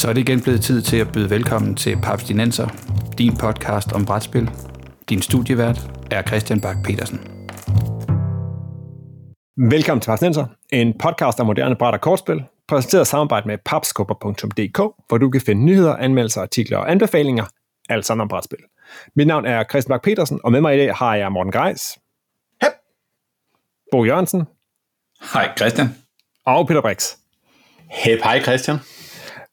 Så 0.00 0.08
er 0.08 0.12
det 0.12 0.20
igen 0.20 0.42
blevet 0.42 0.62
tid 0.62 0.82
til 0.82 0.96
at 0.96 1.12
byde 1.12 1.30
velkommen 1.30 1.76
til 1.76 1.96
Paps 2.02 2.24
Dinenser, 2.24 2.68
din 3.18 3.36
podcast 3.36 3.92
om 3.92 4.06
brætspil. 4.06 4.50
Din 5.08 5.22
studievært 5.22 5.90
er 6.10 6.22
Christian 6.22 6.60
Bak 6.60 6.76
petersen 6.84 7.18
Velkommen 9.70 10.00
til 10.00 10.08
Paps 10.08 10.20
Dinenser, 10.20 10.46
en 10.72 10.98
podcast 10.98 11.40
om 11.40 11.46
moderne 11.46 11.76
bræt 11.76 11.94
og 11.94 12.00
kortspil, 12.00 12.44
præsenteret 12.68 13.02
i 13.02 13.10
samarbejde 13.10 13.48
med 13.48 13.58
papskubber.dk, 13.64 14.78
hvor 15.08 15.18
du 15.18 15.30
kan 15.30 15.40
finde 15.40 15.64
nyheder, 15.64 15.96
anmeldelser, 15.96 16.42
artikler 16.42 16.78
og 16.78 16.90
anbefalinger, 16.90 17.44
alt 17.88 18.06
sammen 18.06 18.22
om 18.22 18.28
brætspil. 18.28 18.58
Mit 19.16 19.26
navn 19.26 19.46
er 19.46 19.64
Christian 19.70 19.94
Bak 19.94 20.02
petersen 20.02 20.40
og 20.44 20.52
med 20.52 20.60
mig 20.60 20.74
i 20.74 20.78
dag 20.78 20.94
har 20.94 21.16
jeg 21.16 21.32
Morten 21.32 21.52
Greis. 21.52 21.98
Hep. 22.62 22.72
Bo 23.92 24.04
Jørgensen. 24.04 24.44
Hej 25.32 25.52
Christian. 25.56 25.88
Og 26.46 26.66
Peter 26.68 26.80
Brix. 26.80 27.16
Hep, 27.90 28.22
hej 28.22 28.42
Christian. 28.42 28.76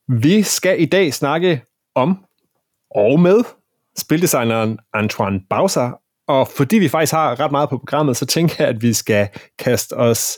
Vi 0.07 0.43
skal 0.43 0.81
i 0.81 0.85
dag 0.85 1.13
snakke 1.13 1.61
om 1.95 2.17
og 2.95 3.20
med 3.20 3.43
spildesigneren 3.98 4.77
Antoine 4.93 5.39
Bauser, 5.49 5.91
og 6.27 6.48
fordi 6.48 6.77
vi 6.77 6.89
faktisk 6.89 7.13
har 7.13 7.39
ret 7.39 7.52
meget 7.52 7.70
på 7.70 7.77
programmet, 7.77 8.17
så 8.17 8.25
tænker 8.25 8.55
jeg, 8.59 8.67
at 8.67 8.81
vi 8.81 8.93
skal 8.93 9.27
kaste 9.59 9.93
os 9.93 10.38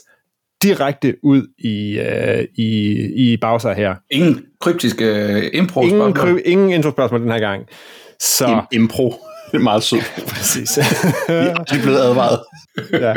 direkte 0.62 1.16
ud 1.22 1.46
i, 1.58 1.98
uh, 2.00 2.44
i, 2.64 2.92
i 3.32 3.36
Bauser 3.36 3.72
her. 3.72 3.94
Ingen 4.10 4.44
kryptiske 4.60 5.26
uh, 5.36 5.58
impro 5.58 5.82
Ingen, 5.82 6.12
kry- 6.16 6.42
ingen 6.44 6.70
intro-spørgsmål 6.70 7.20
den 7.22 7.30
her 7.30 7.38
gang. 7.38 7.66
Så... 8.20 8.46
Im- 8.46 8.66
impro. 8.72 9.14
Det 9.52 9.56
er 9.56 9.62
meget 9.62 9.82
sødt. 9.82 10.12
Præcis. 10.28 10.78
vi 10.78 11.32
er 11.32 11.82
blevet 11.82 11.98
advaret. 11.98 12.40
ja. 12.92 13.14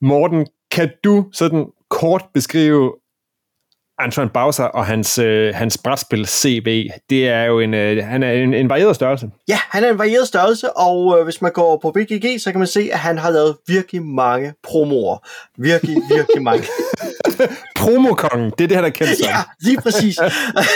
Morten, 0.00 0.46
kan 0.70 0.90
du 1.04 1.26
sådan 1.32 1.66
kort 1.90 2.24
beskrive 2.34 2.94
Antoine 3.98 4.30
Bowser 4.30 4.64
og 4.64 4.86
hans, 4.86 5.18
øh, 5.18 5.54
hans 5.54 5.78
brætspil 5.78 6.26
CV, 6.26 6.88
det 7.10 7.28
er 7.28 7.44
jo 7.44 7.60
en, 7.60 7.74
øh, 7.74 8.04
han 8.04 8.22
er 8.22 8.32
en, 8.32 8.54
en 8.54 8.68
varieret 8.68 8.96
størrelse. 8.96 9.30
Ja, 9.48 9.58
han 9.70 9.84
er 9.84 9.90
en 9.90 9.98
varieret 9.98 10.28
størrelse, 10.28 10.76
og 10.76 11.18
øh, 11.18 11.24
hvis 11.24 11.42
man 11.42 11.52
går 11.52 11.78
på 11.82 11.90
BGG, 11.90 12.40
så 12.40 12.50
kan 12.50 12.58
man 12.58 12.66
se, 12.66 12.88
at 12.92 12.98
han 12.98 13.18
har 13.18 13.30
lavet 13.30 13.56
virkelig 13.66 14.02
mange 14.02 14.54
promoer. 14.62 15.26
Virkelig, 15.58 15.96
virkelig 16.10 16.42
mange. 16.42 16.64
Promokongen, 17.76 18.50
det 18.58 18.64
er 18.64 18.68
det, 18.68 18.76
han 18.76 18.84
er 18.84 18.90
kendt 18.90 19.18
som. 19.18 19.28
Ja, 19.34 19.42
lige 19.60 19.80
præcis. 19.80 20.18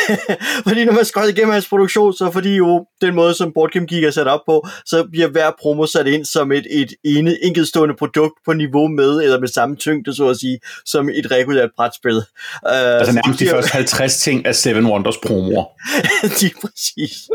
fordi 0.68 0.84
når 0.84 0.92
man 0.92 1.04
skal 1.04 1.28
igennem 1.28 1.52
hans 1.52 1.68
produktion, 1.68 2.12
så 2.12 2.30
fordi 2.32 2.56
jo 2.56 2.86
den 3.00 3.14
måde, 3.14 3.34
som 3.34 3.52
Board 3.54 3.70
Game 3.70 3.86
Geek 3.86 4.04
er 4.04 4.10
sat 4.10 4.26
op 4.26 4.40
på, 4.46 4.66
så 4.86 5.04
bliver 5.12 5.28
hver 5.28 5.50
promo 5.60 5.86
sat 5.86 6.06
ind 6.06 6.24
som 6.24 6.52
et, 6.52 6.66
et 6.70 6.92
ene 7.04 7.44
enkeltstående 7.44 7.94
produkt 7.98 8.34
på 8.44 8.52
niveau 8.52 8.88
med, 8.88 9.22
eller 9.22 9.40
med 9.40 9.48
samme 9.48 9.76
tyngde, 9.76 10.14
så 10.14 10.28
at 10.28 10.36
sige, 10.36 10.58
som 10.86 11.08
et 11.08 11.30
regulært 11.30 11.70
brætspil. 11.76 12.16
Uh, 12.16 12.22
altså 12.62 13.14
nærmest 13.14 13.40
de, 13.40 13.44
de 13.44 13.50
første 13.50 13.72
50 13.72 14.18
ting 14.18 14.46
af 14.46 14.54
Seven 14.54 14.86
Wonders 14.86 15.16
promoer. 15.26 15.64
lige 16.40 16.54
præcis. 16.60 17.28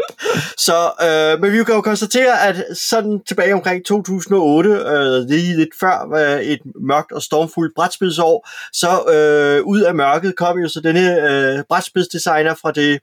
Så, 0.58 0.78
øh, 1.08 1.42
men 1.42 1.52
vi 1.52 1.64
kan 1.64 1.76
jo 1.76 1.82
konstatere, 1.82 2.48
at 2.48 2.56
sådan 2.74 3.20
tilbage 3.28 3.54
omkring 3.54 3.86
2008, 3.86 4.70
øh, 4.70 5.30
lige 5.30 5.58
lidt 5.58 5.70
før 5.80 5.98
øh, 6.16 6.42
et 6.42 6.60
mørkt 6.82 7.12
og 7.12 7.22
stormfuldt 7.22 7.74
brætspilsår, 7.76 8.50
så 8.74 8.92
øh, 9.14 9.55
Øh, 9.56 9.64
ud 9.64 9.82
af 9.82 9.96
mørket 9.96 10.36
kom 10.36 10.60
jo 10.60 10.68
så 10.68 10.82
denne 10.82 11.30
øh, 11.30 11.64
brætspilsdesigner 11.70 12.54
fra 12.54 12.72
det 12.72 13.00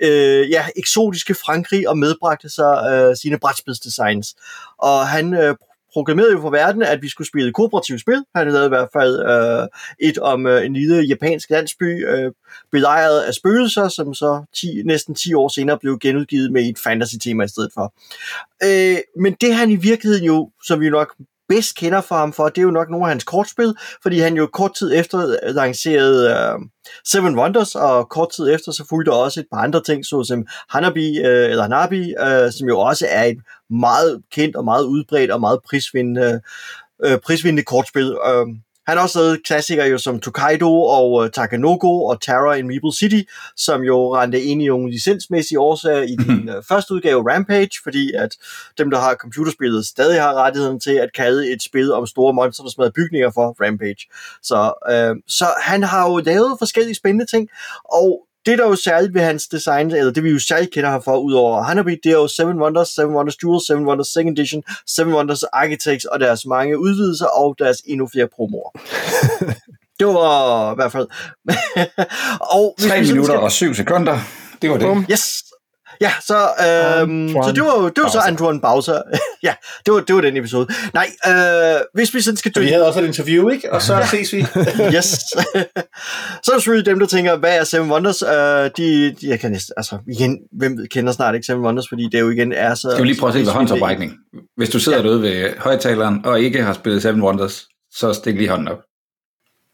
øh, 0.00 0.50
ja, 0.50 0.66
eksotiske 0.76 1.34
Frankrig 1.34 1.88
og 1.88 1.98
medbragte 1.98 2.48
sig 2.48 2.72
øh, 2.92 3.16
sine 3.16 3.38
brætspilsdesigns. 3.38 4.34
Og 4.78 5.08
han 5.08 5.34
øh, 5.34 5.54
proklamerede 5.92 6.32
jo 6.32 6.40
for 6.40 6.50
verden, 6.50 6.82
at 6.82 7.02
vi 7.02 7.08
skulle 7.08 7.28
spille 7.28 7.52
kooperativt 7.52 8.00
spil. 8.00 8.24
Han 8.34 8.50
havde 8.50 8.66
i 8.66 8.68
hvert 8.68 8.88
fald 8.92 9.14
øh, 9.32 9.68
et 10.08 10.18
om 10.18 10.46
øh, 10.46 10.66
en 10.66 10.72
lille 10.72 11.02
japansk 11.02 11.50
landsby, 11.50 12.08
øh, 12.08 12.32
belejret 12.72 13.20
af 13.20 13.34
spøgelser, 13.34 13.88
som 13.88 14.14
så 14.14 14.44
10, 14.54 14.82
næsten 14.84 15.14
10 15.14 15.34
år 15.34 15.48
senere 15.48 15.78
blev 15.78 15.98
genudgivet 15.98 16.52
med 16.52 16.62
et 16.62 16.78
fantasy-tema 16.78 17.44
i 17.44 17.48
stedet 17.48 17.70
for. 17.74 17.94
Øh, 18.64 18.96
men 19.22 19.36
det 19.40 19.54
han 19.54 19.70
i 19.70 19.76
virkeligheden 19.76 20.24
jo, 20.24 20.50
som 20.64 20.80
vi 20.80 20.90
nok 20.90 21.14
bedst 21.48 21.76
kender 21.76 22.00
for 22.00 22.14
ham 22.14 22.32
for, 22.32 22.48
det 22.48 22.58
er 22.58 22.62
jo 22.62 22.70
nok 22.70 22.90
nogle 22.90 23.06
af 23.06 23.10
hans 23.10 23.24
kortspil, 23.24 23.74
fordi 24.02 24.18
han 24.18 24.36
jo 24.36 24.46
kort 24.46 24.74
tid 24.74 24.94
efter 24.94 25.50
lancerede 25.52 26.30
øh, 26.30 26.58
Seven 27.04 27.38
Wonders, 27.38 27.74
og 27.74 28.08
kort 28.08 28.32
tid 28.36 28.54
efter 28.54 28.72
så 28.72 28.84
fulgte 28.88 29.12
også 29.12 29.40
et 29.40 29.46
par 29.52 29.60
andre 29.60 29.82
ting, 29.82 30.06
såsom 30.06 30.46
Hanabi, 30.68 31.18
øh, 31.18 31.50
eller 31.50 31.62
Hanabi, 31.62 32.14
øh, 32.20 32.52
som 32.52 32.68
jo 32.68 32.78
også 32.78 33.06
er 33.10 33.24
et 33.24 33.38
meget 33.70 34.22
kendt 34.32 34.56
og 34.56 34.64
meget 34.64 34.84
udbredt 34.84 35.30
og 35.30 35.40
meget 35.40 35.58
prisvindende, 35.68 36.40
øh, 37.04 37.18
prisvindende 37.18 37.62
kortspil. 37.62 38.16
Øh, 38.28 38.46
han 38.86 38.96
har 38.96 39.04
også 39.04 39.18
lavet 39.18 39.44
klassikere 39.44 39.86
jo 39.86 39.98
som 39.98 40.20
Tokaido 40.20 40.82
og 40.82 41.12
uh, 41.12 41.30
Takanoko 41.30 42.04
og 42.04 42.22
Terror 42.22 42.52
in 42.52 42.66
Meeple 42.66 42.96
City, 42.96 43.30
som 43.56 43.82
jo 43.82 44.16
rendte 44.16 44.42
ind 44.42 44.62
i 44.62 44.66
nogle 44.66 44.90
licensmæssige 44.90 45.60
årsager 45.60 46.02
i 46.02 46.16
den 46.16 46.48
uh, 46.48 46.64
første 46.68 46.94
udgave 46.94 47.32
Rampage, 47.32 47.70
fordi 47.82 48.12
at 48.12 48.36
dem, 48.78 48.90
der 48.90 48.98
har 48.98 49.14
computerspillet, 49.14 49.86
stadig 49.86 50.22
har 50.22 50.34
rettigheden 50.34 50.80
til 50.80 50.92
at 50.92 51.12
kalde 51.14 51.52
et 51.52 51.62
spil 51.62 51.92
om 51.92 52.06
store 52.06 52.34
monster, 52.34 52.62
der 52.62 52.70
smadrer 52.70 52.90
bygninger 52.90 53.30
for 53.30 53.56
Rampage. 53.64 54.08
Så, 54.42 54.72
uh, 54.90 55.20
så 55.28 55.46
han 55.62 55.82
har 55.82 56.10
jo 56.10 56.18
lavet 56.18 56.56
forskellige 56.58 56.94
spændende 56.94 57.26
ting, 57.26 57.48
og 57.84 58.26
det, 58.46 58.58
der 58.58 58.64
er 58.64 58.68
jo 58.68 58.76
særligt 58.76 59.14
ved 59.14 59.20
hans 59.20 59.46
design, 59.48 59.90
eller 59.90 60.12
det 60.12 60.24
vi 60.24 60.30
jo 60.30 60.38
særligt 60.38 60.74
kender 60.74 60.90
ham 60.90 61.02
for, 61.02 61.18
udover 61.18 61.62
Hanabi, 61.62 61.96
det 62.04 62.12
er 62.12 62.16
jo 62.16 62.28
Seven 62.28 62.62
Wonders, 62.62 62.88
Seven 62.88 63.14
Wonders 63.14 63.36
Duel, 63.36 63.60
Seven 63.66 63.86
Wonders 63.86 64.06
Second 64.06 64.38
Edition, 64.38 64.62
Seven 64.86 65.14
Wonders 65.14 65.42
Architects 65.42 66.04
og 66.04 66.20
deres 66.20 66.46
mange 66.46 66.78
udvidelser 66.78 67.26
og 67.26 67.56
deres 67.58 67.82
endnu 67.86 68.08
flere 68.12 68.28
promoer. 68.36 68.70
det 69.98 70.06
var 70.06 70.72
i 70.72 70.74
hvert 70.74 70.92
fald... 70.92 71.06
og 72.58 72.76
3 72.80 73.00
minutter 73.00 73.24
skal... 73.24 73.38
og 73.38 73.52
7 73.52 73.74
sekunder. 73.74 74.18
Det 74.62 74.70
var 74.70 74.76
det. 74.76 75.06
Yes. 75.10 75.44
Ja, 76.00 76.12
så, 76.26 76.34
øhm, 76.36 77.28
så 77.28 77.52
det 77.54 77.62
var, 77.62 77.88
det 77.88 78.02
var 78.02 78.10
så 78.10 78.18
Antoine 78.18 78.60
Bowser. 78.60 79.02
ja, 79.42 79.54
det 79.86 79.94
var, 79.94 80.00
det 80.00 80.14
var 80.14 80.20
den 80.20 80.36
episode. 80.36 80.66
Nej, 80.94 81.10
øh, 81.26 81.80
hvis 81.94 82.14
vi 82.14 82.20
sådan 82.20 82.36
skal... 82.36 82.54
Så 82.54 82.60
vi 82.60 82.68
havde 82.68 82.86
også 82.86 83.00
et 83.00 83.06
interview, 83.06 83.48
ikke? 83.48 83.72
Og 83.72 83.82
så 83.82 84.06
ses 84.10 84.32
vi. 84.32 84.40
yes. 84.96 85.06
så 86.44 86.50
er 86.50 86.52
der 86.52 86.58
selvfølgelig 86.58 86.86
dem, 86.86 86.98
der 86.98 87.06
tænker, 87.06 87.36
hvad 87.36 87.58
er 87.58 87.64
Seven 87.64 87.90
Wonders? 87.90 88.22
Uh, 88.22 88.28
de, 88.30 88.70
de, 88.76 89.16
jeg 89.22 89.40
kan 89.40 89.50
næsten, 89.50 89.74
altså, 89.76 89.98
igen, 90.08 90.38
hvem 90.52 90.78
kender 90.90 91.12
snart 91.12 91.34
ikke 91.34 91.46
Seven 91.46 91.62
Wonders, 91.62 91.88
fordi 91.88 92.08
det 92.12 92.20
jo 92.20 92.30
igen 92.30 92.52
er 92.52 92.74
så... 92.74 92.90
Skal 92.90 93.02
vi 93.02 93.08
lige 93.08 93.20
prøve 93.20 93.28
at 93.28 93.34
se 93.34 93.40
ved 93.40 93.46
håndsoprækning? 93.46 94.12
Hvis 94.56 94.68
du 94.68 94.78
sidder 94.78 94.98
ja. 94.98 95.04
derude 95.04 95.22
ved 95.22 95.50
højtaleren 95.58 96.20
og 96.24 96.40
ikke 96.40 96.62
har 96.62 96.72
spillet 96.72 97.02
Seven 97.02 97.22
Wonders, 97.22 97.66
så 97.92 98.12
stik 98.12 98.34
lige 98.34 98.48
hånden 98.48 98.68
op. 98.68 98.78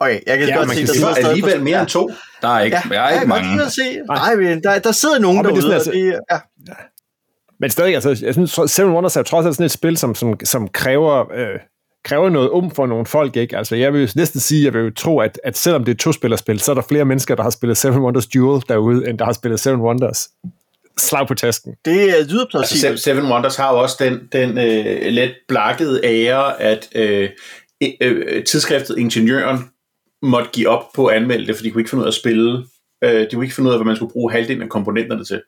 Okay, 0.00 0.20
jeg 0.26 0.38
kan 0.38 0.48
ja, 0.48 0.56
godt 0.56 0.68
man 0.68 0.76
se, 0.76 0.82
kan 0.82 0.88
der 0.88 0.94
sidder 0.94 1.28
alligevel 1.28 1.62
mere 1.62 1.80
end 1.80 1.88
to. 1.88 2.10
Der 2.42 2.48
er 2.48 2.60
ikke, 2.60 2.76
ja, 2.90 2.94
der 2.94 3.00
er 3.00 3.14
ikke 3.14 3.28
mange. 3.28 3.50
Jeg 3.50 3.58
kan 3.58 3.70
se. 3.70 4.00
Nej, 4.08 4.34
men 4.34 4.62
der, 4.62 4.78
der 4.78 4.92
sidder 4.92 5.18
nogen 5.18 5.44
derude, 5.44 5.62
det 5.62 5.72
altså, 5.72 5.90
det, 5.90 6.18
ja. 6.30 6.38
Men 7.60 7.70
stadig, 7.70 7.94
altså, 7.94 8.24
jeg 8.24 8.34
synes, 8.34 8.60
Seven 8.66 8.92
Wonders 8.92 9.16
er 9.16 9.22
trods 9.22 9.46
alt 9.46 9.54
sådan 9.54 9.66
et 9.66 9.70
spil, 9.70 9.96
som, 9.96 10.14
som, 10.14 10.36
som 10.44 10.68
kræver, 10.68 11.32
øh, 11.32 11.58
kræver 12.04 12.28
noget 12.28 12.50
om 12.50 12.70
for 12.70 12.86
nogle 12.86 13.06
folk, 13.06 13.36
ikke? 13.36 13.56
Altså, 13.56 13.76
jeg 13.76 13.92
vil 13.92 14.12
næsten 14.16 14.40
sige, 14.40 14.64
jeg 14.64 14.74
vil 14.74 14.82
jo 14.82 14.90
tro, 14.90 15.18
at, 15.18 15.40
at 15.44 15.58
selvom 15.58 15.84
det 15.84 15.92
er 15.92 15.94
et 15.94 15.98
to-spillerspil, 15.98 16.60
så 16.60 16.70
er 16.70 16.74
der 16.74 16.82
flere 16.82 17.04
mennesker, 17.04 17.34
der 17.34 17.42
har 17.42 17.50
spillet 17.50 17.76
Seven 17.76 17.98
Wonders 17.98 18.26
Duel 18.26 18.62
derude, 18.68 19.08
end 19.08 19.18
der 19.18 19.24
har 19.24 19.32
spillet 19.32 19.60
Seven 19.60 19.80
Wonders. 19.80 20.28
Slag 20.98 21.28
på 21.28 21.34
tasken. 21.34 21.74
Det 21.84 22.30
lyder 22.30 22.46
plausibelt. 22.50 22.84
Altså, 22.84 23.04
Seven 23.04 23.32
Wonders 23.32 23.56
har 23.56 23.72
jo 23.72 23.78
også 23.82 23.96
den, 24.00 24.28
den 24.32 24.58
øh, 24.58 25.12
let 25.12 25.34
blakkede 25.48 26.00
ære, 26.04 26.60
at 26.62 26.88
øh, 26.94 27.30
øh, 28.00 28.44
tidsskriftet 28.44 28.98
Ingeniøren 28.98 29.58
måtte 30.22 30.50
give 30.52 30.68
op 30.68 30.92
på 30.94 31.06
at 31.06 31.16
anmelde 31.16 31.46
det, 31.46 31.56
fordi 31.56 31.68
de 31.68 31.72
kunne 31.72 31.80
ikke 31.80 31.90
finde 31.90 32.02
ud 32.02 32.06
af 32.06 32.10
at 32.10 32.14
spille. 32.14 32.66
Øh, 33.04 33.20
de 33.20 33.28
kunne 33.32 33.44
ikke 33.44 33.54
finde 33.54 33.68
ud 33.68 33.72
af, 33.74 33.78
hvad 33.78 33.86
man 33.86 33.96
skulle 33.96 34.12
bruge 34.12 34.32
halvdelen 34.32 34.62
af 34.62 34.68
komponenterne 34.68 35.24
til. 35.24 35.42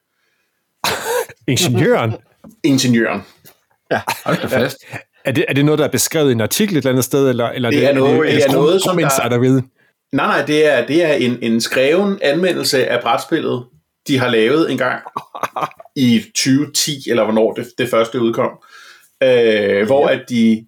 Ingeniøren? 1.48 2.14
Ingeniøren. 2.64 3.22
Ja, 3.90 4.00
hold 4.24 4.36
da 4.36 4.46
fast. 4.46 4.78
Er 5.24 5.32
det, 5.32 5.44
er 5.48 5.52
det 5.54 5.64
noget, 5.64 5.78
der 5.78 5.84
er 5.84 5.90
beskrevet 5.90 6.28
i 6.28 6.32
en 6.32 6.40
artikel 6.40 6.76
et 6.76 6.78
eller 6.78 6.90
andet 6.90 7.04
sted, 7.04 7.28
eller, 7.28 7.48
eller 7.48 7.70
det 7.70 7.88
er, 7.88 7.92
noget, 7.92 8.26
det, 8.26 8.34
det 8.34 8.44
er 8.44 8.52
noget, 8.52 8.82
som 8.82 8.96
der... 8.96 9.38
Ved? 9.38 9.62
Nej, 10.12 10.26
nej, 10.26 10.46
det 10.46 10.72
er, 10.72 10.86
det 10.86 11.04
er 11.04 11.12
en, 11.12 11.38
en 11.42 11.60
skreven 11.60 12.18
anmeldelse 12.22 12.86
af 12.86 13.02
brætspillet, 13.02 13.64
de 14.08 14.18
har 14.18 14.28
lavet 14.28 14.70
en 14.72 14.78
gang 14.78 15.02
i 15.96 16.20
2010, 16.34 17.10
eller 17.10 17.24
hvornår 17.24 17.52
det, 17.52 17.66
det 17.78 17.88
første 17.88 18.20
udkom, 18.20 18.50
øh, 19.22 19.86
hvor 19.86 20.10
ja. 20.10 20.14
at 20.14 20.24
de 20.28 20.66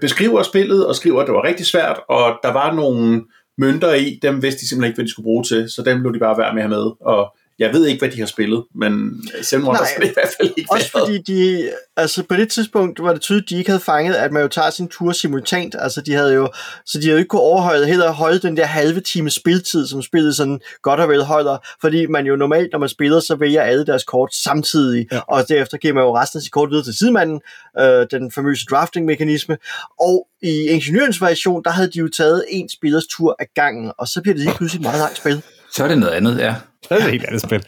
beskriver 0.00 0.42
spillet 0.42 0.86
og 0.86 0.96
skriver, 0.96 1.20
at 1.20 1.26
det 1.26 1.34
var 1.34 1.44
rigtig 1.44 1.66
svært, 1.66 2.00
og 2.08 2.38
der 2.42 2.52
var 2.52 2.74
nogle 2.74 3.22
mønter 3.60 3.92
i, 3.94 4.18
dem 4.22 4.42
vidste 4.42 4.60
de 4.60 4.68
simpelthen 4.68 4.90
ikke, 4.90 4.96
hvad 4.96 5.04
de 5.04 5.10
skulle 5.10 5.24
bruge 5.24 5.44
til, 5.44 5.70
så 5.70 5.82
dem 5.82 6.00
blev 6.00 6.14
de 6.14 6.18
bare 6.18 6.38
værd 6.38 6.54
med 6.54 6.62
at 6.62 6.68
have 6.68 6.78
med, 6.78 6.90
og 7.00 7.36
jeg 7.60 7.72
ved 7.72 7.86
ikke, 7.86 7.98
hvad 7.98 8.10
de 8.10 8.18
har 8.18 8.26
spillet, 8.26 8.64
men 8.74 8.92
Nej, 8.92 9.86
det 9.98 10.08
i 10.08 10.12
hvert 10.14 10.28
fald 10.40 10.50
ikke 10.56 10.72
Også 10.72 10.90
været. 10.94 11.06
fordi 11.08 11.22
de, 11.32 11.70
altså 11.96 12.22
på 12.22 12.36
det 12.36 12.48
tidspunkt 12.48 13.02
var 13.02 13.12
det 13.12 13.22
tydeligt, 13.22 13.46
at 13.46 13.50
de 13.50 13.58
ikke 13.58 13.70
havde 13.70 13.82
fanget, 13.82 14.14
at 14.14 14.32
man 14.32 14.42
jo 14.42 14.48
tager 14.48 14.70
sin 14.70 14.88
tur 14.88 15.12
simultant. 15.12 15.74
Altså 15.78 16.00
de 16.00 16.12
havde 16.12 16.34
jo, 16.34 16.48
så 16.86 16.98
de 16.98 17.02
havde 17.02 17.12
jo 17.12 17.18
ikke 17.18 17.28
kunne 17.28 17.40
overholde, 17.40 17.86
heller 17.86 18.10
holde 18.10 18.38
den 18.38 18.56
der 18.56 18.64
halve 18.64 19.00
time 19.00 19.30
spiltid, 19.30 19.86
som 19.86 20.02
spillet 20.02 20.36
sådan 20.36 20.60
godt 20.82 21.00
og 21.00 21.08
vel 21.08 21.22
holder. 21.22 21.58
Fordi 21.80 22.06
man 22.06 22.26
jo 22.26 22.36
normalt, 22.36 22.68
når 22.72 22.78
man 22.78 22.88
spiller, 22.88 23.20
så 23.20 23.36
vælger 23.36 23.62
alle 23.62 23.86
deres 23.86 24.04
kort 24.04 24.34
samtidig. 24.34 25.06
Ja. 25.12 25.20
Og 25.28 25.48
derefter 25.48 25.76
giver 25.78 25.94
man 25.94 26.02
jo 26.02 26.16
resten 26.16 26.38
af 26.38 26.42
sit 26.42 26.52
kort 26.52 26.70
videre 26.70 26.84
til 26.84 26.94
sidemanden, 26.98 27.40
øh, 27.80 28.06
den 28.10 28.32
famøse 28.32 28.64
drafting-mekanisme. 28.70 29.56
Og 30.00 30.26
i 30.42 30.66
ingeniørens 30.66 31.20
variation, 31.20 31.62
der 31.64 31.70
havde 31.70 31.90
de 31.90 31.98
jo 31.98 32.08
taget 32.08 32.44
en 32.48 32.68
spillers 32.68 33.06
tur 33.06 33.36
af 33.38 33.46
gangen, 33.54 33.92
og 33.98 34.08
så 34.08 34.22
bliver 34.22 34.34
det 34.34 34.44
lige 34.44 34.54
pludselig 34.56 34.78
et 34.78 34.82
meget 34.82 34.98
langt 34.98 35.16
spil. 35.16 35.42
Så 35.72 35.84
er 35.84 35.88
det 35.88 35.98
noget 35.98 36.12
andet, 36.12 36.38
ja. 36.38 36.54
Så 36.88 36.94
er 36.94 36.98
det 36.98 37.04
et 37.04 37.10
helt 37.10 37.24
andet 37.24 37.40
spil. 37.42 37.62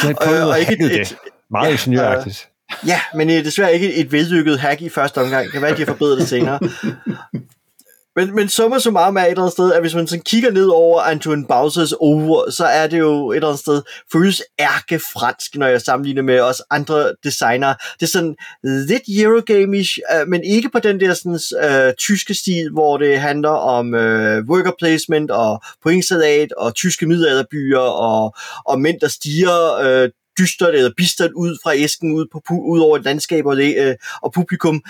Så 0.00 0.06
jeg 0.06 0.16
prøvede 0.22 0.42
Og- 0.44 0.48
og 0.50 0.60
ikke 0.60 0.72
et- 0.84 0.90
det. 0.90 1.16
Meget 1.50 1.72
ingeniøragtigt. 1.72 2.48
Ja, 2.86 3.00
men 3.14 3.30
øh, 3.30 3.44
desværre 3.44 3.74
ikke 3.74 3.94
et 3.94 4.12
vellykket 4.12 4.60
hack 4.60 4.80
i 4.82 4.88
første 4.88 5.18
omgang. 5.20 5.44
Det 5.44 5.52
kan 5.52 5.62
være, 5.62 5.70
at 5.70 5.76
de 5.76 5.82
har 5.82 5.86
forbedret 5.86 6.18
det 6.20 6.28
senere. 6.28 6.58
Men, 8.16 8.34
men 8.34 8.48
summa 8.48 8.78
summarum 8.78 9.16
er 9.16 9.20
et 9.20 9.30
eller 9.30 9.42
andet 9.42 9.52
sted, 9.52 9.72
at 9.72 9.80
hvis 9.80 9.94
man 9.94 10.06
sådan 10.06 10.22
kigger 10.22 10.50
ned 10.50 10.66
over 10.66 11.00
Antoine 11.00 11.46
Bowsers 11.46 11.92
over, 11.92 12.50
så 12.50 12.64
er 12.64 12.86
det 12.86 12.98
jo 12.98 13.30
et 13.30 13.36
eller 13.36 13.48
andet 13.48 13.60
sted, 13.60 13.82
føles 14.12 14.42
ærke 14.60 14.98
fransk, 14.98 15.56
når 15.56 15.66
jeg 15.66 15.80
sammenligner 15.80 16.22
med 16.22 16.40
os 16.40 16.62
andre 16.70 17.12
designer. 17.24 17.74
Det 18.00 18.02
er 18.02 18.06
sådan 18.06 18.36
lidt 18.62 19.02
Eurogamish, 19.08 19.98
øh, 20.14 20.28
men 20.28 20.44
ikke 20.44 20.68
på 20.68 20.78
den 20.78 21.00
der 21.00 21.14
sådan, 21.14 21.40
øh, 21.88 21.94
tyske 21.94 22.34
stil, 22.34 22.70
hvor 22.72 22.96
det 22.96 23.20
handler 23.20 23.50
om 23.50 23.94
øh, 23.94 24.44
worker 24.48 24.72
placement 24.78 25.30
og 25.30 25.62
pointsalat 25.82 26.52
og 26.52 26.74
tyske 26.74 27.06
middelalderbyer 27.06 27.78
og, 27.78 28.34
og 28.66 28.80
mænd, 28.80 29.00
der 29.00 29.08
stiger 29.08 29.74
øh, 29.74 30.10
dystert 30.38 30.74
eller 30.74 30.90
bistert 30.96 31.30
ud 31.32 31.58
fra 31.62 31.76
æsken 31.76 32.12
ud, 32.12 32.26
på, 32.32 32.54
ud 32.54 32.80
over 32.80 32.96
et 32.96 33.04
landskab 33.04 33.46
og, 33.46 33.56
det, 33.56 33.74
øh, 33.78 33.94
og 34.22 34.32
publikum, 34.32 34.82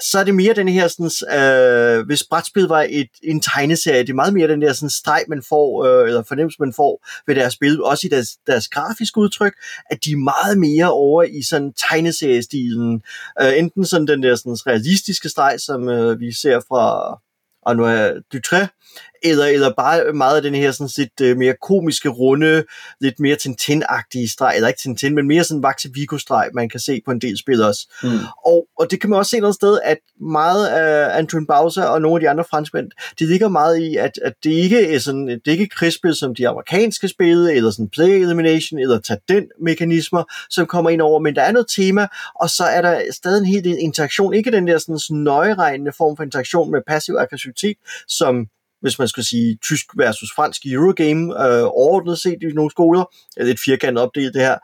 så 0.00 0.18
er 0.18 0.24
det 0.24 0.34
mere 0.34 0.54
den 0.54 0.68
her, 0.68 0.88
sådan, 0.88 1.38
øh, 1.40 2.06
hvis 2.06 2.24
brætspil 2.24 2.64
var 2.64 2.86
et, 2.90 3.08
en 3.22 3.40
tegneserie, 3.40 4.00
det 4.00 4.10
er 4.10 4.14
meget 4.14 4.34
mere 4.34 4.48
den 4.48 4.62
der 4.62 4.72
sådan, 4.72 4.90
streg, 4.90 5.24
man 5.28 5.42
får, 5.48 5.84
øh, 5.84 6.08
eller 6.08 6.22
fornemmelse, 6.22 6.56
man 6.60 6.72
får 6.72 7.06
ved 7.26 7.34
deres 7.34 7.52
spil, 7.52 7.82
også 7.82 8.06
i 8.06 8.10
deres, 8.10 8.28
deres 8.46 8.68
grafiske 8.68 9.18
udtryk, 9.18 9.52
at 9.90 10.04
de 10.04 10.12
er 10.12 10.16
meget 10.16 10.58
mere 10.58 10.90
over 10.90 11.22
i 11.22 11.42
sådan 11.42 11.72
tegneseriestilen. 11.72 13.02
Øh, 13.42 13.58
enten 13.58 13.84
sådan 13.84 14.06
den 14.06 14.22
der 14.22 14.36
sådan, 14.36 14.66
realistiske 14.66 15.28
streg, 15.28 15.60
som 15.60 15.88
øh, 15.88 16.20
vi 16.20 16.32
ser 16.32 16.60
fra 16.68 17.18
Arnaud 17.66 18.22
Dutré, 18.34 18.66
eller, 19.22 19.44
eller 19.44 19.72
bare 19.76 20.12
meget 20.12 20.36
af 20.36 20.42
den 20.42 20.54
her 20.54 20.72
sådan 20.72 20.90
lidt 20.96 21.20
øh, 21.22 21.36
mere 21.36 21.54
komiske, 21.62 22.08
runde, 22.08 22.64
lidt 23.00 23.20
mere 23.20 23.36
Tintin-agtige 23.36 24.28
streg, 24.32 24.52
eller 24.56 24.68
ikke 24.68 24.80
Tintin, 24.80 25.14
men 25.14 25.26
mere 25.26 25.44
sådan 25.44 25.62
Vaxe 25.62 25.90
Vigo-streg, 25.94 26.50
man 26.54 26.68
kan 26.68 26.80
se 26.80 27.02
på 27.04 27.10
en 27.10 27.20
del 27.20 27.38
spil 27.38 27.62
også. 27.62 27.88
Mm. 28.02 28.08
Og, 28.46 28.66
og 28.78 28.90
det 28.90 29.00
kan 29.00 29.10
man 29.10 29.18
også 29.18 29.30
se 29.30 29.40
noget 29.40 29.54
sted, 29.54 29.78
at 29.84 29.98
meget 30.20 30.66
af 30.66 31.18
Antoine 31.18 31.46
Bowser 31.46 31.84
og 31.84 32.02
nogle 32.02 32.16
af 32.16 32.20
de 32.20 32.30
andre 32.30 32.44
franskmænd, 32.50 32.90
det 33.18 33.28
ligger 33.28 33.48
meget 33.48 33.78
i, 33.78 33.96
at, 33.96 34.18
at 34.24 34.32
det 34.44 34.50
ikke 34.50 34.94
er 34.94 34.98
sådan, 34.98 35.28
det 35.28 35.40
er 35.46 35.52
ikke 35.52 35.68
krigsspil 35.68 36.14
som 36.14 36.34
de 36.34 36.48
amerikanske 36.48 37.08
spil, 37.08 37.38
eller 37.38 37.70
sådan 37.70 37.88
play 37.88 38.08
elimination, 38.08 38.80
eller 38.80 39.00
tag 39.00 39.18
den 39.28 39.44
mekanismer, 39.60 40.24
som 40.50 40.66
kommer 40.66 40.90
ind 40.90 41.00
over, 41.00 41.18
men 41.18 41.34
der 41.34 41.42
er 41.42 41.52
noget 41.52 41.66
tema, 41.76 42.06
og 42.40 42.50
så 42.50 42.64
er 42.64 42.82
der 42.82 43.02
stadig 43.12 43.38
en 43.38 43.46
helt 43.46 43.66
interaktion, 43.66 44.34
ikke 44.34 44.50
den 44.50 44.66
der 44.66 44.78
sådan, 44.78 44.98
sådan 44.98 45.22
nøjeregnende 45.22 45.92
form 45.96 46.16
for 46.16 46.24
interaktion 46.24 46.70
med 46.70 46.80
passiv 46.88 47.14
aggressivitet, 47.14 47.76
som 48.08 48.46
hvis 48.82 48.98
man 48.98 49.08
skal 49.08 49.24
sige 49.24 49.58
tysk 49.62 49.86
versus 49.96 50.32
fransk 50.36 50.66
i 50.66 50.72
Eurogame, 50.72 51.44
øh, 51.46 51.64
overordnet 51.64 52.18
set 52.18 52.38
i 52.42 52.46
nogle 52.54 52.70
skoler. 52.70 53.04
Det 53.34 53.40
er 53.40 53.44
lidt 53.44 53.60
firkantet 53.64 54.02
opdelt 54.02 54.34
det 54.34 54.42
her 54.42 54.58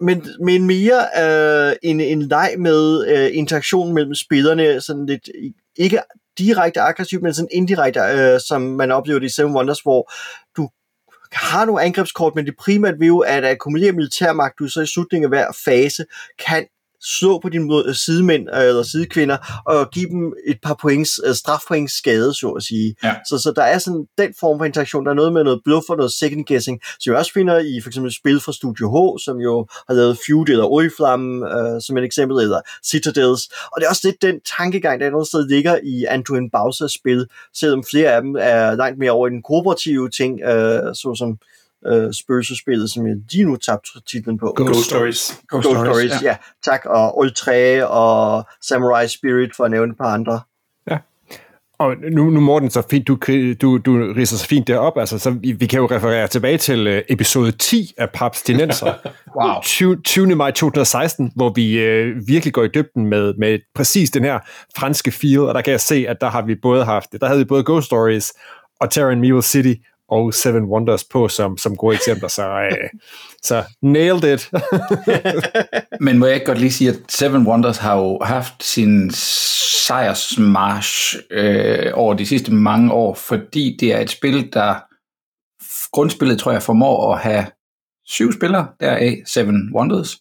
men, 0.00 0.26
men 0.44 0.66
mere 0.66 1.06
øh, 1.22 1.76
en, 1.82 2.00
en 2.00 2.22
leg 2.22 2.54
med 2.58 3.06
øh, 3.08 3.30
interaktion 3.32 3.94
mellem 3.94 4.14
spillerne, 4.14 4.80
sådan 4.80 5.06
lidt, 5.06 5.28
ikke 5.76 6.00
direkte 6.38 6.80
aggressivt, 6.80 7.22
men 7.22 7.34
sådan 7.34 7.48
indirekte, 7.52 8.00
øh, 8.00 8.40
som 8.48 8.62
man 8.62 8.90
oplever 8.90 9.18
det 9.18 9.26
i 9.26 9.34
Seven 9.34 9.56
Wonders, 9.56 9.80
hvor 9.80 10.12
du 10.56 10.68
har 11.32 11.64
nogle 11.64 11.82
angrebskort, 11.82 12.34
men 12.34 12.46
det 12.46 12.54
primært 12.58 13.00
vil 13.00 13.06
jo 13.06 13.18
at 13.18 13.44
akkumulere 13.44 13.92
militærmagt, 13.92 14.58
du 14.58 14.68
så 14.68 14.80
i 14.80 14.86
slutningen 14.86 15.24
af 15.24 15.30
hver 15.30 15.52
fase 15.64 16.04
kan 16.46 16.66
slå 17.02 17.38
på 17.38 17.48
dine 17.48 17.64
mod- 17.64 17.94
sidemænd 17.94 18.48
øh, 18.54 18.62
eller 18.62 18.82
sidekvinder 18.82 19.62
og 19.66 19.90
give 19.90 20.08
dem 20.10 20.32
et 20.46 20.58
par 20.62 20.76
points, 20.82 21.20
øh, 21.26 21.34
strafpoints 21.34 21.98
skade, 21.98 22.34
så 22.34 22.48
at 22.48 22.62
sige. 22.62 22.94
Ja. 23.02 23.14
Så, 23.28 23.38
så 23.38 23.52
der 23.56 23.62
er 23.62 23.78
sådan 23.78 24.06
den 24.18 24.34
form 24.40 24.58
for 24.58 24.64
interaktion. 24.64 25.04
Der 25.04 25.10
er 25.10 25.14
noget 25.14 25.32
med 25.32 25.44
noget 25.44 25.60
bluff 25.64 25.84
og 25.90 25.96
noget 25.96 26.12
second 26.12 26.44
guessing, 26.46 26.80
som 27.00 27.10
jeg 27.12 27.18
også 27.18 27.32
finder 27.32 27.58
i 27.58 27.80
for 27.82 27.88
eksempel 27.88 28.14
spil 28.14 28.40
fra 28.40 28.52
Studio 28.52 28.86
H, 28.90 29.18
som 29.24 29.36
jo 29.36 29.66
har 29.88 29.94
lavet 29.94 30.18
Feud 30.26 30.48
eller 30.48 30.64
Oriflamme 30.64 31.58
øh, 31.58 31.82
som 31.82 31.96
et 31.96 32.04
eksempel, 32.04 32.38
eller 32.38 32.60
Citadels. 32.86 33.42
Og 33.72 33.80
det 33.80 33.84
er 33.86 33.90
også 33.90 34.02
lidt 34.04 34.22
den 34.22 34.40
tankegang, 34.58 35.00
der 35.00 35.06
et 35.06 35.10
andet 35.12 35.26
sted 35.26 35.48
ligger 35.48 35.78
i 35.84 36.04
Antoine 36.04 36.50
Bowsers 36.50 36.92
spil, 36.92 37.26
selvom 37.54 37.84
flere 37.90 38.12
af 38.12 38.22
dem 38.22 38.36
er 38.38 38.74
langt 38.74 38.98
mere 38.98 39.10
over 39.10 39.28
i 39.28 39.30
den 39.30 39.42
kooperative 39.42 40.10
ting, 40.10 40.40
øh, 40.42 40.94
såsom 40.94 41.38
øh, 41.86 42.12
spøgelsespillet, 42.12 42.90
som 42.90 43.06
jeg 43.06 43.16
lige 43.32 43.44
nu 43.44 43.56
tabte 43.56 43.90
titlen 44.10 44.38
på. 44.38 44.54
Ghost 44.56 44.84
Stories. 44.84 45.42
Ghost, 45.48 45.66
Ghost 45.66 45.80
Stories, 45.80 46.22
ja. 46.22 46.28
ja. 46.28 46.36
Tak. 46.64 46.84
Og 46.86 47.18
Ultra 47.18 47.82
og 47.82 48.46
Samurai 48.62 49.08
Spirit, 49.08 49.50
for 49.56 49.64
at 49.64 49.70
nævne 49.70 49.90
et 49.92 49.98
par 49.98 50.14
andre. 50.14 50.40
Og 51.78 51.94
nu, 52.12 52.30
nu 52.30 52.40
Morten, 52.40 52.70
så 52.70 52.82
fint, 52.90 53.08
du, 53.08 53.18
du, 53.60 53.78
du 53.78 54.12
riser 54.16 54.36
så 54.36 54.46
fint 54.46 54.66
derop, 54.66 54.98
altså, 54.98 55.18
så 55.18 55.30
vi, 55.30 55.52
vi 55.52 55.66
kan 55.66 55.80
jo 55.80 55.86
referere 55.86 56.26
tilbage 56.26 56.58
til 56.58 56.96
uh, 56.96 57.02
episode 57.08 57.52
10 57.52 57.94
af 57.98 58.10
Paps 58.10 58.42
Dinenser. 58.42 58.92
Wow. 59.40 59.62
20, 59.62 60.02
20. 60.04 60.36
maj 60.36 60.50
2016, 60.50 61.32
hvor 61.36 61.52
vi 61.54 61.78
uh, 61.78 62.28
virkelig 62.28 62.54
går 62.54 62.64
i 62.64 62.68
dybden 62.68 63.06
med, 63.06 63.34
med 63.38 63.58
præcis 63.74 64.10
den 64.10 64.24
her 64.24 64.38
franske 64.76 65.10
feel, 65.10 65.40
og 65.40 65.54
der 65.54 65.60
kan 65.60 65.70
jeg 65.70 65.80
se, 65.80 66.04
at 66.08 66.16
der 66.20 66.30
har 66.30 66.42
vi 66.42 66.54
både 66.62 66.84
haft, 66.84 67.12
der 67.20 67.26
havde 67.26 67.38
vi 67.38 67.44
både 67.44 67.64
Ghost 67.64 67.86
Stories 67.86 68.32
og 68.80 68.90
Terra 68.90 69.10
and 69.10 69.20
Meal 69.20 69.42
City 69.42 69.74
og 70.08 70.34
Seven 70.34 70.64
Wonders 70.64 71.04
på 71.04 71.28
som, 71.28 71.58
som 71.58 71.76
gode 71.76 71.94
eksempler, 71.94 72.28
så, 72.28 72.50
øh, 72.50 72.88
så 73.42 73.64
nailed 73.82 74.34
it. 74.34 74.50
Men 76.04 76.18
må 76.18 76.26
jeg 76.26 76.34
ikke 76.34 76.46
godt 76.46 76.58
lige 76.58 76.72
sige, 76.72 76.90
at 76.90 76.96
Seven 77.08 77.46
Wonders 77.46 77.78
har 77.78 77.96
jo 77.96 78.18
haft 78.22 78.64
sin 78.64 79.10
sejrsmarsch 79.86 81.16
øh, 81.30 81.90
over 81.94 82.14
de 82.14 82.26
sidste 82.26 82.54
mange 82.54 82.92
år, 82.92 83.14
fordi 83.14 83.76
det 83.80 83.94
er 83.94 84.00
et 84.00 84.10
spil, 84.10 84.52
der 84.52 84.74
grundspillet, 85.92 86.38
tror 86.38 86.52
jeg, 86.52 86.62
formår 86.62 87.14
at 87.14 87.20
have 87.20 87.46
syv 88.06 88.32
spillere, 88.32 88.68
deraf 88.80 89.22
Seven 89.26 89.70
Wonders, 89.74 90.18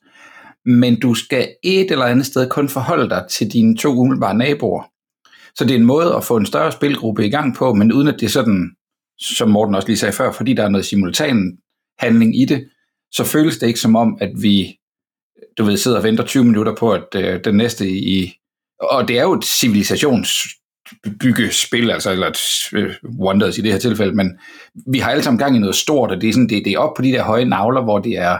men 0.65 0.99
du 0.99 1.13
skal 1.13 1.47
et 1.63 1.91
eller 1.91 2.05
andet 2.05 2.25
sted 2.25 2.49
kun 2.49 2.69
forholde 2.69 3.09
dig 3.09 3.25
til 3.29 3.53
dine 3.53 3.77
to 3.77 3.89
umiddelbare 3.89 4.33
naboer. 4.33 4.83
Så 5.55 5.65
det 5.65 5.71
er 5.71 5.79
en 5.79 5.85
måde 5.85 6.15
at 6.15 6.23
få 6.23 6.37
en 6.37 6.45
større 6.45 6.71
spilgruppe 6.71 7.25
i 7.25 7.29
gang 7.29 7.55
på, 7.55 7.73
men 7.73 7.93
uden 7.93 8.07
at 8.07 8.15
det 8.19 8.25
er 8.25 8.29
sådan, 8.29 8.71
som 9.19 9.49
Morten 9.49 9.75
også 9.75 9.87
lige 9.87 9.97
sagde 9.97 10.13
før, 10.13 10.31
fordi 10.31 10.53
der 10.53 10.63
er 10.63 10.69
noget 10.69 10.85
simultan 10.85 11.57
handling 11.99 12.41
i 12.41 12.45
det, 12.45 12.69
så 13.11 13.23
føles 13.23 13.57
det 13.57 13.67
ikke 13.67 13.79
som 13.79 13.95
om, 13.95 14.17
at 14.21 14.31
vi 14.41 14.77
du 15.57 15.63
ved, 15.63 15.77
sidder 15.77 15.97
og 15.97 16.03
venter 16.03 16.23
20 16.23 16.43
minutter 16.43 16.75
på, 16.75 16.91
at 16.91 17.15
øh, 17.15 17.39
den 17.43 17.55
næste 17.55 17.89
i... 17.89 18.33
Og 18.79 19.07
det 19.07 19.17
er 19.17 19.21
jo 19.21 19.33
et 19.33 19.45
civilisationsbyggespil, 19.45 21.91
altså, 21.91 22.11
eller 22.11 22.27
et 22.27 22.39
øh, 22.73 22.93
Wonders 23.19 23.57
i 23.57 23.61
det 23.61 23.71
her 23.71 23.79
tilfælde, 23.79 24.15
men 24.15 24.39
vi 24.87 24.99
har 24.99 25.11
alle 25.11 25.23
sammen 25.23 25.39
gang 25.39 25.55
i 25.55 25.59
noget 25.59 25.75
stort, 25.75 26.11
og 26.11 26.21
det 26.21 26.29
er, 26.29 26.33
sådan, 26.33 26.49
det, 26.49 26.65
det 26.65 26.73
er 26.73 26.79
op 26.79 26.93
på 26.95 27.01
de 27.01 27.11
der 27.11 27.23
høje 27.23 27.45
navler, 27.45 27.83
hvor 27.83 27.99
det 27.99 28.17
er 28.17 28.37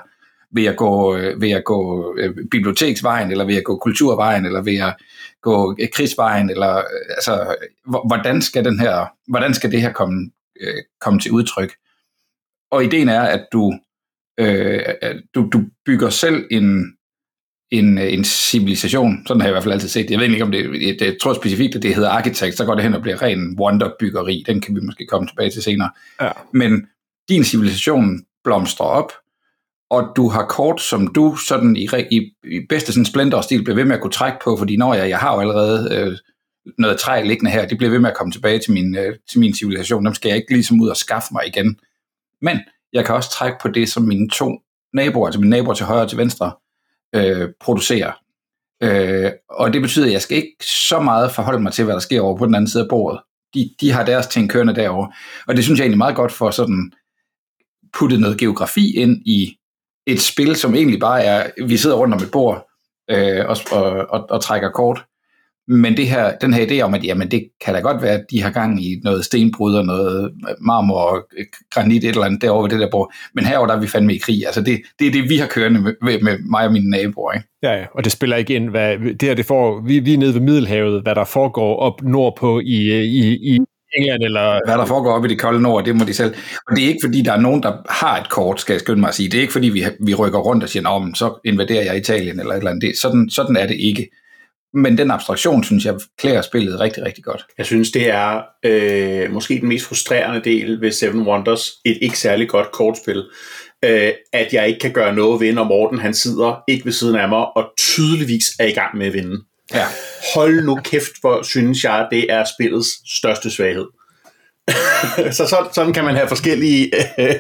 ved 0.52 0.66
at 0.66 0.78
gå, 0.78 1.16
øh, 1.16 1.42
ved 1.42 1.52
at 1.52 1.64
gå 1.64 2.14
øh, 2.18 2.36
biblioteksvejen, 2.52 3.32
eller 3.32 3.46
ved 3.46 3.56
at 3.56 3.64
gå 3.64 3.78
kulturvejen, 3.78 4.46
eller 4.46 4.62
ved 4.62 4.78
at 4.78 4.96
gå 5.42 5.76
øh, 5.80 5.88
krigsvejen, 5.94 6.50
eller 6.50 6.78
øh, 6.78 6.84
altså, 7.10 7.56
hvordan 8.08 8.42
skal, 8.42 8.66
den 8.66 8.80
her, 8.80 9.06
hvordan 9.28 9.54
skal 9.54 9.72
det 9.72 9.82
her 9.82 9.92
komme, 9.92 10.32
øh, 10.62 10.84
komme 11.02 11.20
til 11.20 11.32
udtryk? 11.32 11.74
Og 12.72 12.84
ideen 12.84 13.10
er, 13.10 13.22
at 13.22 13.48
du, 13.54 13.74
øh, 14.40 14.80
du, 15.36 15.50
du 15.54 15.62
bygger 15.86 16.10
selv 16.10 16.48
en, 16.52 16.98
en, 17.72 17.98
en 17.98 18.24
civilisation. 18.24 19.24
Sådan 19.28 19.42
har 19.42 19.48
jeg 19.48 19.52
i 19.52 19.54
hvert 19.54 19.64
fald 19.64 19.74
altid 19.74 19.90
set 19.90 20.06
det. 20.06 20.12
Jeg 20.12 20.20
ved 20.20 20.30
ikke, 20.30 20.44
om 20.44 20.52
det, 20.52 20.72
det 21.00 21.02
jeg 21.02 21.18
tror 21.22 21.34
specifikt, 21.34 21.76
at 21.76 21.84
det 21.84 21.96
hedder 21.96 22.10
arkitekt, 22.10 22.58
så 22.58 22.66
går 22.66 22.76
det 22.76 22.84
hen 22.84 22.94
og 22.94 23.02
bliver 23.02 23.22
ren 23.22 23.60
wonderbyggeri. 23.60 24.44
Den 24.48 24.62
kan 24.62 24.76
vi 24.76 24.80
måske 24.82 25.06
komme 25.06 25.28
tilbage 25.28 25.50
til 25.50 25.64
senere. 25.64 25.90
Ja. 26.22 26.32
Men 26.54 26.88
din 27.30 27.44
civilisation 27.44 28.26
blomstrer 28.44 28.86
op, 28.86 29.12
og 29.90 30.14
du 30.16 30.30
har 30.30 30.46
kort, 30.46 30.82
som 30.82 31.08
du 31.08 31.36
sådan 31.36 31.76
i, 31.76 31.90
i, 32.12 32.32
i 32.44 32.60
bedste 32.70 32.94
sådan 32.94 33.06
splendor-stil 33.06 33.64
bliver 33.64 33.76
ved 33.76 33.86
med 33.86 33.96
at 33.96 34.02
kunne 34.02 34.12
trække 34.12 34.38
på, 34.44 34.58
fordi 34.58 34.78
når 34.78 34.94
jeg, 34.94 35.10
jeg 35.10 35.20
har 35.20 35.34
jo 35.34 35.40
allerede 35.40 35.96
øh, 35.96 36.18
noget 36.78 37.00
træ 37.00 37.24
liggende 37.24 37.52
her, 37.52 37.68
det 37.68 37.78
bliver 37.78 37.92
ved 37.92 38.00
med 38.00 38.10
at 38.10 38.18
komme 38.18 38.32
tilbage 38.32 38.60
til 38.60 38.74
min, 38.74 38.98
øh, 38.98 39.16
til 39.30 39.40
min 39.40 39.54
civilisation. 39.54 40.06
Dem 40.06 40.14
skal 40.14 40.30
jeg 40.30 40.38
ikke 40.38 40.54
ligesom 40.54 40.82
ud 40.82 40.90
og 40.90 40.98
skaffe 40.98 41.28
mig 41.32 41.48
igen. 41.48 41.80
Men 42.42 42.60
jeg 42.94 43.06
kan 43.06 43.16
også 43.16 43.32
trække 43.32 43.58
på 43.62 43.68
det, 43.68 43.90
som 43.90 44.04
mine 44.04 44.30
to 44.30 44.60
naboer, 44.94 45.28
altså 45.28 45.40
mine 45.40 45.50
naboer 45.50 45.74
til 45.74 45.86
højre 45.86 46.02
og 46.02 46.10
til 46.10 46.18
venstre, 46.18 46.52
øh, 47.16 47.50
producerer. 47.62 48.12
Øh, 48.84 49.32
og 49.50 49.74
det 49.74 49.82
betyder, 49.82 50.06
at 50.06 50.12
jeg 50.12 50.22
skal 50.22 50.38
ikke 50.38 50.56
så 50.62 51.00
meget 51.00 51.32
forholde 51.32 51.60
mig 51.60 51.74
til, 51.74 51.86
hvad 51.86 51.94
der 51.94 52.00
sker 52.00 52.22
over 52.22 52.38
på 52.38 52.46
den 52.46 52.56
anden 52.56 52.70
side 52.70 52.84
af 52.84 52.90
bordet. 52.90 53.22
De, 53.54 53.70
de 53.82 53.92
har 53.92 54.06
deres 54.06 54.28
ting 54.28 54.50
kørende 54.50 54.76
derovre. 54.76 55.12
Og 55.48 55.56
det 55.56 55.64
synes 55.64 55.80
jeg 55.80 55.84
egentlig 55.84 55.98
meget 55.98 56.16
godt 56.16 56.32
for 56.32 56.52
sådan 56.52 56.92
puttet 57.94 58.20
noget 58.20 58.38
geografi 58.38 58.96
ind 58.96 59.22
i 59.26 59.58
et 60.08 60.22
spil, 60.22 60.56
som 60.56 60.76
egentlig 60.76 61.00
bare 61.00 61.24
er, 61.24 61.66
vi 61.68 61.78
sidder 61.78 61.96
rundt 61.96 62.14
om 62.14 62.22
et 62.22 62.32
bord 62.32 62.68
øh, 63.10 63.46
og, 63.48 63.58
og, 63.72 64.08
og, 64.10 64.26
og 64.30 64.44
trækker 64.44 64.70
kort. 64.72 65.06
Men 65.68 65.98
det 65.98 66.08
her, 66.08 66.38
den 66.42 66.54
her 66.54 66.66
idé 66.66 66.82
om, 66.82 66.94
at 66.94 67.04
jamen, 67.04 67.32
det 67.32 67.44
kan 67.66 67.74
da 67.74 67.80
godt 67.80 68.02
være, 68.02 68.12
at 68.12 68.26
de 68.32 68.42
har 68.42 68.50
gang 68.50 68.86
i 68.86 69.00
noget 69.04 69.26
stenbrud 69.26 69.76
og 69.76 69.86
noget 69.86 70.32
marmor 70.62 71.00
og 71.00 71.28
granit, 71.74 72.04
et 72.04 72.10
eller 72.10 72.24
andet 72.24 72.42
derovre 72.42 72.64
ved 72.64 72.70
det 72.70 72.80
der 72.80 72.92
bord. 72.92 73.14
Men 73.34 73.46
herover 73.46 73.68
der 73.68 73.76
er 73.76 73.80
vi 73.80 73.88
fandme 73.88 74.16
i 74.16 74.18
krig. 74.18 74.46
Altså 74.46 74.62
det, 74.62 74.82
det 75.00 75.08
er 75.08 75.12
det, 75.12 75.30
vi 75.30 75.38
har 75.38 75.48
kørende 75.48 75.80
med, 75.82 75.94
med, 76.02 76.38
mig 76.50 76.66
og 76.66 76.72
mine 76.72 76.90
naboer. 76.90 77.34
Ikke? 77.34 77.48
Ja, 77.64 77.72
ja, 77.72 77.86
og 77.96 78.04
det 78.04 78.12
spiller 78.12 78.38
ikke 78.38 78.56
ind, 78.56 78.70
hvad, 78.70 78.98
det 78.98 79.22
her, 79.22 79.34
det 79.34 79.46
får, 79.46 79.82
vi, 79.86 80.00
vi 80.00 80.14
er 80.14 80.18
nede 80.18 80.34
ved 80.34 80.42
Middelhavet, 80.42 81.02
hvad 81.02 81.16
der 81.16 81.24
foregår 81.24 81.76
op 81.76 82.04
nordpå 82.04 82.60
i, 82.60 83.04
i, 83.04 83.54
i 83.54 83.60
England 83.96 84.24
eller... 84.24 84.60
Hvad 84.66 84.78
der 84.78 84.86
foregår 84.86 85.12
op 85.12 85.26
i 85.26 85.28
det 85.28 85.40
kolde 85.40 85.62
nord, 85.62 85.86
det 85.86 85.96
må 85.96 86.06
de 86.06 86.14
selv. 86.14 86.36
Og 86.68 86.76
det 86.76 86.84
er 86.84 86.88
ikke, 86.88 87.00
fordi 87.04 87.22
der 87.22 87.34
er 87.34 87.40
nogen, 87.40 87.64
der 87.64 87.74
har 87.90 88.20
et 88.22 88.30
kort, 88.30 88.62
skal 88.62 88.74
jeg 88.74 88.82
skynde 88.82 89.00
mig 89.00 89.08
at 89.08 89.16
sige. 89.16 89.30
Det 89.30 89.38
er 89.38 89.42
ikke, 89.42 89.54
fordi 89.54 89.70
vi, 89.70 89.84
vi 90.06 90.14
rykker 90.14 90.40
rundt 90.40 90.64
og 90.64 90.70
siger, 90.70 90.90
om 90.90 91.16
så 91.16 91.40
invaderer 91.46 91.84
jeg 91.84 91.98
Italien 91.98 92.40
eller 92.40 92.52
et 92.54 92.58
eller 92.58 92.72
andet. 92.72 92.82
Det, 92.82 92.98
sådan, 92.98 93.30
sådan 93.30 93.56
er 93.56 93.68
det 93.68 93.76
ikke. 93.80 94.08
Men 94.78 94.98
den 94.98 95.12
abstraktion, 95.12 95.64
synes 95.64 95.86
jeg, 95.86 95.96
klæder 96.18 96.42
spillet 96.42 96.80
rigtig, 96.80 97.06
rigtig 97.06 97.24
godt. 97.24 97.46
Jeg 97.58 97.66
synes, 97.66 97.92
det 97.92 98.10
er 98.10 98.42
øh, 98.66 99.32
måske 99.32 99.60
den 99.60 99.70
mest 99.70 99.86
frustrerende 99.86 100.42
del 100.44 100.82
ved 100.82 100.92
Seven 100.92 101.22
Wonders, 101.22 101.72
et 101.86 101.98
ikke 102.02 102.20
særlig 102.20 102.50
godt 102.50 102.72
kortspil, 102.72 103.24
øh, 103.86 104.12
at 104.34 104.54
jeg 104.54 104.68
ikke 104.68 104.80
kan 104.80 104.92
gøre 104.92 105.16
noget 105.16 105.42
ved, 105.42 105.54
når 105.54 105.64
Morten 105.64 106.00
han 106.00 106.14
sidder 106.14 106.64
ikke 106.68 106.86
ved 106.86 106.92
siden 106.92 107.16
af 107.16 107.30
mig, 107.30 107.58
og 107.58 107.66
tydeligvis 107.78 108.44
er 108.60 108.66
i 108.66 108.72
gang 108.72 108.98
med 108.98 109.08
at 109.08 109.14
vinde. 109.14 109.42
Ja. 109.74 109.86
Hold 110.36 110.64
nu 110.64 110.76
kæft, 110.76 111.22
hvor 111.22 111.44
synes 111.44 111.84
jeg, 111.84 112.08
det 112.12 112.32
er 112.34 112.44
spillets 112.58 113.18
største 113.18 113.52
svaghed. 113.52 113.88
så 115.38 115.48
sådan, 115.48 115.74
sådan 115.74 115.94
kan 115.94 116.06
man 116.06 116.16
have 116.16 116.28
forskellige 116.28 116.92
øh, 117.20 117.36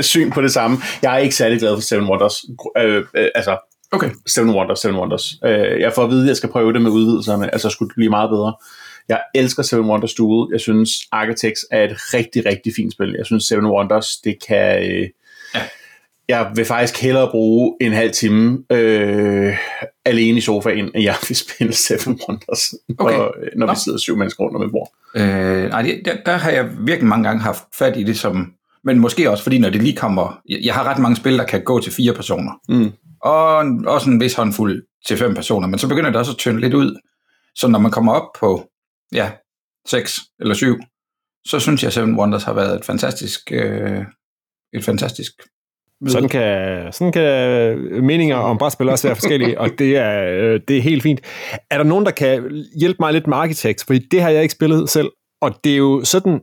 syn 0.00 0.30
på 0.30 0.42
det 0.42 0.52
samme. 0.52 0.78
Jeg 1.02 1.14
er 1.14 1.18
ikke 1.18 1.36
særlig 1.36 1.58
glad 1.58 1.76
for 1.76 1.80
Seven 1.80 2.08
Wonders. 2.08 2.44
Øh, 2.78 3.04
øh, 3.14 3.28
altså, 3.34 3.73
Okay. 3.92 4.10
Seven 4.26 4.50
Wonders, 4.50 4.78
Seven 4.78 4.96
Wonders. 4.96 5.34
Øh, 5.44 5.80
jeg 5.80 5.92
får 5.94 6.02
at 6.04 6.10
vide, 6.10 6.22
at 6.22 6.28
jeg 6.28 6.36
skal 6.36 6.48
prøve 6.48 6.72
det 6.72 6.82
med 6.82 6.90
udvidelserne, 6.90 7.52
altså 7.52 7.68
skulle 7.70 7.88
det 7.88 7.96
blive 7.96 8.10
meget 8.10 8.30
bedre. 8.30 8.54
Jeg 9.08 9.20
elsker 9.34 9.62
Seven 9.62 9.86
Wonders 9.90 10.14
Duel. 10.14 10.48
Jeg 10.52 10.60
synes, 10.60 10.90
Architects 11.12 11.66
er 11.70 11.84
et 11.84 11.96
rigtig, 12.14 12.46
rigtig 12.46 12.72
fint 12.76 12.92
spil. 12.92 13.14
Jeg 13.18 13.26
synes, 13.26 13.44
Seven 13.44 13.66
Wonders, 13.66 14.16
det 14.24 14.36
kan... 14.48 14.82
Øh, 14.92 15.08
Ja. 15.54 15.60
Jeg 16.28 16.50
vil 16.54 16.64
faktisk 16.64 17.02
hellere 17.02 17.30
bruge 17.30 17.76
en 17.80 17.92
halv 17.92 18.12
time 18.12 18.58
øh, 18.70 19.56
alene 20.04 20.38
i 20.38 20.40
sofaen, 20.40 20.90
end 20.94 21.02
jeg 21.04 21.14
vil 21.28 21.36
spille 21.36 21.72
Seven 21.74 22.20
Wonders, 22.28 22.74
Okay. 22.98 23.16
når, 23.16 23.34
når 23.56 23.66
vi 23.66 23.76
sidder 23.84 23.98
syv 23.98 24.16
mennesker 24.16 24.44
rundt 24.44 24.56
om 24.56 24.62
et 24.62 24.70
bord. 24.70 24.92
Øh, 25.16 25.70
nej, 25.70 26.00
der, 26.04 26.16
der 26.26 26.32
har 26.32 26.50
jeg 26.50 26.68
virkelig 26.80 27.08
mange 27.08 27.24
gange 27.24 27.42
haft 27.42 27.62
fat 27.78 27.96
i 27.96 28.02
det 28.02 28.18
som... 28.18 28.52
Men 28.84 28.98
måske 28.98 29.30
også, 29.30 29.42
fordi 29.42 29.58
når 29.58 29.70
det 29.70 29.82
lige 29.82 29.96
kommer... 29.96 30.40
Jeg, 30.48 30.58
jeg 30.62 30.74
har 30.74 30.84
ret 30.84 30.98
mange 30.98 31.16
spil, 31.16 31.38
der 31.38 31.44
kan 31.44 31.62
gå 31.64 31.80
til 31.80 31.92
fire 31.92 32.12
personer. 32.14 32.52
Mm. 32.68 32.90
Og 33.24 33.60
en- 33.62 33.88
også 33.88 34.10
en 34.10 34.20
vis 34.20 34.34
håndfuld 34.34 34.86
til 35.06 35.16
fem 35.16 35.34
personer. 35.34 35.68
Men 35.68 35.78
så 35.78 35.88
begynder 35.88 36.10
det 36.10 36.18
også 36.18 36.32
at 36.32 36.38
tynde 36.38 36.60
lidt 36.60 36.74
ud. 36.74 37.00
Så 37.54 37.68
når 37.68 37.78
man 37.78 37.90
kommer 37.90 38.12
op 38.12 38.28
på, 38.40 38.68
ja, 39.12 39.30
seks 39.88 40.20
eller 40.40 40.54
syv, 40.54 40.76
så 41.46 41.60
synes 41.60 41.82
jeg, 41.84 41.92
Seven 41.92 42.18
Wonders 42.18 42.42
har 42.44 42.52
været 42.52 42.78
et 42.78 42.84
fantastisk... 42.84 43.40
Øh, 43.52 44.04
et 44.72 44.84
fantastisk 44.84 45.32
Sådan 46.08 46.28
kan, 46.28 46.92
sådan 46.92 47.12
kan 47.12 47.22
øh, 47.22 48.02
meninger 48.02 48.36
om 48.36 48.58
brætspil 48.58 48.88
også 48.88 49.08
være 49.08 49.16
forskellige, 49.16 49.60
og 49.60 49.68
det 49.78 49.96
er, 49.96 50.24
øh, 50.28 50.60
det 50.68 50.78
er 50.78 50.82
helt 50.82 51.02
fint. 51.02 51.20
Er 51.70 51.76
der 51.76 51.84
nogen, 51.84 52.04
der 52.06 52.10
kan 52.10 52.64
hjælpe 52.80 52.96
mig 53.00 53.12
lidt 53.12 53.26
med 53.26 53.36
Architects? 53.36 53.84
Fordi 53.84 53.98
det 54.10 54.22
har 54.22 54.30
jeg 54.30 54.42
ikke 54.42 54.52
spillet 54.52 54.90
selv, 54.90 55.10
og 55.42 55.54
det 55.64 55.72
er 55.72 55.76
jo 55.76 56.04
sådan 56.04 56.40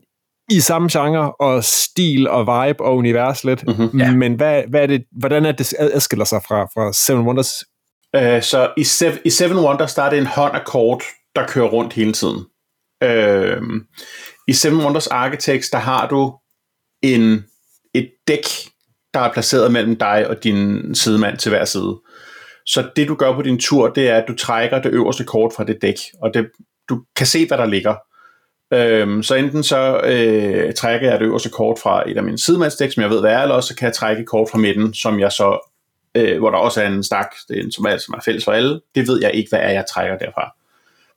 i 0.51 0.59
samme 0.59 0.89
genre 0.91 1.33
og 1.39 1.63
stil 1.63 2.27
og 2.27 2.41
vibe 2.41 2.83
og 2.83 2.95
univers 2.97 3.43
lidt. 3.43 3.67
Mhm. 3.67 3.99
Ja. 3.99 4.11
Men 4.11 4.33
hvad, 4.33 4.63
hvad 4.69 4.81
er 4.81 4.87
det, 4.87 5.03
hvordan 5.19 5.45
er 5.45 5.51
det 5.51 5.73
ad- 5.79 5.91
adskiller 5.93 6.25
sig 6.25 6.41
fra, 6.47 6.63
fra 6.63 6.93
Seven 6.93 7.25
Wonders? 7.27 7.63
Øh, 8.15 8.41
så 8.41 8.71
i, 8.77 8.83
Seven, 8.83 9.17
i 9.25 9.29
Seven 9.29 9.57
Wonders, 9.57 9.93
der 9.93 10.03
er 10.03 10.09
det 10.09 10.19
en 10.19 10.25
hånd 10.25 10.55
af 10.55 10.65
kort, 10.65 11.03
der 11.35 11.47
kører 11.47 11.67
rundt 11.67 11.93
hele 11.93 12.13
tiden. 12.13 12.45
Øh, 13.03 13.61
I 14.47 14.53
Seven 14.53 14.83
Wonders 14.83 15.07
Architects, 15.07 15.69
der 15.69 15.77
har 15.77 16.07
du 16.07 16.33
en, 17.03 17.43
et 17.93 18.09
dæk, 18.27 18.45
der 19.13 19.19
er 19.19 19.33
placeret 19.33 19.71
mellem 19.71 19.95
dig 19.95 20.27
og 20.27 20.43
din 20.43 20.95
sidemand 20.95 21.37
til 21.37 21.49
hver 21.49 21.65
side. 21.65 21.99
Så 22.65 22.89
det 22.95 23.07
du 23.07 23.15
gør 23.15 23.33
på 23.35 23.41
din 23.41 23.59
tur, 23.59 23.89
det 23.89 24.09
er, 24.09 24.15
at 24.17 24.25
du 24.27 24.35
trækker 24.35 24.81
det 24.81 24.91
øverste 24.91 25.23
kort 25.23 25.53
fra 25.55 25.63
det 25.63 25.77
dæk, 25.81 25.95
og 26.21 26.33
det, 26.33 26.49
du 26.89 27.01
kan 27.15 27.27
se, 27.27 27.47
hvad 27.47 27.57
der 27.57 27.65
ligger. 27.65 27.95
Øhm, 28.73 29.23
så 29.23 29.35
enten 29.35 29.63
så 29.63 30.01
øh, 30.03 30.73
trækker 30.73 31.09
jeg 31.09 31.19
det 31.19 31.25
øverste 31.25 31.49
kort 31.49 31.79
fra 31.83 32.09
et 32.09 32.17
af 32.17 32.23
mine 32.23 32.39
sidemandsdæk, 32.39 32.91
som 32.91 33.03
jeg 33.03 33.09
ved, 33.09 33.19
hvad 33.19 33.31
er, 33.31 33.41
eller 33.41 33.55
også 33.55 33.67
så 33.67 33.75
kan 33.75 33.85
jeg 33.85 33.93
trække 33.93 34.21
et 34.21 34.27
kort 34.27 34.49
fra 34.51 34.57
midten, 34.57 34.93
som 34.93 35.19
jeg 35.19 35.31
så 35.31 35.71
øh, 36.15 36.39
hvor 36.39 36.49
der 36.49 36.57
også 36.57 36.81
er 36.81 36.87
en 36.87 37.03
stak, 37.03 37.35
det 37.47 37.57
er 37.57 37.63
en, 37.63 37.71
som, 37.71 37.85
er, 37.85 37.97
som 37.97 38.13
er 38.17 38.21
fælles 38.25 38.45
for 38.45 38.51
alle. 38.51 38.81
Det 38.95 39.07
ved 39.07 39.21
jeg 39.21 39.31
ikke, 39.33 39.49
hvad 39.49 39.59
er, 39.59 39.69
jeg 39.69 39.85
trækker 39.93 40.17
derfra. 40.17 40.55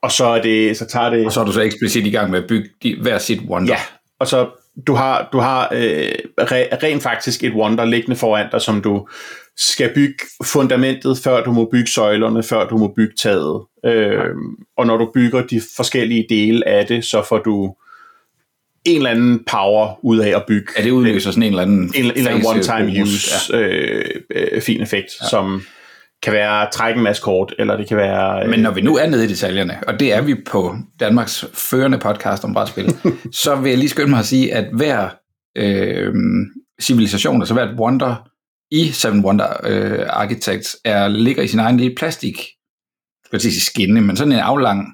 Og 0.02 0.12
så, 0.12 0.24
er 0.24 0.42
det, 0.42 0.76
så 0.76 0.86
tager 0.86 1.10
det... 1.10 1.26
Og 1.26 1.32
så 1.32 1.40
er 1.40 1.44
du 1.44 1.52
så 1.52 1.60
eksplicit 1.60 2.06
i 2.06 2.10
gang 2.10 2.30
med 2.30 2.42
at 2.42 2.48
bygge 2.48 2.68
de, 2.82 2.96
hver 3.02 3.18
sit 3.18 3.40
wonder. 3.48 3.72
Ja, 3.72 3.78
og 4.18 4.26
så 4.26 4.48
du 4.86 4.94
har, 4.94 5.28
du 5.32 5.38
har 5.38 5.68
øh, 5.72 6.12
re, 6.38 6.76
rent 6.82 7.02
faktisk 7.02 7.44
et 7.44 7.52
wonder 7.52 7.84
liggende 7.84 8.16
foran 8.16 8.50
dig, 8.52 8.60
som 8.60 8.82
du 8.82 9.08
skal 9.56 9.94
bygge 9.94 10.18
fundamentet, 10.44 11.18
før 11.18 11.44
du 11.44 11.52
må 11.52 11.68
bygge 11.72 11.90
søjlerne, 11.90 12.42
før 12.42 12.68
du 12.68 12.78
må 12.78 12.92
bygge 12.96 13.14
taget. 13.18 13.62
Øh, 13.84 14.30
og 14.76 14.86
når 14.86 14.96
du 14.96 15.10
bygger 15.14 15.42
de 15.42 15.60
forskellige 15.76 16.26
dele 16.28 16.68
af 16.68 16.86
det, 16.86 17.04
så 17.04 17.24
får 17.28 17.38
du 17.38 17.74
en 18.84 18.96
eller 18.96 19.10
anden 19.10 19.44
power 19.50 20.04
ud 20.04 20.18
af 20.18 20.36
at 20.36 20.44
bygge 20.48 20.72
Er 20.76 20.82
det 20.82 20.90
udløser 20.90 21.30
sådan 21.30 21.42
en 21.42 21.52
eller 21.52 21.62
anden... 21.62 21.92
en, 21.94 22.04
en 22.04 22.12
eller 22.14 22.30
anden 22.30 22.46
one-time 22.46 23.02
use 23.02 23.56
øh, 23.56 24.04
øh, 24.30 24.62
fin 24.62 24.82
effekt, 24.82 25.10
ja. 25.22 25.28
som 25.28 25.62
kan 26.22 26.32
være 26.32 26.68
trække 26.72 26.98
en 26.98 27.04
masse 27.04 27.22
kort, 27.22 27.54
eller 27.58 27.76
det 27.76 27.88
kan 27.88 27.96
være... 27.96 28.44
Øh, 28.44 28.50
Men 28.50 28.60
når 28.60 28.70
vi 28.70 28.80
nu 28.80 28.96
er 28.96 29.06
nede 29.06 29.24
i 29.24 29.28
detaljerne, 29.28 29.78
og 29.86 30.00
det 30.00 30.12
er 30.12 30.20
vi 30.20 30.34
på 30.46 30.76
Danmarks 31.00 31.44
førende 31.54 31.98
podcast 31.98 32.44
om 32.44 32.54
brætspil, 32.54 32.96
så 33.42 33.56
vil 33.56 33.70
jeg 33.70 33.78
lige 33.78 33.88
skynde 33.88 34.10
mig 34.10 34.18
at 34.18 34.26
sige, 34.26 34.54
at 34.54 34.64
hver 34.72 35.08
øh, 35.56 36.14
civilisation, 36.82 37.42
altså 37.42 37.54
hvert 37.54 37.78
wonder 37.78 38.28
i 38.74 38.90
Seven 38.92 39.24
Wonder 39.24 39.48
øh, 39.64 40.06
Architects, 40.08 40.76
er, 40.84 41.08
ligger 41.08 41.42
i 41.42 41.48
sin 41.48 41.58
egen 41.58 41.76
lille 41.76 41.94
plastik, 41.96 42.36
skal 43.24 43.36
jeg 43.36 43.40
sige 43.40 43.60
skinne, 43.60 44.00
men 44.00 44.16
sådan 44.16 44.32
en 44.32 44.38
aflang 44.38 44.86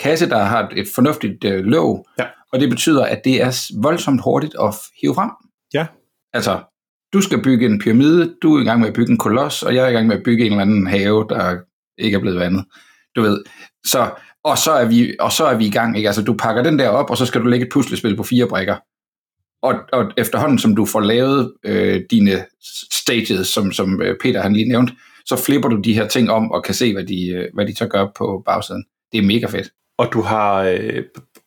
kasse, 0.00 0.28
der 0.28 0.38
har 0.44 0.72
et 0.76 0.86
fornuftigt 0.94 1.44
øh, 1.44 1.64
låg, 1.64 2.06
Ja. 2.18 2.24
og 2.52 2.60
det 2.60 2.70
betyder, 2.70 3.04
at 3.04 3.20
det 3.24 3.42
er 3.42 3.70
voldsomt 3.82 4.20
hurtigt 4.24 4.54
at 4.62 4.74
hive 5.02 5.14
frem. 5.14 5.30
Ja. 5.74 5.86
Altså, 6.32 6.62
du 7.12 7.20
skal 7.20 7.42
bygge 7.42 7.66
en 7.66 7.80
pyramide, 7.80 8.34
du 8.42 8.56
er 8.56 8.60
i 8.62 8.64
gang 8.64 8.80
med 8.80 8.88
at 8.88 8.94
bygge 8.94 9.10
en 9.12 9.18
koloss, 9.18 9.62
og 9.62 9.74
jeg 9.74 9.84
er 9.84 9.88
i 9.88 9.92
gang 9.92 10.06
med 10.06 10.16
at 10.16 10.22
bygge 10.24 10.44
en 10.46 10.52
eller 10.52 10.62
anden 10.62 10.86
have, 10.86 11.26
der 11.28 11.56
ikke 11.98 12.14
er 12.16 12.20
blevet 12.20 12.38
vandet. 12.40 12.64
Du 13.16 13.22
ved. 13.22 13.44
Så, 13.86 14.10
og, 14.44 14.58
så 14.58 14.72
er 14.72 14.84
vi, 14.84 15.16
og 15.20 15.32
så 15.32 15.44
er 15.44 15.56
vi 15.56 15.66
i 15.66 15.70
gang. 15.70 15.96
Ikke? 15.96 16.08
Altså, 16.08 16.22
du 16.22 16.34
pakker 16.36 16.62
den 16.62 16.78
der 16.78 16.88
op, 16.88 17.10
og 17.10 17.16
så 17.16 17.26
skal 17.26 17.40
du 17.40 17.46
lægge 17.46 17.66
et 17.66 17.72
puslespil 17.72 18.16
på 18.16 18.22
fire 18.22 18.48
brækker. 18.48 18.76
Og, 19.64 19.74
og 19.92 20.12
efterhånden, 20.16 20.58
som 20.58 20.76
du 20.76 20.86
får 20.86 21.00
lavet 21.00 21.52
øh, 21.64 22.02
dine 22.10 22.44
stages, 22.92 23.48
som, 23.48 23.72
som 23.72 24.02
øh, 24.02 24.16
Peter 24.22 24.42
han 24.42 24.52
lige 24.52 24.68
nævnte, 24.68 24.92
så 25.26 25.36
flipper 25.36 25.68
du 25.68 25.76
de 25.76 25.94
her 25.94 26.08
ting 26.08 26.30
om, 26.30 26.50
og 26.50 26.64
kan 26.64 26.74
se, 26.74 26.92
hvad 26.92 27.04
de, 27.04 27.28
øh, 27.28 27.48
hvad 27.54 27.66
de 27.66 27.76
så 27.76 27.86
gør 27.86 28.06
på 28.18 28.42
bagsiden. 28.46 28.84
Det 29.12 29.18
er 29.18 29.22
mega 29.22 29.46
fedt. 29.46 29.68
og 29.98 30.12
du 30.12 30.20
har 30.20 30.62
øh, 30.62 31.02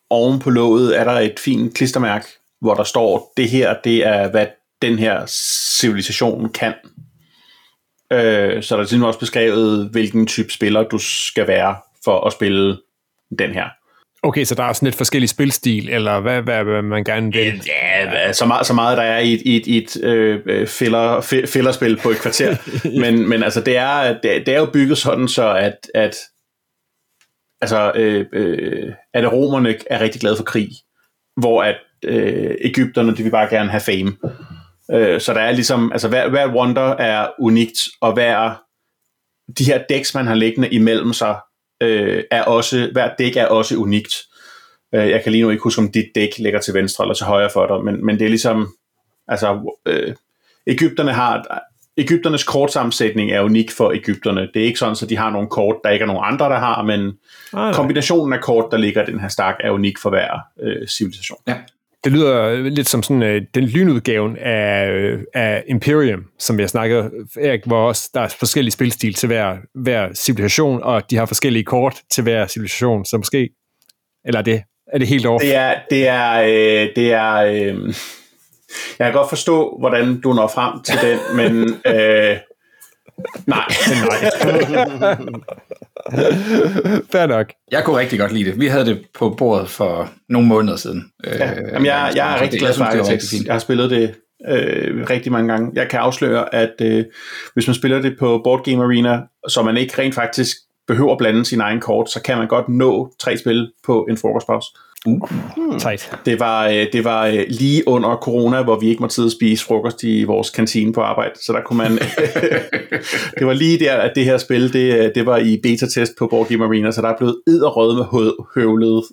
oven 0.09 0.39
på 0.39 0.49
låget 0.49 0.99
er 0.99 1.03
der 1.03 1.11
et 1.11 1.39
fint 1.39 1.73
klistermærke, 1.73 2.25
hvor 2.61 2.73
der 2.73 2.83
står, 2.83 3.33
det 3.37 3.49
her, 3.49 3.75
det 3.83 4.07
er, 4.07 4.31
hvad 4.31 4.47
den 4.81 4.99
her 4.99 5.25
civilisation 5.79 6.49
kan. 6.49 6.73
Øh, 8.13 8.63
så 8.63 8.75
der 8.75 8.81
er 8.81 8.85
simpelthen 8.85 9.03
også 9.03 9.19
beskrevet, 9.19 9.89
hvilken 9.89 10.27
type 10.27 10.51
spiller 10.51 10.83
du 10.83 10.97
skal 10.97 11.47
være 11.47 11.75
for 12.03 12.25
at 12.27 12.33
spille 12.33 12.77
den 13.39 13.51
her. 13.51 13.65
Okay, 14.23 14.43
så 14.43 14.55
der 14.55 14.63
er 14.63 14.73
sådan 14.73 14.85
lidt 14.85 14.95
forskellig 14.95 15.29
spilstil, 15.29 15.89
eller 15.89 16.19
hvad, 16.19 16.41
hvad, 16.41 16.63
hvad 16.63 16.81
man 16.81 17.03
gerne 17.03 17.33
vil? 17.33 17.61
Ja, 17.67 18.33
så 18.33 18.45
meget, 18.45 18.65
så 18.65 18.73
meget 18.73 18.97
der 18.97 19.03
er 19.03 19.19
i 19.19 19.33
et, 19.33 19.41
i 19.41 19.55
et, 19.55 19.67
i 19.67 19.77
et 19.77 20.03
øh, 20.03 20.41
øh, 20.45 20.67
filler, 20.67 21.21
fi- 21.21 21.45
fillerspil 21.45 21.97
på 21.97 22.09
et 22.09 22.17
kvarter. 22.17 22.55
men, 23.01 23.29
men 23.29 23.43
altså, 23.43 23.61
det 23.61 23.77
er, 23.77 24.21
det, 24.21 24.47
er 24.47 24.59
jo 24.59 24.69
bygget 24.73 24.97
sådan, 24.97 25.27
så 25.27 25.55
at, 25.55 25.77
at 25.95 26.15
altså, 27.61 27.91
øh, 27.95 28.25
øh, 28.33 28.93
at 29.13 29.31
romerne 29.31 29.75
er 29.89 29.99
rigtig 29.99 30.21
glade 30.21 30.37
for 30.37 30.43
krig, 30.43 30.69
hvor 31.41 31.63
at 31.63 31.75
øh, 32.03 32.55
Ægypterne, 32.61 33.15
de 33.15 33.23
vil 33.23 33.31
bare 33.31 33.49
gerne 33.49 33.69
have 33.69 33.81
fame. 33.81 34.17
Øh, 34.91 35.21
så 35.21 35.33
der 35.33 35.41
er 35.41 35.51
ligesom, 35.51 35.91
altså 35.91 36.07
hver, 36.07 36.29
hver 36.29 36.53
wonder 36.53 36.89
er 36.95 37.27
unikt, 37.39 37.79
og 38.01 38.13
hver 38.13 38.61
de 39.57 39.63
her 39.63 39.83
dæks, 39.89 40.15
man 40.15 40.27
har 40.27 40.35
liggende 40.35 40.69
imellem 40.69 41.13
sig, 41.13 41.35
øh, 41.81 42.23
er 42.31 42.43
også, 42.43 42.89
hver 42.91 43.09
dæk 43.19 43.35
er 43.35 43.45
også 43.45 43.77
unikt. 43.77 44.13
Øh, 44.95 45.09
jeg 45.09 45.23
kan 45.23 45.31
lige 45.31 45.43
nu 45.43 45.49
ikke 45.49 45.63
huske, 45.63 45.81
om 45.81 45.91
dit 45.91 46.05
dæk 46.15 46.29
ligger 46.39 46.59
til 46.59 46.73
venstre 46.73 47.03
eller 47.03 47.15
til 47.15 47.25
højre 47.25 47.49
for 47.53 47.67
dig, 47.67 47.85
men, 47.85 48.05
men 48.05 48.19
det 48.19 48.25
er 48.25 48.29
ligesom, 48.29 48.73
altså, 49.27 49.73
øh, 49.85 50.15
Ægypterne 50.67 51.13
har, 51.13 51.61
Ægypternes 51.97 52.43
kortsammensætning 52.43 53.31
er 53.31 53.41
unik 53.41 53.71
for 53.71 53.91
Ægypterne. 53.91 54.41
Det 54.53 54.61
er 54.61 54.65
ikke 54.65 54.79
sådan, 54.79 54.95
at 55.03 55.09
de 55.09 55.17
har 55.17 55.29
nogle 55.29 55.47
kort, 55.47 55.75
der 55.83 55.89
ikke 55.89 56.03
er 56.03 56.07
nogen 56.07 56.23
andre, 56.25 56.45
der 56.45 56.59
har, 56.59 56.83
men 56.83 57.13
nej. 57.53 57.73
kombinationen 57.73 58.33
af 58.33 58.41
kort, 58.41 58.65
der 58.71 58.77
ligger 58.77 59.03
i 59.03 59.11
den 59.11 59.19
her 59.19 59.27
stak, 59.27 59.55
er 59.59 59.71
unik 59.71 59.97
for 59.99 60.09
hver 60.09 60.39
øh, 60.61 60.87
civilisation. 60.87 61.39
Det 62.07 62.15
lyder 62.15 62.55
lidt 62.69 62.89
som 62.89 63.03
sådan 63.03 63.23
øh, 63.23 63.41
den 63.55 63.63
lynudgaven 63.63 64.37
af, 64.37 64.89
øh, 64.89 65.19
af 65.33 65.63
Imperium, 65.67 66.23
som 66.39 66.59
jeg 66.59 66.69
snakkede, 66.69 67.11
Erik, 67.41 67.59
hvor 67.65 67.87
også 67.87 68.09
der 68.13 68.21
er 68.21 68.27
forskellige 68.39 68.71
spilstil 68.71 69.13
til 69.13 69.27
hver, 69.27 69.57
hver 69.75 70.13
civilisation, 70.13 70.83
og 70.83 71.09
de 71.09 71.15
har 71.15 71.25
forskellige 71.25 71.63
kort 71.63 72.01
til 72.11 72.23
hver 72.23 72.47
civilisation, 72.47 73.05
så 73.05 73.17
måske, 73.17 73.49
eller 74.25 74.39
er 74.39 74.43
det, 74.43 74.63
er 74.93 74.97
det 74.97 75.07
helt 75.07 75.25
over? 75.25 75.39
Det 75.39 75.55
er, 75.55 75.75
det 75.89 76.07
er, 76.07 76.41
øh, 76.41 76.89
det 76.95 77.13
er, 77.13 77.35
øh, 77.35 77.93
jeg 78.99 79.05
kan 79.07 79.13
godt 79.13 79.29
forstå, 79.29 79.77
hvordan 79.79 80.21
du 80.21 80.33
når 80.33 80.47
frem 80.47 80.81
til 80.83 80.97
den, 81.01 81.19
men 81.37 81.69
øh, 81.95 82.37
Nej. 83.45 83.65
Nej. 84.09 85.17
Fair 87.11 87.27
nok. 87.27 87.53
Jeg 87.71 87.83
kunne 87.83 87.97
rigtig 87.97 88.19
godt 88.19 88.31
lide 88.31 88.51
det. 88.51 88.59
Vi 88.59 88.67
havde 88.67 88.85
det 88.85 89.05
på 89.19 89.29
bordet 89.29 89.69
for 89.69 90.09
nogle 90.29 90.47
måneder 90.47 90.77
siden. 90.77 91.11
Ja. 91.25 91.53
Jamen, 91.73 91.85
jeg, 91.85 92.13
jeg 92.15 92.35
er 92.35 92.41
rigtig 92.41 92.59
glad 92.59 92.73
for 92.73 92.83
Architects. 92.83 93.33
Jeg 93.45 93.53
har 93.53 93.59
spillet 93.59 93.89
det 93.89 94.15
øh, 94.47 95.09
rigtig 95.09 95.31
mange 95.31 95.53
gange. 95.53 95.71
Jeg 95.73 95.87
kan 95.89 95.99
afsløre, 95.99 96.55
at 96.55 96.73
øh, 96.81 97.05
hvis 97.53 97.67
man 97.67 97.73
spiller 97.73 98.01
det 98.01 98.15
på 98.19 98.41
Board 98.43 98.63
Game 98.63 98.83
Arena, 98.83 99.21
så 99.47 99.61
man 99.61 99.77
ikke 99.77 100.01
rent 100.01 100.15
faktisk 100.15 100.57
behøver 100.87 101.11
at 101.11 101.17
blande 101.17 101.45
sin 101.45 101.61
egen 101.61 101.79
kort, 101.79 102.09
så 102.09 102.21
kan 102.21 102.37
man 102.37 102.47
godt 102.47 102.69
nå 102.69 103.13
tre 103.19 103.37
spil 103.37 103.71
på 103.85 104.07
en 104.09 104.17
frokostpause. 104.17 104.67
Uh. 105.07 105.77
Tight. 105.79 106.11
Det 106.25 106.39
var, 106.39 106.67
øh, 106.67 106.85
det 106.93 107.03
var 107.03 107.25
øh, 107.25 107.45
lige 107.49 107.87
under 107.87 108.15
corona, 108.15 108.63
hvor 108.63 108.79
vi 108.79 108.89
ikke 108.89 108.99
måtte 108.99 109.15
sidde 109.15 109.27
og 109.27 109.31
spise 109.31 109.65
frokost 109.65 110.03
i 110.03 110.23
vores 110.23 110.49
kantine 110.49 110.93
på 110.93 111.01
arbejde, 111.01 111.31
så 111.41 111.53
der 111.53 111.61
kunne 111.61 111.77
man... 111.77 111.91
det 113.39 113.47
var 113.47 113.53
lige 113.53 113.79
der, 113.79 113.95
at 113.95 114.11
det 114.15 114.25
her 114.25 114.37
spil, 114.37 114.73
det, 114.73 114.93
øh, 114.93 115.11
det 115.15 115.25
var 115.25 115.37
i 115.37 115.59
beta-test 115.63 116.13
på 116.19 116.27
Board 116.27 116.47
Game 116.47 116.65
Arena, 116.65 116.91
så 116.91 117.01
der 117.01 117.07
er 117.09 117.17
blevet 117.17 117.35
edderrød 117.47 117.95
med 117.95 118.05
høvlet 118.55 119.03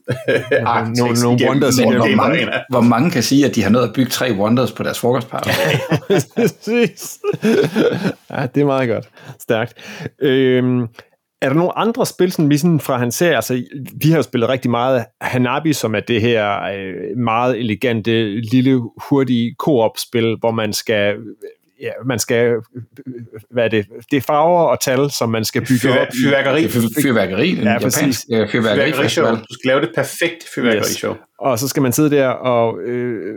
Nogle, 0.97 1.21
nogle 1.23 1.39
wonders 1.49 1.81
Men 1.81 1.93
i 1.93 1.97
hvor 1.97 2.07
det. 2.07 2.17
mange, 2.17 2.49
hvor 2.71 2.81
mange 2.81 3.11
kan 3.11 3.23
sige, 3.23 3.47
at 3.47 3.55
de 3.55 3.63
har 3.63 3.71
nået 3.71 3.89
at 3.89 3.93
bygge 3.95 4.11
tre 4.11 4.33
wonders 4.33 4.73
på 4.73 4.83
deres 4.83 4.99
frokostpause? 4.99 5.51
Præcis. 6.37 7.19
ja, 8.31 8.47
det 8.55 8.61
er 8.61 8.65
meget 8.65 8.89
godt. 8.89 9.09
Stærkt. 9.41 9.75
Øhm, 10.21 10.87
er 11.45 11.49
der 11.49 11.55
nogle 11.57 11.79
andre 11.79 12.07
spil, 12.07 12.33
som 12.33 12.51
vi 12.51 12.57
sådan 12.59 12.81
fra 12.81 12.99
han 12.99 13.13
ser, 13.13 13.37
altså 13.37 13.63
vi 14.03 14.09
har 14.11 14.17
jo 14.17 14.23
spillet 14.23 14.49
rigtig 14.49 14.71
meget 14.71 15.05
Hanabi, 15.21 15.73
som 15.73 15.95
er 15.95 16.01
det 16.01 16.21
her 16.21 16.63
øh, 16.63 17.17
meget 17.19 17.59
elegante, 17.61 18.41
lille, 18.41 18.81
hurtige 19.09 19.55
koop-spil, 19.59 20.37
hvor 20.41 20.51
man 20.51 20.73
skal 20.73 21.15
ja, 21.81 21.91
man 22.07 22.19
skal, 22.19 22.53
hvad 23.51 23.65
er 23.65 23.69
det, 23.69 23.87
det 24.11 24.17
er 24.17 24.21
farver 24.21 24.61
og 24.65 24.81
tal, 24.81 25.11
som 25.11 25.29
man 25.31 25.45
skal 25.45 25.61
bygge 25.63 25.81
Fyr, 25.81 25.91
op. 25.93 26.07
i- 26.15 26.25
fyrværkeri. 26.25 26.65
Er 26.65 26.69
fyrværkeri, 27.03 27.55
Ja, 27.55 27.73
ja, 27.73 27.79
præcis. 27.79 28.01
japansk 28.01 28.25
øh, 28.33 28.49
fyrværkerifestival. 28.49 29.27
Fyrværkerishow. 29.27 29.37
Du 29.37 29.55
skal 29.55 29.69
lave 29.69 29.81
det 29.81 29.91
perfekt 29.95 30.45
fyrværkerishow. 30.55 31.15
Og 31.39 31.59
så 31.59 31.69
skal 31.69 31.83
man 31.83 31.93
sidde 31.93 32.11
der 32.17 32.29
og... 32.29 32.79
Øh, 32.81 33.35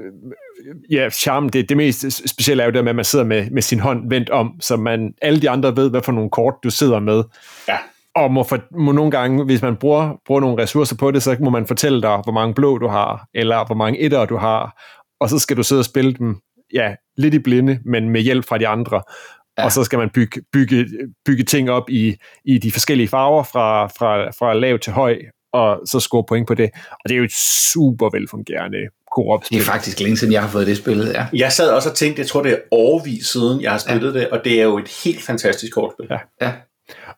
ja, 0.91 1.09
charme, 1.09 1.49
det, 1.49 1.69
det 1.69 1.77
mest 1.77 2.29
specielle 2.29 2.63
er 2.63 2.67
jo 2.67 2.71
det 2.73 2.83
med, 2.83 2.89
at 2.89 2.95
man 2.95 3.05
sidder 3.05 3.25
med, 3.25 3.49
med 3.51 3.61
sin 3.61 3.79
hånd 3.79 4.09
vendt 4.09 4.29
om, 4.29 4.51
så 4.61 4.77
man, 4.77 5.13
alle 5.21 5.41
de 5.41 5.49
andre 5.49 5.75
ved, 5.75 5.89
hvad 5.89 6.01
for 6.01 6.11
nogle 6.11 6.29
kort 6.29 6.53
du 6.63 6.69
sidder 6.69 6.99
med. 6.99 7.23
Ja. 7.67 7.77
Og 8.17 8.31
må, 8.31 8.43
for, 8.43 8.59
må 8.79 8.91
nogle 8.91 9.11
gange, 9.11 9.45
hvis 9.45 9.61
man 9.61 9.75
bruger, 9.75 10.13
bruger 10.25 10.41
nogle 10.41 10.63
ressourcer 10.63 10.95
på 10.95 11.11
det, 11.11 11.23
så 11.23 11.37
må 11.39 11.49
man 11.49 11.67
fortælle 11.67 12.01
dig, 12.01 12.21
hvor 12.23 12.31
mange 12.31 12.53
blå 12.53 12.77
du 12.77 12.87
har, 12.87 13.27
eller 13.33 13.65
hvor 13.65 13.75
mange 13.75 13.99
etter 13.99 14.25
du 14.25 14.37
har, 14.37 14.81
og 15.19 15.29
så 15.29 15.39
skal 15.39 15.57
du 15.57 15.63
sidde 15.63 15.79
og 15.79 15.85
spille 15.85 16.13
dem, 16.13 16.35
ja, 16.73 16.95
lidt 17.17 17.33
i 17.33 17.39
blinde, 17.39 17.79
men 17.85 18.09
med 18.09 18.21
hjælp 18.21 18.45
fra 18.45 18.57
de 18.57 18.67
andre. 18.67 19.01
Ja. 19.57 19.65
Og 19.65 19.71
så 19.71 19.83
skal 19.83 19.99
man 19.99 20.09
bygge, 20.09 20.41
bygge, 20.53 20.85
bygge 21.25 21.43
ting 21.43 21.71
op 21.71 21.89
i, 21.89 22.15
i 22.45 22.57
de 22.57 22.71
forskellige 22.71 23.07
farver, 23.07 23.43
fra, 23.43 23.87
fra, 23.87 24.29
fra 24.29 24.53
lav 24.53 24.79
til 24.79 24.93
høj, 24.93 25.17
og 25.53 25.79
så 25.85 25.99
score 25.99 26.23
point 26.27 26.47
på 26.47 26.53
det. 26.53 26.69
Og 26.91 27.09
det 27.09 27.11
er 27.11 27.17
jo 27.17 27.23
et 27.23 27.37
super 27.73 28.09
velfungerende 28.13 28.77
koop-spil. 29.15 29.57
Det 29.57 29.67
er 29.67 29.71
faktisk 29.71 29.99
længe 29.99 30.17
siden, 30.17 30.33
jeg 30.33 30.41
har 30.41 30.49
fået 30.49 30.67
det 30.67 30.77
spillet, 30.77 31.13
ja. 31.13 31.25
Jeg 31.33 31.51
sad 31.51 31.71
også 31.71 31.89
og 31.89 31.95
tænkte, 31.95 32.19
jeg 32.19 32.27
tror 32.27 32.43
det 32.43 32.51
er 32.51 32.57
overvis 32.71 33.25
siden, 33.25 33.61
jeg 33.61 33.71
har 33.71 33.77
spillet 33.77 34.13
ja. 34.13 34.19
det, 34.19 34.29
og 34.29 34.41
det 34.45 34.59
er 34.59 34.63
jo 34.63 34.77
et 34.77 35.01
helt 35.03 35.21
fantastisk 35.21 35.73
kortspil. 35.73 36.07
Ja. 36.09 36.17
ja. 36.41 36.53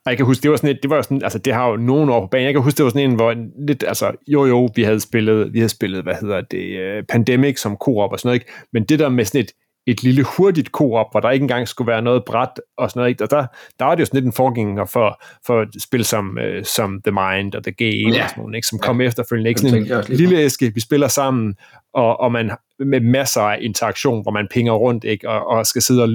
Og 0.05 0.11
jeg 0.11 0.17
kan 0.17 0.25
huske, 0.25 0.43
det 0.43 0.51
var 0.51 0.57
sådan 0.57 0.69
et, 0.69 0.79
det 0.83 0.89
var 0.89 0.95
jo 0.95 1.01
sådan, 1.01 1.23
altså 1.23 1.39
det 1.39 1.53
har 1.53 1.69
jo 1.69 1.75
nogen 1.75 2.09
år 2.09 2.21
på 2.21 2.27
banen. 2.27 2.45
Jeg 2.45 2.53
kan 2.53 2.63
huske, 2.63 2.77
det 2.77 2.83
var 2.83 2.89
sådan 2.89 3.09
en, 3.09 3.15
hvor 3.15 3.31
en 3.31 3.51
lidt, 3.67 3.83
altså 3.87 4.11
jo 4.27 4.45
jo, 4.45 4.69
vi 4.75 4.83
havde 4.83 4.99
spillet, 4.99 5.53
vi 5.53 5.59
havde 5.59 5.69
spillet, 5.69 6.03
hvad 6.03 6.15
hedder 6.21 6.41
det, 6.41 6.97
uh, 6.99 7.05
Pandemic 7.09 7.59
som 7.59 7.77
koop 7.77 8.11
og 8.11 8.19
sådan 8.19 8.29
noget, 8.29 8.41
ikke? 8.41 8.51
Men 8.73 8.83
det 8.83 8.99
der 8.99 9.09
med 9.09 9.25
sådan 9.25 9.41
et, 9.41 9.51
et 9.91 10.03
lille 10.03 10.23
hurtigt 10.23 10.71
koop, 10.71 11.07
hvor 11.11 11.19
der 11.19 11.29
ikke 11.29 11.43
engang 11.43 11.67
skulle 11.67 11.91
være 11.91 12.01
noget 12.01 12.25
bræt 12.25 12.61
og 12.77 12.89
sådan 12.89 12.99
noget? 12.99 13.21
Og 13.21 13.31
der, 13.31 13.45
der 13.79 13.85
var 13.85 13.95
det 13.95 13.99
jo 13.99 14.05
sådan 14.05 14.17
lidt 14.17 14.25
en 14.25 14.33
forgænger 14.33 14.85
for, 14.85 15.21
for 15.45 15.61
et 15.61 15.81
spil 15.81 16.05
som, 16.05 16.37
uh, 16.37 16.63
som 16.63 17.01
The 17.01 17.11
Mind 17.11 17.55
og 17.55 17.63
The 17.63 17.71
Game 17.71 18.15
Ja. 18.15 18.23
og 18.23 18.29
sådan 18.29 18.41
noget, 18.43 18.55
ikke? 18.55 18.67
Som 18.67 18.79
kom 18.79 19.01
efterfølgende. 19.01 19.49
Ikke 19.49 19.61
sådan 19.61 19.83
en 19.83 20.03
lille 20.17 20.37
æske, 20.37 20.73
vi 20.73 20.79
spiller 20.79 21.07
sammen, 21.07 21.55
og, 21.93 22.19
og 22.19 22.31
man 22.31 22.51
med 22.79 22.99
masser 22.99 23.41
af 23.41 23.57
interaktion, 23.61 24.21
hvor 24.21 24.31
man 24.31 24.47
pinger 24.51 24.73
rundt, 24.73 25.03
ikke? 25.03 25.29
Og, 25.29 25.47
og 25.47 25.65
skal 25.65 25.81
sidde 25.81 26.03
og 26.03 26.09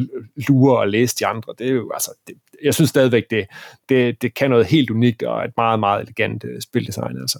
lure 0.49 0.79
og 0.79 0.89
læse 0.89 1.17
de 1.19 1.27
andre. 1.27 1.55
Det 1.59 1.69
er 1.69 1.73
jo, 1.73 1.91
altså, 1.95 2.11
det, 2.27 2.35
jeg 2.65 2.75
synes 2.75 2.91
stadigvæk, 2.91 3.25
det, 3.31 3.47
det, 3.89 4.23
det 4.23 4.35
kan 4.35 4.51
noget 4.51 4.67
helt 4.67 4.91
unikt, 4.91 5.23
og 5.23 5.45
et 5.45 5.53
meget, 5.57 5.81
meget 5.81 6.03
elegant 6.03 6.45
øh, 6.45 6.61
spildesign, 6.61 7.17
altså. 7.21 7.39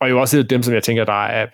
Og 0.00 0.10
jo 0.10 0.20
også 0.20 0.38
et 0.38 0.42
af 0.42 0.48
dem, 0.48 0.62
som 0.62 0.74
jeg 0.74 0.82
tænker, 0.82 1.04
der 1.04 1.24
er 1.24 1.46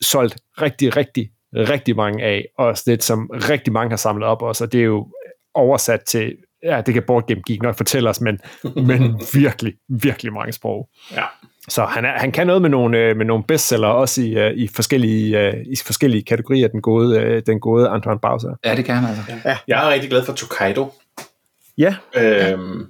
solgt 0.00 0.36
rigtig, 0.60 0.96
rigtig, 0.96 1.30
rigtig 1.54 1.96
mange 1.96 2.24
af, 2.24 2.44
og 2.58 2.76
lidt, 2.86 3.04
som 3.04 3.30
rigtig 3.32 3.72
mange 3.72 3.90
har 3.90 3.96
samlet 3.96 4.28
op 4.28 4.42
også, 4.42 4.64
og 4.64 4.72
det 4.72 4.80
er 4.80 4.84
jo 4.84 5.08
oversat 5.54 6.00
til, 6.00 6.36
ja, 6.62 6.80
det 6.86 6.94
kan 6.94 7.02
Board 7.06 7.26
Game 7.26 7.42
Geek 7.46 7.62
nok 7.62 7.76
fortælle 7.76 8.10
os, 8.10 8.20
men, 8.20 8.38
men 8.88 9.20
virkelig, 9.34 9.72
virkelig 9.88 10.32
mange 10.32 10.52
sprog. 10.52 10.88
Ja. 11.12 11.24
Så 11.68 11.84
han, 11.84 12.04
er, 12.04 12.18
han 12.18 12.32
kan 12.32 12.46
noget 12.46 12.62
med 12.62 12.70
nogle, 12.70 12.98
øh, 12.98 13.16
med 13.16 13.26
nogle 13.26 13.44
bestseller, 13.44 13.88
også 13.88 14.22
i, 14.22 14.34
øh, 14.34 14.52
i, 14.54 14.68
forskellige, 14.74 15.40
øh, 15.40 15.54
i 15.66 15.76
forskellige 15.86 16.22
kategorier, 16.22 16.68
den 16.68 16.82
gode, 16.82 17.40
den 17.40 17.60
gode 17.60 17.88
Antoine 17.88 18.20
Bowser. 18.20 18.54
Ja, 18.64 18.76
det 18.76 18.84
kan 18.84 18.94
han 18.94 19.08
altså. 19.08 19.22
Ja. 19.44 19.58
Jeg 19.68 19.86
er 19.86 19.92
rigtig 19.92 20.10
glad 20.10 20.24
for 20.24 20.32
Tokaido, 20.32 20.90
Ja, 21.78 21.96
øhm, 22.16 22.86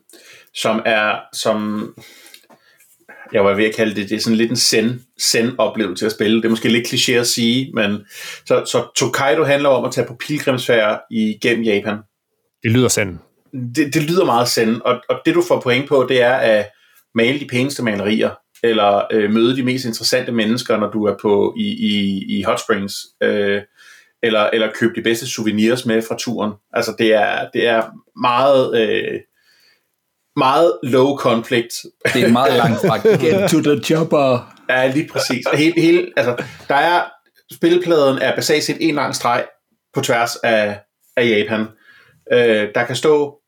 som 0.54 0.82
er, 0.84 1.20
som 1.32 1.88
jeg 3.32 3.44
var 3.44 3.54
ved 3.54 3.64
at 3.64 3.74
kalde 3.74 3.94
det, 3.94 4.10
det 4.10 4.16
er 4.16 4.20
sådan 4.20 4.36
lidt 4.36 4.50
en 4.50 4.56
zen, 4.56 5.02
zen-oplevelse 5.22 6.06
at 6.06 6.12
spille. 6.12 6.36
Det 6.36 6.44
er 6.44 6.50
måske 6.50 6.68
lidt 6.68 6.86
kliché 6.86 7.12
at 7.12 7.26
sige, 7.26 7.72
men 7.74 7.98
så, 8.46 8.64
så 8.64 8.86
Tokaido 8.96 9.44
handler 9.44 9.68
om 9.68 9.84
at 9.84 9.92
tage 9.92 10.06
på 10.06 10.16
pilgrimsfærd 10.26 11.00
igennem 11.10 11.64
Japan. 11.64 11.98
det 12.62 12.70
lyder 12.70 12.88
sand. 12.88 13.18
det, 13.76 13.94
det 13.94 14.02
lyder 14.02 14.24
meget 14.24 14.48
zen, 14.48 14.82
og, 14.84 15.00
og 15.08 15.20
det 15.26 15.34
du 15.34 15.42
får 15.48 15.60
point 15.60 15.88
på, 15.88 16.06
det 16.08 16.22
er 16.22 16.34
at 16.34 16.68
male 17.14 17.40
de 17.40 17.46
pæneste 17.46 17.82
malerier, 17.82 18.30
eller 18.62 19.02
øh, 19.12 19.30
møde 19.30 19.56
de 19.56 19.62
mest 19.62 19.84
interessante 19.84 20.32
mennesker, 20.32 20.76
når 20.76 20.90
du 20.90 21.04
er 21.04 21.14
på 21.22 21.54
i, 21.58 21.66
i, 21.66 22.24
i 22.38 22.42
Hot 22.42 22.60
Springs, 22.60 22.94
øh, 23.22 23.62
eller, 24.22 24.50
eller 24.52 24.72
købe 24.80 24.92
de 24.96 25.02
bedste 25.02 25.26
souvenirs 25.26 25.86
med 25.86 26.02
fra 26.02 26.16
turen. 26.18 26.52
Altså 26.72 26.94
det 26.98 27.14
er, 27.14 27.48
det 27.54 27.66
er 27.66 27.82
meget, 28.20 28.80
øh, 28.80 29.20
meget 30.36 30.78
low 30.82 31.16
conflict. 31.16 31.74
Det 32.14 32.22
er 32.22 32.28
meget 32.28 32.56
langt 32.56 32.80
fra 32.80 32.96
get 33.26 33.50
to 33.50 33.60
the 33.60 33.82
chopper. 33.82 34.54
Ja, 34.68 34.86
lige 34.86 35.08
præcis. 35.12 35.46
Hele, 35.54 35.80
hele, 35.80 36.12
altså, 36.16 36.44
der 36.68 36.74
er, 36.74 37.04
spilpladen 37.52 38.18
er 38.18 38.34
basalt 38.34 38.64
set 38.64 38.76
en 38.80 38.94
lang 38.94 39.14
streg 39.14 39.44
på 39.94 40.00
tværs 40.00 40.36
af, 40.36 40.80
af 41.16 41.28
Japan. 41.28 41.66
Øh, 42.32 42.68
der 42.74 42.84
kan 42.84 42.96
stå, 42.96 43.38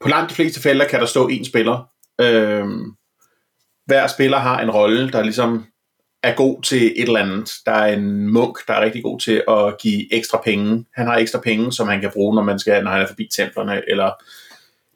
på 0.00 0.08
langt 0.08 0.30
de 0.30 0.34
fleste 0.34 0.60
felter 0.60 0.88
kan 0.88 1.00
der 1.00 1.06
stå 1.06 1.28
en 1.28 1.44
spiller. 1.44 1.88
Øh, 2.20 2.66
hver 3.86 4.06
spiller 4.06 4.38
har 4.38 4.60
en 4.60 4.70
rolle, 4.70 5.10
der 5.10 5.22
ligesom 5.22 5.66
er 6.22 6.34
god 6.34 6.62
til 6.62 6.86
et 6.86 7.02
eller 7.02 7.20
andet. 7.20 7.50
Der 7.66 7.72
er 7.72 7.92
en 7.92 8.28
munk, 8.32 8.58
der 8.68 8.74
er 8.74 8.80
rigtig 8.80 9.02
god 9.02 9.20
til 9.20 9.42
at 9.48 9.78
give 9.80 10.14
ekstra 10.14 10.40
penge. 10.44 10.84
Han 10.94 11.06
har 11.06 11.16
ekstra 11.16 11.40
penge, 11.40 11.72
som 11.72 11.88
han 11.88 12.00
kan 12.00 12.10
bruge, 12.10 12.34
når 12.34 12.42
man 12.42 12.58
skal, 12.58 12.84
når 12.84 12.90
han 12.90 13.02
er 13.02 13.06
forbi 13.06 13.28
templerne, 13.36 13.82
eller 13.90 14.10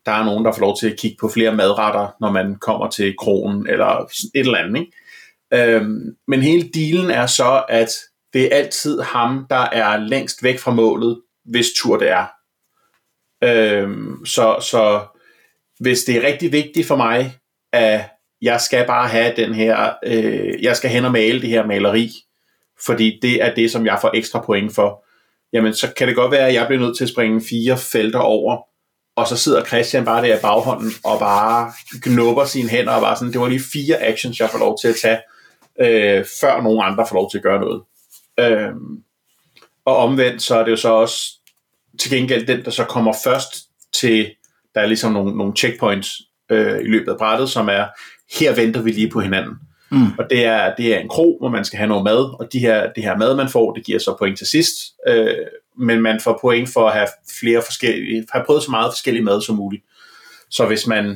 der 0.06 0.12
er 0.12 0.24
nogen, 0.24 0.44
der 0.44 0.52
får 0.52 0.60
lov 0.60 0.76
til 0.78 0.90
at 0.90 0.98
kigge 0.98 1.16
på 1.20 1.28
flere 1.28 1.54
madretter, 1.54 2.08
når 2.20 2.30
man 2.30 2.54
kommer 2.54 2.90
til 2.90 3.14
kronen, 3.18 3.66
eller 3.66 4.04
et 4.34 4.46
eller 4.46 4.58
andet. 4.58 4.80
Ikke? 4.80 4.92
Øhm, 5.74 6.16
men 6.28 6.42
hele 6.42 6.68
dealen 6.74 7.10
er 7.10 7.26
så, 7.26 7.64
at 7.68 7.88
det 8.32 8.44
er 8.44 8.56
altid 8.56 9.00
ham, 9.00 9.46
der 9.50 9.68
er 9.72 9.96
længst 9.96 10.42
væk 10.42 10.58
fra 10.58 10.74
målet, 10.74 11.20
hvis 11.44 11.66
tur 11.76 11.98
det 11.98 12.10
er. 12.10 12.26
Øhm, 13.44 14.26
så, 14.26 14.56
så 14.60 15.06
hvis 15.80 16.04
det 16.04 16.16
er 16.16 16.26
rigtig 16.26 16.52
vigtigt 16.52 16.86
for 16.86 16.96
mig, 16.96 17.38
at 17.72 18.00
jeg 18.42 18.60
skal 18.60 18.86
bare 18.86 19.08
have 19.08 19.32
den 19.36 19.54
her, 19.54 19.94
øh, 20.06 20.62
jeg 20.62 20.76
skal 20.76 20.90
hen 20.90 21.04
og 21.04 21.12
male 21.12 21.40
det 21.40 21.48
her 21.48 21.66
maleri, 21.66 22.10
fordi 22.86 23.18
det 23.22 23.42
er 23.42 23.54
det, 23.54 23.70
som 23.70 23.86
jeg 23.86 23.98
får 24.00 24.10
ekstra 24.14 24.44
point 24.46 24.74
for, 24.74 25.04
jamen 25.52 25.74
så 25.74 25.92
kan 25.96 26.08
det 26.08 26.16
godt 26.16 26.32
være, 26.32 26.48
at 26.48 26.54
jeg 26.54 26.66
bliver 26.66 26.80
nødt 26.80 26.96
til 26.96 27.04
at 27.04 27.10
springe 27.10 27.42
fire 27.50 27.78
felter 27.78 28.18
over, 28.18 28.62
og 29.16 29.28
så 29.28 29.36
sidder 29.36 29.64
Christian 29.64 30.04
bare 30.04 30.22
der 30.22 30.36
i 30.36 30.40
baghånden 30.42 30.92
og 31.04 31.18
bare 31.18 31.72
knupper 32.02 32.44
sine 32.44 32.68
hænder 32.68 32.92
og 32.92 33.00
bare 33.00 33.16
sådan, 33.16 33.32
det 33.32 33.40
var 33.40 33.48
lige 33.48 33.62
fire 33.72 34.02
actions, 34.02 34.40
jeg 34.40 34.50
får 34.50 34.58
lov 34.58 34.78
til 34.82 34.88
at 34.88 34.94
tage, 35.02 35.18
øh, 35.80 36.24
før 36.40 36.62
nogen 36.62 36.80
andre 36.82 37.06
får 37.08 37.16
lov 37.16 37.30
til 37.30 37.38
at 37.38 37.42
gøre 37.42 37.60
noget. 37.60 37.82
Øhm, 38.40 39.02
og 39.84 39.96
omvendt, 39.96 40.42
så 40.42 40.58
er 40.58 40.64
det 40.64 40.70
jo 40.70 40.76
så 40.76 40.88
også 40.88 41.16
til 42.00 42.10
gengæld 42.10 42.46
den, 42.46 42.64
der 42.64 42.70
så 42.70 42.84
kommer 42.84 43.12
først 43.24 43.54
til, 43.92 44.30
der 44.74 44.80
er 44.80 44.86
ligesom 44.86 45.12
nogle, 45.12 45.36
nogle 45.36 45.56
checkpoints 45.56 46.10
øh, 46.50 46.80
i 46.80 46.88
løbet 46.88 47.12
af 47.12 47.18
brættet, 47.18 47.50
som 47.50 47.68
er, 47.68 47.86
her 48.38 48.54
venter 48.54 48.82
vi 48.82 48.90
lige 48.90 49.10
på 49.10 49.20
hinanden. 49.20 49.54
Mm. 49.90 50.12
Og 50.18 50.24
det 50.30 50.44
er, 50.44 50.74
det 50.74 50.94
er 50.94 50.98
en 50.98 51.08
krog, 51.08 51.36
hvor 51.40 51.48
man 51.48 51.64
skal 51.64 51.76
have 51.76 51.88
noget 51.88 52.04
mad, 52.04 52.40
og 52.40 52.48
de 52.52 52.58
her, 52.58 52.92
det 52.92 53.02
her 53.02 53.16
mad, 53.16 53.36
man 53.36 53.48
får, 53.48 53.72
det 53.72 53.84
giver 53.84 53.98
så 53.98 54.16
point 54.18 54.38
til 54.38 54.46
sidst. 54.46 54.74
Øh, 55.08 55.36
men 55.78 56.02
man 56.02 56.20
får 56.20 56.38
point 56.40 56.68
for 56.68 56.88
at 56.88 56.92
have 56.92 57.08
flere 57.40 57.62
forskellige, 57.62 58.26
have 58.32 58.44
prøvet 58.46 58.62
så 58.62 58.70
meget 58.70 58.92
forskellige 58.92 59.24
mad 59.24 59.42
som 59.42 59.56
muligt. 59.56 59.84
Så 60.50 60.66
hvis 60.66 60.86
man 60.86 61.06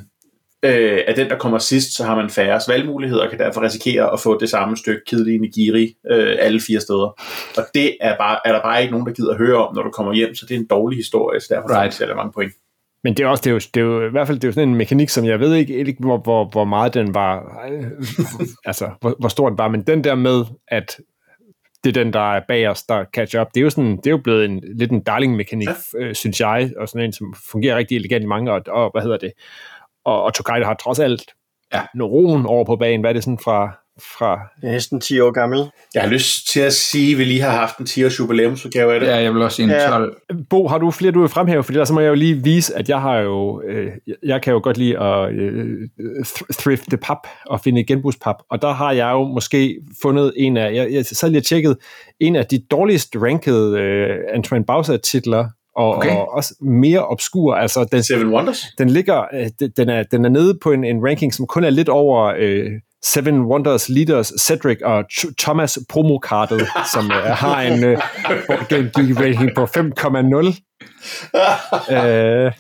øh, 0.63 1.01
er 1.07 1.15
den, 1.15 1.31
der 1.31 1.39
kommer 1.39 1.59
sidst, 1.59 1.97
så 1.97 2.05
har 2.05 2.17
man 2.17 2.31
færre 2.31 2.61
valgmuligheder 2.69 3.25
og 3.25 3.31
kan 3.31 3.39
derfor 3.39 3.63
risikere 3.63 4.13
at 4.13 4.21
få 4.21 4.41
det 4.41 4.51
samme 4.51 4.77
stykke 4.77 5.01
kedelig 5.07 5.41
nigiri 5.41 5.95
øh, 6.11 6.37
alle 6.39 6.61
fire 6.61 6.81
steder. 6.81 7.21
Og 7.57 7.65
det 7.75 7.97
er, 8.01 8.17
bare, 8.17 8.39
er 8.45 8.53
der 8.53 8.63
bare 8.63 8.83
ikke 8.83 8.93
nogen, 8.93 9.07
der 9.07 9.13
gider 9.13 9.31
at 9.31 9.39
høre 9.39 9.67
om, 9.67 9.75
når 9.75 9.83
du 9.83 9.91
kommer 9.91 10.13
hjem, 10.13 10.35
så 10.35 10.47
det 10.47 10.55
er 10.55 10.59
en 10.59 10.67
dårlig 10.67 10.97
historie, 10.97 11.41
så 11.41 11.47
derfor 11.51 11.83
right. 11.83 11.95
får 11.95 12.15
mange 12.15 12.33
point. 12.33 12.53
Men 13.05 13.15
det 13.15 13.25
er 13.25 13.29
også 13.29 13.43
det 13.43 13.51
er 13.51 13.55
jo, 13.55 13.59
det 13.75 13.81
er 13.81 13.85
jo, 13.85 14.07
i 14.07 14.11
hvert 14.11 14.27
fald 14.27 14.39
det 14.39 14.45
er 14.45 14.49
jo 14.49 14.53
sådan 14.53 14.69
en 14.69 14.75
mekanik, 14.75 15.09
som 15.09 15.25
jeg 15.25 15.41
ved 15.41 15.55
ikke, 15.55 15.75
ikke 15.75 16.01
hvor, 16.01 16.19
hvor, 16.19 16.45
hvor 16.45 16.65
meget 16.65 16.95
den 16.95 17.15
var, 17.15 17.63
altså 18.65 18.91
hvor, 19.01 19.17
hvor 19.19 19.29
stor 19.29 19.49
den 19.49 19.59
var, 19.59 19.69
men 19.69 19.83
den 19.83 20.05
der 20.05 20.15
med, 20.15 20.45
at 20.69 21.01
det 21.85 21.97
er 21.97 22.05
den, 22.05 22.13
der 22.13 22.35
er 22.35 22.41
bag 22.49 22.69
os, 22.69 22.83
der 22.83 23.05
catch 23.15 23.41
up. 23.41 23.47
Det 23.55 23.61
er 23.61 23.65
jo, 23.65 23.71
sådan, 23.71 23.97
det 23.97 24.07
er 24.07 24.11
jo 24.11 24.21
blevet 24.25 24.45
en, 24.45 24.63
lidt 24.79 24.91
en 24.91 25.03
darling-mekanik, 25.03 25.69
ja. 25.69 25.99
øh, 25.99 26.15
synes 26.15 26.41
jeg, 26.41 26.71
og 26.77 26.89
sådan 26.89 27.05
en, 27.05 27.13
som 27.13 27.35
fungerer 27.51 27.77
rigtig 27.77 27.97
elegant 27.97 28.23
i 28.23 28.27
mange, 28.27 28.53
og, 28.53 28.63
og 28.69 28.91
hvad 28.91 29.03
hedder 29.03 29.17
det, 29.17 29.33
og, 30.05 30.23
og 30.23 30.35
Tokaj 30.35 30.63
har 30.63 30.75
trods 30.75 30.99
alt 30.99 31.23
ja. 31.73 31.83
roen 32.01 32.47
over 32.47 32.65
på 32.65 32.77
banen. 32.77 33.01
Hvad 33.01 33.11
er 33.11 33.13
det 33.13 33.25
sådan 33.25 33.39
fra... 33.39 33.79
fra 34.19 34.39
det 34.61 34.69
er 34.69 34.73
næsten 34.73 35.01
10 35.01 35.21
år 35.21 35.31
gammel. 35.31 35.71
Jeg 35.95 36.03
har 36.03 36.09
lyst 36.09 36.49
til 36.49 36.61
at 36.61 36.73
sige, 36.73 37.13
at 37.13 37.19
vi 37.19 37.25
lige 37.25 37.41
har 37.41 37.51
haft 37.51 37.79
en 37.79 37.87
10 37.87 38.05
års 38.05 38.19
jubilæumsudgave 38.19 38.95
af 38.95 39.01
det. 39.01 39.07
Ja, 39.07 39.17
jeg 39.17 39.35
vil 39.35 39.43
også 39.43 39.57
sige 39.57 39.65
en 39.65 39.71
ja. 39.71 39.89
12. 39.89 40.17
Bo, 40.51 40.69
har 40.69 40.79
du 40.79 40.91
flere, 40.91 41.13
du 41.13 41.21
vil 41.21 41.29
fremhæve? 41.29 41.63
Fordi 41.63 41.79
der 41.79 41.85
så 41.85 41.95
må 41.95 42.01
jeg 42.01 42.09
jo 42.09 42.15
lige 42.15 42.35
vise, 42.35 42.77
at 42.77 42.89
jeg 42.89 43.01
har 43.01 43.19
jo, 43.19 43.63
øh, 43.63 43.93
jeg 44.23 44.43
kan 44.43 44.53
jo 44.53 44.61
godt 44.63 44.79
lide 44.79 44.99
at 44.99 45.33
øh, 45.33 45.89
thrifte 46.53 46.97
pap 46.97 47.27
og 47.47 47.61
finde 47.61 47.85
genbrugspap. 47.85 48.37
Og 48.51 48.63
der 48.63 48.73
har 48.73 48.93
jeg 48.93 49.11
jo 49.13 49.25
måske 49.25 49.81
fundet 50.03 50.33
en 50.37 50.57
af, 50.57 50.75
jeg, 50.75 50.93
jeg 50.93 51.07
så 51.07 51.29
lige 51.29 51.41
tjekket, 51.41 51.77
en 52.21 52.37
af 52.37 52.47
de 52.47 52.59
dårligst 52.71 53.17
rankede 53.17 53.79
øh, 53.79 54.17
Antoine 54.35 54.65
Bausa-titler 54.65 55.49
og, 55.79 55.97
okay. 55.97 56.11
og 56.11 56.33
også 56.33 56.55
mere 56.61 57.07
obskur. 57.07 57.55
Altså, 57.55 57.85
den, 57.85 58.03
Seven 58.03 58.35
Wonders? 58.35 58.65
Den 58.79 58.91
ligger, 58.91 59.25
øh, 59.35 59.69
den 59.77 59.89
er, 59.89 60.03
den 60.03 60.25
er 60.25 60.29
nede 60.29 60.59
på 60.63 60.73
en, 60.73 60.85
en 60.85 61.07
ranking, 61.07 61.35
som 61.35 61.47
kun 61.47 61.65
er 61.65 61.71
lidt 61.71 61.89
over 61.89 62.35
øh, 62.39 62.71
Seven 63.05 63.41
Wonders 63.41 63.89
Leaders, 63.89 64.33
Cedric 64.41 64.79
og 64.85 65.05
Thomas 65.39 65.79
promokartet, 65.89 66.67
som 66.93 67.11
øh, 67.11 67.17
har 67.17 67.63
en 67.63 67.85
øh, 67.85 67.99
rating 69.21 69.55
på 69.55 69.65
5,0. 69.65 69.77
øh, 71.95 72.53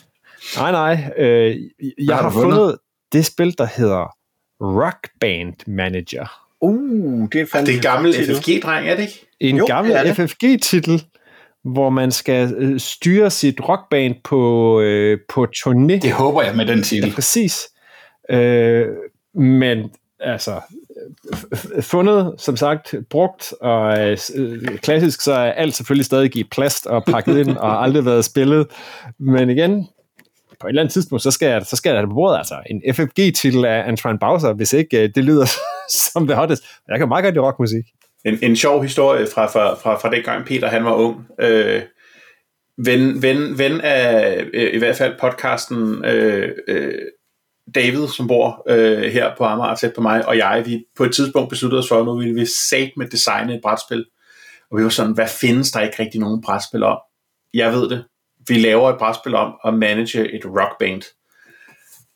nej, 0.56 0.72
nej. 0.72 1.12
Øh, 1.18 1.56
jeg 2.06 2.16
har, 2.16 2.22
har 2.22 2.30
fundet 2.30 2.78
det 3.12 3.26
spil, 3.26 3.58
der 3.58 3.66
hedder 3.76 4.14
Rock 4.60 5.08
Band 5.20 5.54
Manager. 5.66 6.44
Uh, 6.60 7.28
det 7.32 7.40
er, 7.40 7.60
det 7.60 7.68
er 7.68 7.74
en 7.74 7.80
gammel 7.82 8.14
FFG-dreng, 8.14 8.88
er 8.88 8.96
det 8.96 9.02
ikke? 9.02 9.26
En 9.40 9.56
jo, 9.56 9.66
gammel 9.66 10.14
FFG-titel, 10.14 11.04
hvor 11.64 11.90
man 11.90 12.10
skal 12.10 12.54
øh, 12.56 12.80
styre 12.80 13.30
sit 13.30 13.60
rockband 13.68 14.14
på, 14.24 14.80
øh, 14.80 15.18
på 15.28 15.46
turné. 15.56 15.98
Det 15.98 16.12
håber 16.12 16.42
jeg 16.42 16.56
med 16.56 16.66
den 16.66 16.82
titel. 16.82 17.08
Ja, 17.08 17.14
præcis. 17.14 17.58
Øh, 18.30 18.86
men 19.34 19.90
altså, 20.20 20.60
fundet, 21.80 22.34
som 22.38 22.56
sagt, 22.56 22.94
brugt, 23.10 23.54
og 23.60 24.10
øh, 24.10 24.18
klassisk, 24.82 25.20
så 25.20 25.32
er 25.32 25.52
alt 25.52 25.74
selvfølgelig 25.74 26.04
stadig 26.04 26.36
i 26.36 26.44
plast 26.44 26.86
og 26.86 27.04
pakket 27.04 27.38
ind, 27.38 27.56
og 27.56 27.82
aldrig 27.84 28.04
været 28.04 28.24
spillet. 28.24 28.66
Men 29.18 29.50
igen, 29.50 29.88
på 30.60 30.66
et 30.66 30.68
eller 30.68 30.82
andet 30.82 30.92
tidspunkt, 30.92 31.22
så 31.22 31.30
skal 31.30 31.48
jeg, 31.48 31.66
så 31.66 31.76
skal 31.76 31.94
jeg 31.94 32.08
på 32.08 32.14
bordet, 32.14 32.38
altså 32.38 32.54
en 32.70 32.94
FFG-titel 32.94 33.64
af 33.64 33.88
Antoine 33.88 34.18
Bowser, 34.18 34.52
hvis 34.52 34.72
ikke 34.72 35.02
øh, 35.02 35.10
det 35.14 35.24
lyder 35.24 35.46
som 36.12 36.26
det 36.26 36.36
hottest. 36.36 36.62
Jeg 36.88 36.98
kan 36.98 37.08
meget 37.08 37.24
godt 37.24 37.34
lide 37.34 37.44
rockmusik 37.44 37.84
en, 38.24 38.38
en 38.42 38.56
sjov 38.56 38.82
historie 38.82 39.26
fra, 39.34 39.46
fra, 39.46 39.74
fra, 39.74 39.98
fra 39.98 40.10
den 40.10 40.22
gang 40.22 40.46
Peter 40.46 40.68
han 40.68 40.84
var 40.84 40.94
ung. 40.94 41.26
Øh, 41.40 41.82
ven, 42.78 43.22
ven, 43.22 43.58
ven 43.58 43.80
af 43.80 44.44
øh, 44.54 44.74
i 44.74 44.78
hvert 44.78 44.96
fald 44.96 45.14
podcasten 45.20 46.04
øh, 46.04 46.52
øh, 46.68 46.94
David, 47.74 48.08
som 48.08 48.28
bor 48.28 48.62
øh, 48.68 49.02
her 49.02 49.36
på 49.38 49.44
Amager 49.44 49.74
tæt 49.74 49.92
på 49.94 50.00
mig, 50.00 50.28
og 50.28 50.38
jeg, 50.38 50.62
vi 50.66 50.84
på 50.96 51.04
et 51.04 51.14
tidspunkt 51.14 51.50
besluttede 51.50 51.78
os 51.78 51.88
for, 51.88 51.98
at 52.00 52.04
nu 52.04 52.18
ville 52.18 52.34
vi 52.34 52.46
sat 52.46 52.90
med 52.96 53.08
designe 53.08 53.54
et 53.54 53.60
brætspil. 53.62 54.04
Og 54.70 54.78
vi 54.78 54.82
var 54.82 54.88
sådan, 54.88 55.12
hvad 55.12 55.28
findes 55.28 55.70
der 55.70 55.80
ikke 55.80 56.02
rigtig 56.02 56.20
nogen 56.20 56.42
brætspil 56.42 56.82
om? 56.82 56.98
Jeg 57.54 57.72
ved 57.72 57.88
det. 57.88 58.04
Vi 58.48 58.54
laver 58.54 58.90
et 58.90 58.98
brætspil 58.98 59.34
om 59.34 59.54
at 59.64 59.74
manage 59.74 60.34
et 60.34 60.44
rockband. 60.44 61.02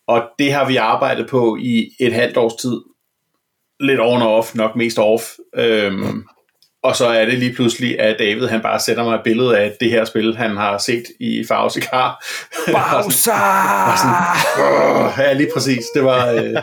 Og 0.06 0.28
det 0.38 0.52
har 0.52 0.66
vi 0.66 0.76
arbejdet 0.76 1.28
på 1.28 1.56
i 1.60 1.90
et 2.00 2.12
halvt 2.12 2.36
års 2.36 2.54
tid, 2.54 2.80
lidt 3.80 4.00
on 4.00 4.22
og 4.22 4.36
off, 4.36 4.54
nok 4.54 4.76
mest 4.76 4.98
off. 4.98 5.22
Øhm, 5.54 6.24
og 6.82 6.96
så 6.96 7.06
er 7.06 7.24
det 7.24 7.38
lige 7.38 7.54
pludselig, 7.54 8.00
at 8.00 8.16
David 8.18 8.46
han 8.46 8.60
bare 8.60 8.80
sætter 8.80 9.04
mig 9.04 9.14
et 9.14 9.20
billede 9.24 9.58
af 9.58 9.76
det 9.80 9.90
her 9.90 10.04
spil, 10.04 10.36
han 10.36 10.56
har 10.56 10.78
set 10.78 11.04
i 11.20 11.44
Farve 11.48 11.70
Cigar. 11.70 12.24
Bowser! 12.74 13.32
ja, 15.22 15.32
lige 15.32 15.50
præcis. 15.54 15.84
Det 15.94 16.04
var 16.04 16.32
øh, 16.32 16.56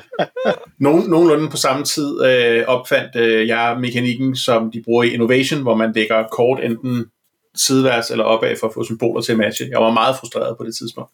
nogen, 0.79 1.09
nogenlunde 1.09 1.49
på 1.49 1.57
samme 1.57 1.83
tid 1.83 2.25
øh, 2.25 2.63
opfandt 2.67 3.15
øh, 3.15 3.47
jeg 3.47 3.77
mekanikken, 3.79 4.35
som 4.35 4.71
de 4.71 4.81
bruger 4.85 5.03
i 5.03 5.13
Innovation, 5.13 5.61
hvor 5.61 5.75
man 5.75 5.93
lægger 5.93 6.23
kort 6.31 6.63
enten 6.63 7.05
sideværs 7.55 8.11
eller 8.11 8.23
opad 8.23 8.55
for 8.59 8.67
at 8.67 8.73
få 8.73 8.83
symboler 8.83 9.21
til 9.21 9.31
at 9.31 9.37
matche. 9.37 9.67
Jeg 9.71 9.81
var 9.81 9.91
meget 9.91 10.15
frustreret 10.19 10.57
på 10.57 10.65
det 10.65 10.75
tidspunkt. 10.75 11.11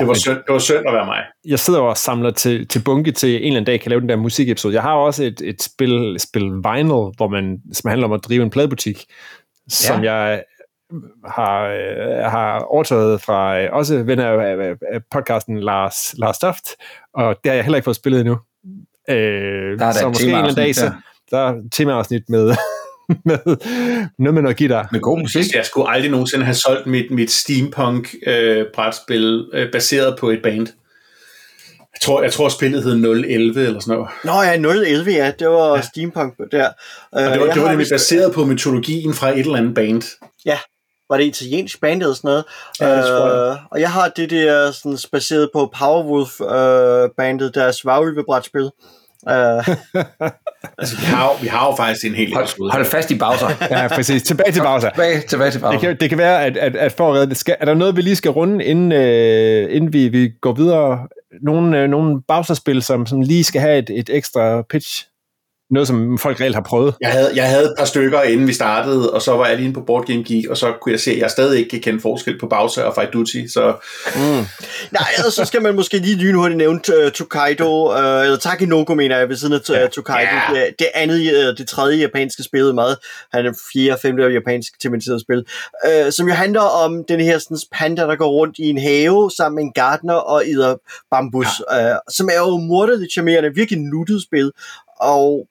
Det, 0.00 0.08
var 0.08 0.14
synd, 0.14 0.36
det 0.36 0.52
var 0.52 0.58
synd 0.58 0.86
at 0.86 0.94
være 0.94 1.06
mig. 1.06 1.22
Jeg 1.44 1.58
sidder 1.58 1.80
og 1.80 1.96
samler 1.96 2.30
til, 2.30 2.68
til 2.68 2.82
bunke 2.84 3.12
til 3.12 3.30
en 3.30 3.36
eller 3.36 3.50
anden 3.50 3.64
dag 3.64 3.80
kan 3.80 3.90
lave 3.90 4.00
den 4.00 4.08
der 4.08 4.16
musikepisode. 4.16 4.74
Jeg 4.74 4.82
har 4.82 4.94
også 4.94 5.24
et, 5.24 5.40
et 5.44 5.62
spil, 5.62 6.16
spil 6.18 6.42
Vinyl, 6.42 7.12
hvor 7.16 7.28
man, 7.28 7.58
som 7.72 7.88
handler 7.88 8.06
om 8.06 8.12
at 8.12 8.20
drive 8.24 8.42
en 8.42 8.50
pladebutik, 8.50 8.96
ja. 8.98 9.06
som 9.68 10.04
jeg 10.04 10.42
har, 11.26 11.62
øh, 11.66 12.30
har 12.30 12.58
overtaget 12.58 13.22
fra 13.22 13.60
øh, 13.60 13.68
også 13.72 14.02
venner 14.02 14.26
af, 14.26 14.76
af 14.92 15.00
podcasten 15.10 15.60
Lars, 15.60 16.14
Lars 16.18 16.36
Stoft, 16.36 16.66
og 17.14 17.36
det 17.44 17.50
har 17.50 17.54
jeg 17.54 17.64
heller 17.64 17.76
ikke 17.76 17.84
fået 17.84 17.96
spillet 17.96 18.20
endnu. 18.20 18.38
Øh, 19.08 19.78
der 19.78 19.86
er 19.86 19.92
så 19.92 20.08
måske 20.08 20.24
en 20.24 20.28
eller 20.28 20.42
anden 20.42 20.56
dag, 20.56 20.74
så, 20.74 20.92
der 21.30 21.38
er 21.38 21.54
temaafsnit 21.72 22.22
med 22.28 22.54
med, 23.24 23.38
noget 24.18 24.34
med 24.34 24.42
noget 24.42 24.58
guitar. 24.58 24.88
Med 24.92 25.00
god 25.00 25.18
musik. 25.18 25.54
Jeg 25.54 25.66
skulle 25.66 25.90
aldrig 25.90 26.10
nogensinde 26.10 26.44
have 26.44 26.54
solgt 26.54 26.86
mit, 26.86 27.10
mit 27.10 27.30
steampunk 27.30 28.14
øh, 28.26 28.66
brætspil 28.74 29.48
øh, 29.52 29.72
baseret 29.72 30.18
på 30.18 30.30
et 30.30 30.42
band. 30.42 30.66
Jeg 31.94 32.00
tror, 32.02 32.22
jeg 32.22 32.32
tror 32.32 32.48
spillet 32.48 32.82
hed 32.82 32.92
011 32.92 33.66
eller 33.66 33.80
sådan 33.80 33.94
noget. 33.94 34.10
Nå 34.24 34.42
ja, 34.42 34.82
011, 34.82 35.10
ja, 35.12 35.32
det 35.38 35.48
var 35.48 35.76
ja. 35.76 35.82
steampunk 35.82 36.34
der. 36.52 36.68
Og 37.12 37.20
det 37.20 37.40
var, 37.40 37.46
øh, 37.46 37.54
det 37.54 37.62
var 37.62 37.68
nemlig 37.68 37.86
baseret 37.92 38.32
på 38.32 38.44
mytologien 38.44 39.14
fra 39.14 39.30
et 39.30 39.38
eller 39.38 39.56
andet 39.56 39.74
band. 39.74 40.02
Ja, 40.44 40.58
var 41.10 41.16
det 41.16 41.24
italiensk 41.24 41.80
band 41.80 42.02
eller 42.02 42.14
sådan 42.14 42.28
noget. 42.28 42.44
Ja, 42.80 42.96
det 42.96 43.50
øh, 43.50 43.56
og 43.70 43.80
jeg 43.80 43.92
har 43.92 44.08
det 44.08 44.30
der 44.30 44.70
sådan, 44.70 44.98
baseret 45.12 45.50
på 45.52 45.72
Powerwolf 45.78 46.40
øh, 46.40 47.10
bandet, 47.16 47.54
deres 47.54 47.84
Vaulve-brætspil. 47.84 48.70
Uh. 49.26 49.68
altså, 50.78 50.96
vi, 50.96 51.06
har, 51.06 51.42
vi 51.42 51.46
har 51.46 51.66
jo 51.66 51.76
faktisk 51.76 52.06
en 52.06 52.14
helt 52.14 52.34
hold, 52.34 52.70
hold 52.72 52.84
fast 52.84 53.10
i 53.10 53.18
Bowser. 53.18 53.48
ja, 53.70 53.88
præcis. 53.88 54.22
Tilbage 54.22 54.52
til 54.52 54.62
Bowser. 54.62 54.90
Tilbage, 54.90 55.20
tilbage 55.20 55.50
til 55.50 55.58
Bowser. 55.58 55.78
Det 55.78 55.80
kan, 55.80 55.96
det 56.00 56.08
kan 56.08 56.18
være, 56.18 56.44
at, 56.44 56.56
at, 56.56 56.76
at 56.76 56.92
for 56.92 57.08
at 57.08 57.14
redde 57.14 57.28
det, 57.28 57.36
skal, 57.36 57.56
er 57.60 57.64
der 57.64 57.74
noget, 57.74 57.96
vi 57.96 58.02
lige 58.02 58.16
skal 58.16 58.30
runde, 58.30 58.64
inden, 58.64 58.92
øh, 58.92 59.76
inden 59.76 59.92
vi, 59.92 60.08
vi 60.08 60.30
går 60.40 60.52
videre? 60.52 61.08
Nogle, 61.42 61.82
øh, 61.82 61.88
nogle 61.88 62.22
Bowser-spil, 62.28 62.82
som, 62.82 63.06
som 63.06 63.20
lige 63.20 63.44
skal 63.44 63.60
have 63.60 63.78
et, 63.78 63.90
et 63.90 64.10
ekstra 64.12 64.62
pitch? 64.62 65.06
Noget, 65.72 65.88
som 65.88 66.18
folk 66.18 66.40
reelt 66.40 66.54
har 66.54 66.62
prøvet. 66.62 66.94
Jeg 67.00 67.12
havde, 67.12 67.30
jeg 67.34 67.48
havde 67.48 67.64
et 67.64 67.74
par 67.78 67.84
stykker, 67.84 68.22
inden 68.22 68.46
vi 68.46 68.52
startede, 68.52 69.12
og 69.12 69.22
så 69.22 69.36
var 69.36 69.46
jeg 69.46 69.56
lige 69.56 69.64
inde 69.64 69.74
på 69.74 69.84
Board 69.86 70.06
Game 70.06 70.24
Geek, 70.24 70.46
og 70.46 70.56
så 70.56 70.72
kunne 70.80 70.92
jeg 70.92 71.00
se, 71.00 71.10
at 71.10 71.18
jeg 71.18 71.30
stadig 71.30 71.58
ikke 71.58 71.70
kan 71.70 71.80
kende 71.80 72.00
forskel 72.00 72.38
på 72.38 72.46
Bowser 72.46 72.82
og 72.82 72.94
Fight 72.94 73.12
Duty. 73.12 73.46
Så... 73.52 73.74
Mm. 74.14 74.20
Nej, 74.90 75.06
altså, 75.16 75.30
så 75.30 75.44
skal 75.44 75.62
man 75.62 75.74
måske 75.74 75.98
lige 75.98 76.16
lynhurtigt 76.16 76.58
nævne 76.58 76.80
uh, 77.04 77.10
Tokaido, 77.12 77.90
uh, 77.90 78.24
eller 78.24 78.36
Takinoko, 78.36 78.94
mener 78.94 79.18
jeg, 79.18 79.28
ved 79.28 79.36
siden 79.36 79.52
af 79.52 79.70
uh, 79.70 79.76
ja. 79.76 79.86
Tokaido. 79.86 80.30
Ja. 80.54 80.60
Det, 80.60 80.74
det 80.78 80.86
andet, 80.94 81.14
uh, 81.14 81.56
det 81.58 81.68
tredje 81.68 81.96
japanske 81.96 82.42
spil 82.42 82.74
meget. 82.74 82.96
Han 83.32 83.46
er 83.46 83.52
fjerde 83.72 83.92
og 83.92 83.98
femte 84.02 84.22
japansk 84.22 84.80
tematiseret 84.82 85.20
spil. 85.20 85.44
Uh, 85.86 86.10
som 86.10 86.28
jo 86.28 86.34
handler 86.34 86.60
om 86.60 87.04
den 87.08 87.20
her 87.20 87.38
sådan, 87.38 87.58
panda, 87.72 88.02
der 88.02 88.16
går 88.16 88.30
rundt 88.30 88.58
i 88.58 88.68
en 88.68 88.78
have 88.78 89.30
sammen 89.36 89.56
med 89.56 89.64
en 89.64 89.72
gardener 89.72 90.14
og 90.14 90.42
æder 90.46 90.74
bambus, 91.10 91.46
ja. 91.72 91.90
uh, 91.90 91.96
som 92.10 92.28
er 92.32 92.38
jo 92.38 92.56
morderligt 92.56 93.12
charmerende, 93.12 93.50
virkelig 93.54 93.80
nuttet 93.80 94.22
spil. 94.22 94.50
Og 95.00 95.46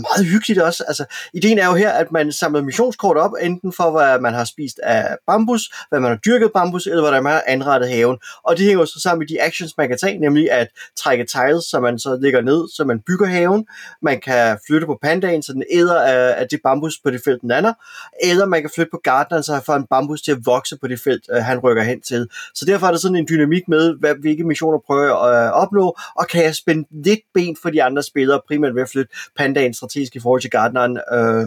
meget 0.00 0.26
hyggeligt 0.26 0.60
også. 0.60 0.84
Altså, 0.88 1.04
ideen 1.34 1.58
er 1.58 1.66
jo 1.66 1.74
her, 1.74 1.90
at 1.90 2.12
man 2.12 2.32
samler 2.32 2.62
missionskort 2.62 3.16
op, 3.16 3.30
enten 3.42 3.72
for, 3.72 3.90
hvad 3.90 4.20
man 4.20 4.34
har 4.34 4.44
spist 4.44 4.78
af 4.78 5.16
bambus, 5.26 5.62
hvad 5.88 6.00
man 6.00 6.10
har 6.10 6.18
dyrket 6.18 6.50
bambus, 6.54 6.86
eller 6.86 7.00
hvordan 7.00 7.22
man 7.22 7.32
har 7.32 7.44
anrettet 7.46 7.90
haven. 7.90 8.18
Og 8.44 8.58
det 8.58 8.66
hænger 8.66 8.84
så 8.84 9.00
sammen 9.00 9.18
med 9.18 9.26
de 9.26 9.42
actions, 9.42 9.72
man 9.78 9.88
kan 9.88 9.98
tage, 9.98 10.18
nemlig 10.18 10.50
at 10.50 10.68
trække 10.96 11.24
tiles, 11.24 11.64
så 11.64 11.80
man 11.80 11.98
så 11.98 12.18
ligger 12.22 12.40
ned, 12.40 12.68
så 12.76 12.84
man 12.84 13.00
bygger 13.06 13.26
haven. 13.26 13.66
Man 14.02 14.20
kan 14.20 14.58
flytte 14.66 14.86
på 14.86 14.98
pandaen, 15.02 15.42
så 15.42 15.52
den 15.52 15.64
æder 15.72 16.02
øh, 16.02 16.16
af, 16.16 16.40
af 16.40 16.48
det 16.48 16.60
bambus 16.64 16.98
på 17.04 17.10
det 17.10 17.20
felt, 17.24 17.40
den 17.40 17.50
anden. 17.50 17.74
Eller 18.22 18.46
man 18.46 18.60
kan 18.60 18.70
flytte 18.74 18.90
på 18.90 19.00
gardneren, 19.04 19.42
så 19.42 19.52
han 19.54 19.62
får 19.66 19.74
en 19.74 19.86
bambus 19.90 20.22
til 20.22 20.32
at 20.32 20.38
vokse 20.44 20.76
på 20.80 20.86
det 20.88 21.00
felt, 21.00 21.24
øh, 21.32 21.42
han 21.42 21.58
rykker 21.58 21.82
hen 21.82 22.00
til. 22.00 22.28
Så 22.54 22.64
derfor 22.64 22.86
er 22.86 22.90
der 22.90 22.98
sådan 22.98 23.16
en 23.16 23.26
dynamik 23.30 23.62
med, 23.68 23.94
hvad, 24.00 24.14
hvilke 24.20 24.44
missioner 24.44 24.78
prøver 24.86 25.14
at 25.14 25.46
øh, 25.46 25.52
opnå, 25.52 25.96
og 26.16 26.28
kan 26.28 26.44
jeg 26.44 26.54
spænde 26.54 26.88
lidt 27.04 27.20
ben 27.34 27.56
for 27.62 27.70
de 27.70 27.82
andre 27.82 28.02
spillere, 28.02 28.40
primært 28.48 28.74
ved 28.74 28.82
at 28.82 28.88
flytte 28.88 29.14
pandaen 29.36 29.74
strategisk 29.88 30.16
i 30.16 30.20
forhold 30.20 30.40
til 30.40 30.50
Gardneren. 30.50 30.98
Øh, 31.12 31.46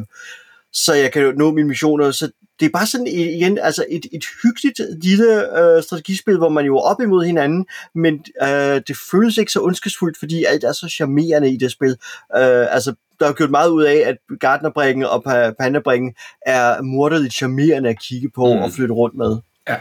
så 0.73 0.93
jeg 0.93 1.11
kan 1.11 1.33
nå 1.37 1.51
mine 1.51 1.67
missioner. 1.67 2.11
Så 2.11 2.31
det 2.59 2.65
er 2.65 2.69
bare 2.69 2.85
sådan 2.85 3.07
igen 3.07 3.57
altså 3.57 3.85
et, 3.89 4.05
et 4.11 4.23
hyggeligt 4.43 5.03
lille 5.03 5.59
øh, 5.59 5.83
strategispil, 5.83 6.37
hvor 6.37 6.49
man 6.49 6.65
jo 6.65 6.77
er 6.77 6.81
op 6.81 7.01
imod 7.01 7.25
hinanden, 7.25 7.65
men 7.95 8.25
øh, 8.43 8.81
det 8.87 8.97
føles 9.11 9.37
ikke 9.37 9.51
så 9.51 9.61
ondskabsfuldt, 9.61 10.19
fordi 10.19 10.43
alt 10.43 10.63
er 10.63 10.71
så 10.71 10.89
charmerende 10.89 11.53
i 11.53 11.57
det 11.57 11.71
spil. 11.71 11.97
Øh, 12.35 12.75
altså, 12.75 12.93
der 13.19 13.27
er 13.27 13.33
gjort 13.33 13.51
meget 13.51 13.69
ud 13.69 13.83
af, 13.83 14.03
at 14.05 14.17
Gardnerbringen 14.39 15.05
og 15.05 15.23
Pandabringen 15.59 16.13
er 16.45 16.81
morderligt 16.81 17.33
charmerende 17.33 17.89
at 17.89 17.99
kigge 17.99 18.29
på 18.35 18.53
mm. 18.53 18.59
og 18.59 18.71
flytte 18.71 18.93
rundt 18.93 19.17
med. 19.17 19.37
Ja. 19.69 19.75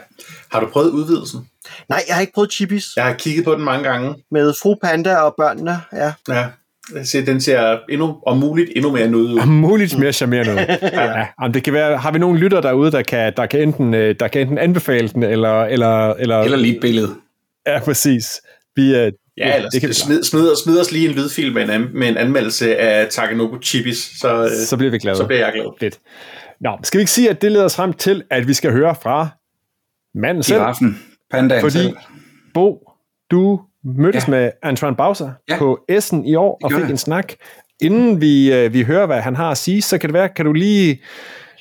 Har 0.52 0.60
du 0.60 0.66
prøvet 0.66 0.90
udvidelsen? 0.90 1.48
Nej, 1.88 2.02
jeg 2.08 2.14
har 2.14 2.20
ikke 2.20 2.32
prøvet 2.32 2.52
Chibis. 2.52 2.96
Jeg 2.96 3.04
har 3.04 3.14
kigget 3.14 3.44
på 3.44 3.54
den 3.54 3.64
mange 3.64 3.88
gange. 3.88 4.14
Med 4.30 4.54
fru 4.62 4.74
Panda 4.74 5.16
og 5.16 5.34
børnene, 5.38 5.80
ja. 5.92 6.12
Ja, 6.28 6.48
Se, 7.04 7.26
den 7.26 7.40
ser 7.40 7.78
endnu, 7.90 8.16
om 8.26 8.38
muligt 8.38 8.70
endnu 8.76 8.92
mere 8.92 9.08
nødt 9.08 9.30
ud. 9.30 9.38
Om 9.38 9.48
muligt 9.48 9.98
mere 9.98 10.12
charmerende 10.12 10.52
ud. 10.52 10.56
ja. 10.92 11.26
Om 11.38 11.52
det 11.52 11.62
kan 11.62 11.72
være, 11.72 11.96
har 11.96 12.12
vi 12.12 12.18
nogle 12.18 12.38
lytter 12.38 12.60
derude, 12.60 12.92
der 12.92 13.02
kan, 13.02 13.32
der 13.36 13.46
kan, 13.46 13.60
enten, 13.60 13.94
øh, 13.94 14.14
der 14.20 14.28
kan 14.28 14.40
enten 14.40 14.58
anbefale 14.58 15.08
den, 15.08 15.22
eller... 15.22 15.64
Eller, 15.64 16.14
eller, 16.14 16.38
eller 16.38 16.58
lige 16.58 16.74
et 16.74 16.80
billede. 16.80 17.14
Ja, 17.66 17.78
præcis. 17.78 18.40
Vi, 18.76 19.06
uh, 19.06 19.12
Ja, 19.38 19.56
eller 19.56 19.68
det 19.68 19.80
kan 19.80 19.94
smid, 19.94 20.22
smid, 20.24 20.56
smid 20.64 20.80
os 20.80 20.92
lige 20.92 21.08
en 21.08 21.14
lydfil 21.14 21.52
med 21.52 21.68
en, 21.68 21.88
med 21.94 22.08
en 22.08 22.16
anmeldelse 22.16 22.76
af 22.76 23.08
Takenoko 23.10 23.56
Chibis, 23.62 24.10
så, 24.20 24.44
øh, 24.44 24.50
så 24.50 24.76
bliver 24.76 24.90
vi 24.90 24.98
glade. 24.98 25.16
Så 25.16 25.26
bliver 25.26 25.44
jeg 25.44 25.52
glad. 25.52 25.66
Fedt. 25.80 25.98
Nå, 26.60 26.78
skal 26.82 26.98
vi 26.98 27.02
ikke 27.02 27.10
sige, 27.10 27.30
at 27.30 27.42
det 27.42 27.52
leder 27.52 27.64
os 27.64 27.76
frem 27.76 27.92
til, 27.92 28.24
at 28.30 28.48
vi 28.48 28.54
skal 28.54 28.72
høre 28.72 28.94
fra 29.02 29.28
manden 30.14 30.42
selv? 30.42 30.58
Giraffen. 30.58 31.02
Pandaen 31.30 31.60
Fordi, 31.60 31.72
selv. 31.72 31.96
Bo, 32.54 32.92
du 33.30 33.60
mødtes 33.84 34.28
ja. 34.28 34.30
med 34.30 34.50
Antoine 34.62 34.96
Bowser 34.96 35.30
ja. 35.48 35.58
på 35.58 35.78
Essen 35.88 36.24
i 36.24 36.34
år 36.34 36.60
og 36.64 36.72
fik 36.72 36.82
det. 36.82 36.90
en 36.90 36.96
snak. 36.96 37.32
Inden 37.80 38.20
vi, 38.20 38.52
øh, 38.54 38.72
vi 38.72 38.82
hører, 38.82 39.06
hvad 39.06 39.20
han 39.20 39.36
har 39.36 39.50
at 39.50 39.58
sige, 39.58 39.82
så 39.82 39.98
kan 39.98 40.08
det 40.08 40.14
være, 40.14 40.28
kan 40.28 40.44
du 40.44 40.52
lige, 40.52 41.00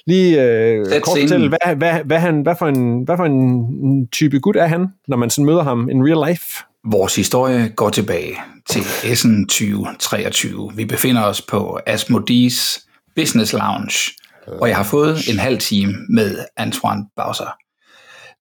lige 0.08 0.44
øh, 0.44 0.86
kort 1.02 1.18
fortælle, 1.22 1.50
hvad, 1.50 1.76
hvad, 1.76 1.94
hvad, 2.06 2.20
han, 2.20 2.42
hvad, 2.42 2.56
for 2.60 2.68
en, 2.68 3.04
hvad 3.04 3.18
for 3.18 3.26
en 3.26 4.08
type 4.08 4.40
gut 4.40 4.56
er 4.56 4.66
han, 4.66 4.88
når 5.08 5.18
man 5.18 5.30
sådan 5.30 5.46
møder 5.46 5.64
ham 5.64 5.90
in 5.90 6.08
real 6.08 6.30
life? 6.30 6.64
Vores 6.92 7.16
historie 7.16 7.70
går 7.76 7.90
tilbage 7.90 8.34
til 8.70 8.82
Essen 9.12 9.48
2023. 9.48 10.72
Vi 10.76 10.86
befinder 10.86 11.24
os 11.24 11.42
på 11.42 11.80
Asmodis 11.86 12.80
Business 13.16 13.54
Lounge, 13.54 14.12
og 14.48 14.68
jeg 14.68 14.78
har 14.78 14.84
fået 14.84 15.18
en 15.30 15.40
halv 15.40 15.58
time 15.58 15.94
med 16.10 16.38
Antoine 16.58 17.06
Bowser. 17.16 17.58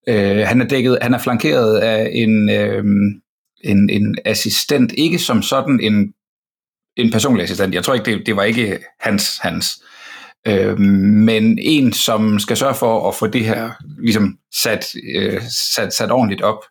Øh, 0.07 0.47
han 0.47 0.61
er 0.61 0.65
dækket, 0.65 0.97
han 1.01 1.13
er 1.13 1.19
flankeret 1.19 1.77
af 1.77 2.09
en, 2.13 2.49
øh, 2.49 2.83
en, 3.63 3.89
en 3.89 4.17
assistent, 4.25 4.93
ikke 4.97 5.19
som 5.19 5.41
sådan 5.41 5.79
en, 5.79 6.13
en 6.97 7.11
personlig 7.11 7.43
assistent. 7.43 7.73
Jeg 7.73 7.83
tror 7.83 7.93
ikke, 7.93 8.11
det, 8.11 8.25
det 8.25 8.35
var 8.35 8.43
ikke 8.43 8.79
hans, 8.99 9.37
hans. 9.41 9.83
Øh, 10.47 10.79
men 10.79 11.59
en, 11.61 11.93
som 11.93 12.39
skal 12.39 12.57
sørge 12.57 12.75
for 12.75 13.09
at 13.09 13.15
få 13.15 13.27
det 13.27 13.45
her 13.45 13.71
ligesom 13.99 14.37
sat, 14.53 14.95
øh, 15.15 15.41
sat, 15.75 15.93
sat 15.93 16.11
ordentligt 16.11 16.41
op. 16.41 16.63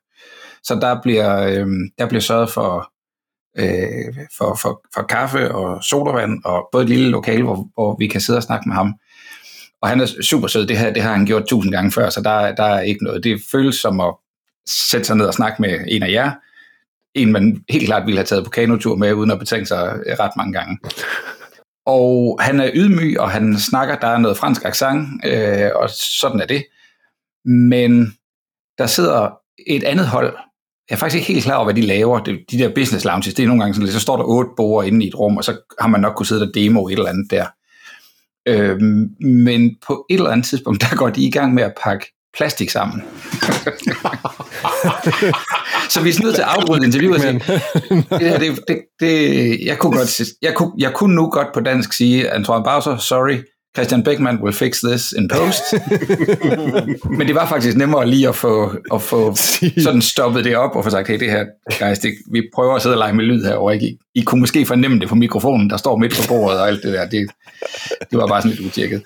Så 0.63 0.75
der 0.75 1.03
bliver, 1.03 1.41
øh, 1.41 1.67
der 1.99 2.09
bliver 2.09 2.21
sørget 2.21 2.51
for, 2.51 2.93
øh, 3.59 4.27
for, 4.39 4.59
for, 4.63 4.81
for 4.95 5.03
kaffe 5.03 5.55
og 5.55 5.85
sodavand, 5.85 6.45
og 6.45 6.69
både 6.73 6.85
et 6.85 6.91
lille 6.91 7.09
lokale, 7.09 7.43
hvor, 7.43 7.69
hvor 7.75 7.97
vi 7.99 8.07
kan 8.07 8.21
sidde 8.21 8.37
og 8.37 8.43
snakke 8.43 8.69
med 8.69 8.77
ham. 8.77 8.95
Og 9.83 9.89
han 9.89 10.01
er 10.01 10.07
super 10.23 10.49
sød, 10.49 10.67
det, 10.67 10.79
her, 10.79 10.93
det 10.93 11.03
har 11.03 11.13
han 11.13 11.27
gjort 11.27 11.47
tusind 11.47 11.73
gange 11.73 11.93
før, 11.93 12.11
så 12.11 12.21
der, 12.21 12.55
der 12.55 12.65
er 12.65 12.81
ikke 12.81 13.05
noget. 13.05 13.25
Det 13.25 13.41
føles 13.51 13.77
som 13.77 14.01
at 14.01 14.15
sætte 14.67 15.07
sig 15.07 15.17
ned 15.17 15.27
og 15.27 15.35
snakke 15.35 15.63
med 15.63 15.79
en 15.89 16.03
af 16.03 16.11
jer, 16.11 16.33
en 17.17 17.33
man 17.33 17.65
helt 17.69 17.87
klart 17.87 18.07
ville 18.07 18.19
have 18.19 18.27
taget 18.27 18.45
på 18.45 18.51
kanotur 18.51 18.97
med, 18.97 19.13
uden 19.13 19.31
at 19.31 19.39
betænke 19.39 19.67
sig 19.67 19.99
øh, 20.07 20.17
ret 20.19 20.31
mange 20.37 20.53
gange. 20.53 20.79
Og 21.87 22.39
han 22.43 22.61
er 22.61 22.71
ydmyg, 22.75 23.21
og 23.21 23.31
han 23.31 23.59
snakker, 23.59 23.97
der 23.99 24.07
er 24.07 24.19
noget 24.19 24.37
fransk 24.37 24.65
accent, 24.65 25.09
øh, 25.25 25.71
og 25.75 25.91
sådan 25.91 26.41
er 26.41 26.47
det. 26.47 26.65
Men 27.45 28.17
der 28.79 28.87
sidder 28.87 29.31
et 29.67 29.85
andet 29.85 30.07
hold, 30.07 30.37
jeg 30.91 30.97
er 30.97 30.99
faktisk 30.99 31.17
ikke 31.17 31.33
helt 31.33 31.45
klar 31.45 31.57
over, 31.57 31.65
hvad 31.65 31.75
de 31.75 31.81
laver, 31.81 32.19
de, 32.19 32.39
de 32.51 32.59
der 32.59 32.75
business 32.75 33.05
lounges, 33.05 33.35
det 33.35 33.43
er 33.43 33.47
nogle 33.47 33.63
gange 33.63 33.75
sådan, 33.75 33.89
så 33.89 34.01
står 34.01 34.17
der 34.17 34.25
otte 34.25 34.51
borer 34.57 34.83
inde 34.85 35.05
i 35.05 35.09
et 35.09 35.19
rum, 35.19 35.37
og 35.37 35.45
så 35.45 35.57
har 35.81 35.89
man 35.89 36.01
nok 36.01 36.15
kunne 36.17 36.27
sidde 36.27 36.43
og 36.43 36.55
demo 36.55 36.89
et 36.89 36.93
eller 36.93 37.09
andet 37.09 37.31
der. 37.31 37.47
Øh, 38.49 38.81
men 39.21 39.77
på 39.87 40.07
et 40.11 40.15
eller 40.15 40.31
andet 40.31 40.47
tidspunkt, 40.47 40.81
der 40.91 40.97
går 40.97 41.11
de 41.11 41.27
i 41.27 41.31
gang 41.31 41.55
med 41.55 41.63
at 41.63 41.75
pakke 41.85 42.16
plastik 42.37 42.71
sammen. 42.71 43.03
så 45.91 46.01
vi 46.03 46.11
er 46.11 46.23
nødt 46.23 46.35
til 46.35 46.43
at 46.43 46.49
afbryde 46.49 46.87
interviewet 46.87 47.17
og 47.17 47.21
sige, 47.21 47.33
det, 48.11 48.41
det, 48.41 48.59
det, 48.69 48.83
det, 49.01 49.61
jeg, 49.65 49.79
kunne 49.79 49.97
godt, 49.97 50.21
jeg, 50.43 50.55
kunne, 50.55 50.73
jeg 50.79 50.95
kunne 50.95 51.15
nu 51.15 51.31
godt 51.31 51.49
på 51.55 51.61
dansk 51.61 51.93
sige, 51.93 52.31
Antoine 52.31 52.65
Bowser, 52.65 52.97
sorry, 52.97 53.39
Christian 53.77 54.03
Beckman 54.03 54.43
will 54.43 54.55
fix 54.55 54.81
this 54.81 55.13
in 55.13 55.29
post. 55.29 55.63
Men 57.19 57.27
det 57.27 57.35
var 57.35 57.47
faktisk 57.47 57.77
nemmere 57.77 58.09
lige 58.09 58.29
at 58.29 58.37
få, 58.37 58.73
at 58.95 59.03
få 59.03 59.35
sådan 59.85 60.03
stoppet 60.03 60.45
det 60.45 60.57
op 60.57 60.77
og 60.77 60.85
få 60.85 60.91
sagt, 60.91 61.09
hey, 61.09 61.21
det 61.21 61.31
her, 61.31 61.45
guys, 61.79 61.99
det, 61.99 62.13
vi 62.33 62.43
prøver 62.55 62.75
at 62.75 62.83
sidde 62.83 62.95
og 62.95 62.99
lege 62.99 63.13
med 63.13 63.25
lyd 63.25 63.45
herovre. 63.45 63.75
Ikke? 63.75 63.87
I, 63.87 63.99
I 64.15 64.23
kunne 64.23 64.41
måske 64.41 64.67
fornemme 64.67 65.01
det 65.01 65.09
på 65.09 65.15
mikrofonen, 65.15 65.71
der 65.71 65.77
står 65.77 65.97
midt 65.97 66.13
på 66.17 66.23
bordet 66.29 66.61
og 66.61 66.69
alt 66.69 66.83
det 66.83 66.93
der. 66.93 67.09
Det, 67.09 67.31
det 68.11 68.19
var 68.19 68.27
bare 68.27 68.43
sådan 68.43 68.57
lidt 68.57 68.67
utjekket. 68.67 69.03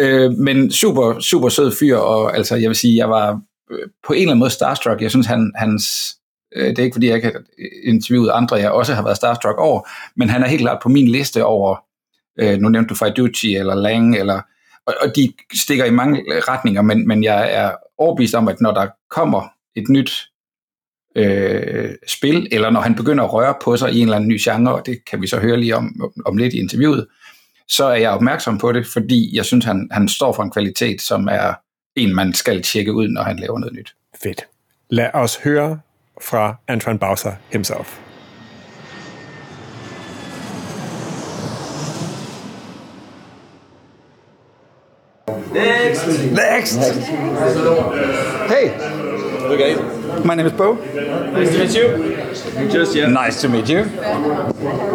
Øh, 0.00 0.32
men 0.32 0.72
super, 0.72 1.20
super 1.20 1.48
sød 1.48 1.72
fyr, 1.80 1.96
og 1.96 2.36
altså, 2.36 2.56
jeg 2.56 2.68
vil 2.68 2.76
sige, 2.76 2.96
jeg 2.96 3.10
var 3.10 3.40
øh, 3.70 3.88
på 4.06 4.12
en 4.12 4.20
eller 4.20 4.30
anden 4.30 4.38
måde 4.38 4.50
starstruck. 4.50 5.02
Jeg 5.02 5.10
synes, 5.10 5.26
han, 5.26 5.52
hans, 5.56 5.84
øh, 6.56 6.68
det 6.68 6.78
er 6.78 6.82
ikke 6.82 6.94
fordi, 6.94 7.08
jeg 7.08 7.22
kan 7.22 7.32
interviewe 7.84 8.32
andre, 8.32 8.56
jeg 8.56 8.70
også 8.70 8.94
har 8.94 9.02
været 9.02 9.16
starstruck 9.16 9.58
over, 9.58 9.88
men 10.16 10.30
han 10.30 10.42
er 10.42 10.48
helt 10.48 10.62
klart 10.62 10.78
på 10.82 10.88
min 10.88 11.08
liste 11.08 11.44
over 11.44 11.76
Øh, 12.38 12.58
nu 12.58 12.68
nævnte 12.68 12.88
du 12.88 12.94
Faiducci 12.94 13.56
eller 13.56 13.74
Lang, 13.74 14.16
eller, 14.16 14.40
og, 14.86 14.94
og 15.02 15.16
de 15.16 15.32
stikker 15.54 15.84
i 15.84 15.90
mange 15.90 16.22
retninger, 16.48 16.82
men, 16.82 17.08
men 17.08 17.24
jeg 17.24 17.54
er 17.54 17.70
overbevist 17.98 18.34
om, 18.34 18.48
at 18.48 18.60
når 18.60 18.72
der 18.72 18.88
kommer 19.10 19.48
et 19.76 19.88
nyt 19.88 20.12
øh, 21.16 21.90
spil, 22.06 22.48
eller 22.52 22.70
når 22.70 22.80
han 22.80 22.94
begynder 22.94 23.24
at 23.24 23.32
røre 23.32 23.54
på 23.62 23.76
sig 23.76 23.92
i 23.92 23.96
en 23.96 24.02
eller 24.02 24.16
anden 24.16 24.28
ny 24.28 24.38
genre, 24.40 24.74
og 24.74 24.86
det 24.86 25.04
kan 25.04 25.22
vi 25.22 25.26
så 25.26 25.38
høre 25.38 25.56
lige 25.56 25.76
om, 25.76 26.12
om 26.26 26.36
lidt 26.36 26.54
i 26.54 26.60
interviewet, 26.60 27.06
så 27.68 27.84
er 27.84 27.96
jeg 27.96 28.10
opmærksom 28.10 28.58
på 28.58 28.72
det, 28.72 28.86
fordi 28.86 29.36
jeg 29.36 29.44
synes, 29.44 29.64
han, 29.64 29.88
han 29.90 30.08
står 30.08 30.32
for 30.32 30.42
en 30.42 30.50
kvalitet, 30.50 31.00
som 31.00 31.28
er 31.30 31.54
en, 31.96 32.14
man 32.14 32.32
skal 32.32 32.62
tjekke 32.62 32.92
ud, 32.92 33.08
når 33.08 33.22
han 33.22 33.38
laver 33.38 33.58
noget 33.58 33.74
nyt. 33.74 33.94
Fedt. 34.22 34.46
Lad 34.90 35.10
os 35.14 35.36
høre 35.36 35.80
fra 36.22 36.56
Antoine 36.68 36.98
Bowser 36.98 37.32
himself. 37.52 38.09
Next. 45.52 46.06
Next. 46.32 46.76
Hey. 48.48 48.70
Okay. 49.50 49.99
My 50.24 50.34
name 50.34 50.46
is 50.46 50.52
Bo. 50.52 50.74
Nice 50.74 51.50
to 51.52 51.58
meet 51.58 51.74
you. 51.74 52.68
Just 52.70 52.94
yeah. 52.94 53.06
Nice 53.06 53.40
to 53.42 53.48
meet 53.48 53.68
you. 53.68 53.84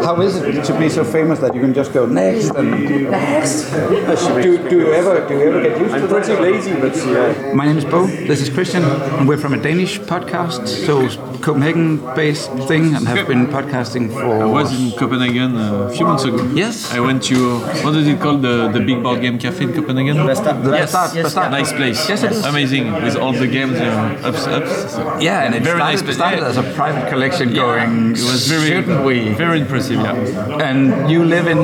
How 0.06 0.20
is 0.22 0.36
it 0.36 0.64
to 0.66 0.78
be 0.80 0.90
so 0.90 1.04
famous 1.04 1.40
that 1.40 1.56
you 1.56 1.62
can 1.62 1.74
just 1.74 1.94
go 1.94 2.06
next 2.06 2.50
and 2.56 2.72
next? 3.10 3.72
Do, 3.72 4.70
do 4.70 4.80
you 4.80 4.94
ever 4.94 5.28
do 5.28 5.34
you 5.34 5.42
ever 5.50 5.62
get 5.62 5.80
used 5.80 5.94
I'm 5.96 6.02
to 6.02 6.08
pretty 6.08 6.34
that? 6.34 6.42
lazy, 6.42 6.74
but 6.74 6.96
yeah. 6.96 7.54
My 7.54 7.66
name 7.66 7.78
is 7.78 7.86
Bo. 7.86 8.06
This 8.06 8.42
is 8.42 8.50
Christian, 8.50 8.84
and 8.84 9.28
we're 9.28 9.38
from 9.38 9.54
a 9.54 9.58
Danish 9.62 10.00
podcast, 10.00 10.68
so 10.68 11.08
Copenhagen-based 11.40 12.52
thing, 12.68 12.96
and 12.96 13.08
have 13.08 13.28
been 13.28 13.48
podcasting 13.48 14.12
for. 14.12 14.44
I 14.44 14.46
was 14.46 14.68
in 14.80 14.92
Copenhagen 14.98 15.56
a 15.58 15.90
few 15.92 16.06
months 16.06 16.24
ago. 16.24 16.38
Yes. 16.54 16.92
I 16.94 17.00
went 17.00 17.24
to 17.24 17.60
what 17.84 17.96
is 17.96 18.08
it 18.08 18.20
called 18.20 18.42
the 18.42 18.70
the 18.70 18.80
Big 18.80 19.02
Board 19.02 19.22
Game 19.22 19.38
Cafe 19.40 19.64
in 19.64 19.74
Copenhagen. 19.74 20.18
The 20.18 20.26
yes, 20.26 20.92
Bastard- 20.92 21.24
Bastard. 21.24 21.52
nice 21.52 21.72
place. 21.74 22.08
Yes, 22.10 22.24
it 22.24 22.32
is. 22.32 22.46
Amazing 22.46 22.92
with 23.04 23.16
all 23.16 23.34
the 23.34 23.48
games 23.48 23.78
uh, 23.80 24.30
ups 24.30 24.46
ups. 24.48 24.96
Yeah, 25.20 25.44
and 25.46 25.54
it 25.56 25.64
Very 25.64 25.78
started, 25.80 25.94
nice, 25.94 26.02
but- 26.02 26.14
started 26.16 26.40
yeah. 26.42 26.48
as 26.50 26.58
a 26.58 26.64
private 26.74 27.10
collection 27.10 27.54
going. 27.54 28.12
It 28.12 28.24
was 28.32 28.48
very 28.48 28.68
Shouldn't 28.70 29.04
we? 29.06 29.34
very 29.34 29.60
impressive. 29.62 30.00
Yeah. 30.00 30.68
And 30.70 31.10
you 31.12 31.24
live 31.26 31.48
in. 31.48 31.60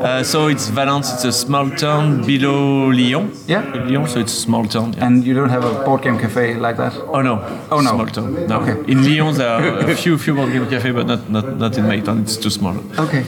Uh, 0.00 0.22
so 0.24 0.48
it's 0.48 0.68
Valence. 0.68 1.12
It's 1.14 1.24
a 1.24 1.32
small 1.32 1.70
town 1.70 2.22
below 2.26 2.88
Lyon. 2.90 3.30
Yeah. 3.46 3.62
Lyon. 3.88 4.06
So 4.08 4.18
it's 4.20 4.32
a 4.32 4.40
small 4.40 4.64
town. 4.66 4.92
Yeah. 4.92 5.06
And 5.06 5.24
you 5.24 5.34
don't 5.34 5.50
have 5.50 5.64
a 5.64 5.84
board 5.84 6.02
game 6.02 6.18
cafe 6.18 6.54
like 6.54 6.76
that? 6.76 6.94
Oh 7.14 7.22
no! 7.22 7.34
Oh, 7.70 7.80
no. 7.80 7.90
Small 7.90 8.06
town. 8.06 8.46
No. 8.48 8.60
Okay. 8.60 8.76
In 8.92 8.98
Lyon 9.04 9.34
there 9.34 9.48
are 9.48 9.90
a 9.90 9.94
few 9.94 10.18
few 10.18 10.34
board 10.34 10.52
game 10.52 10.66
cafe, 10.68 10.90
but 10.92 11.06
not 11.06 11.30
not 11.30 11.46
not 11.58 11.78
in 11.78 11.86
my 11.86 12.00
town. 12.00 12.22
It's 12.22 12.36
too 12.36 12.50
small. 12.50 12.76
Okay. 12.98 13.24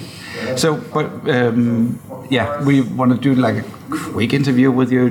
So, 0.57 0.77
but 0.93 1.07
um, 1.29 1.99
yeah, 2.31 2.63
we 2.65 2.81
want 2.81 3.13
to 3.13 3.19
do 3.19 3.35
like 3.41 3.57
a 3.57 3.65
quick 4.13 4.33
interview 4.33 4.71
with 4.71 4.91
you. 4.93 5.07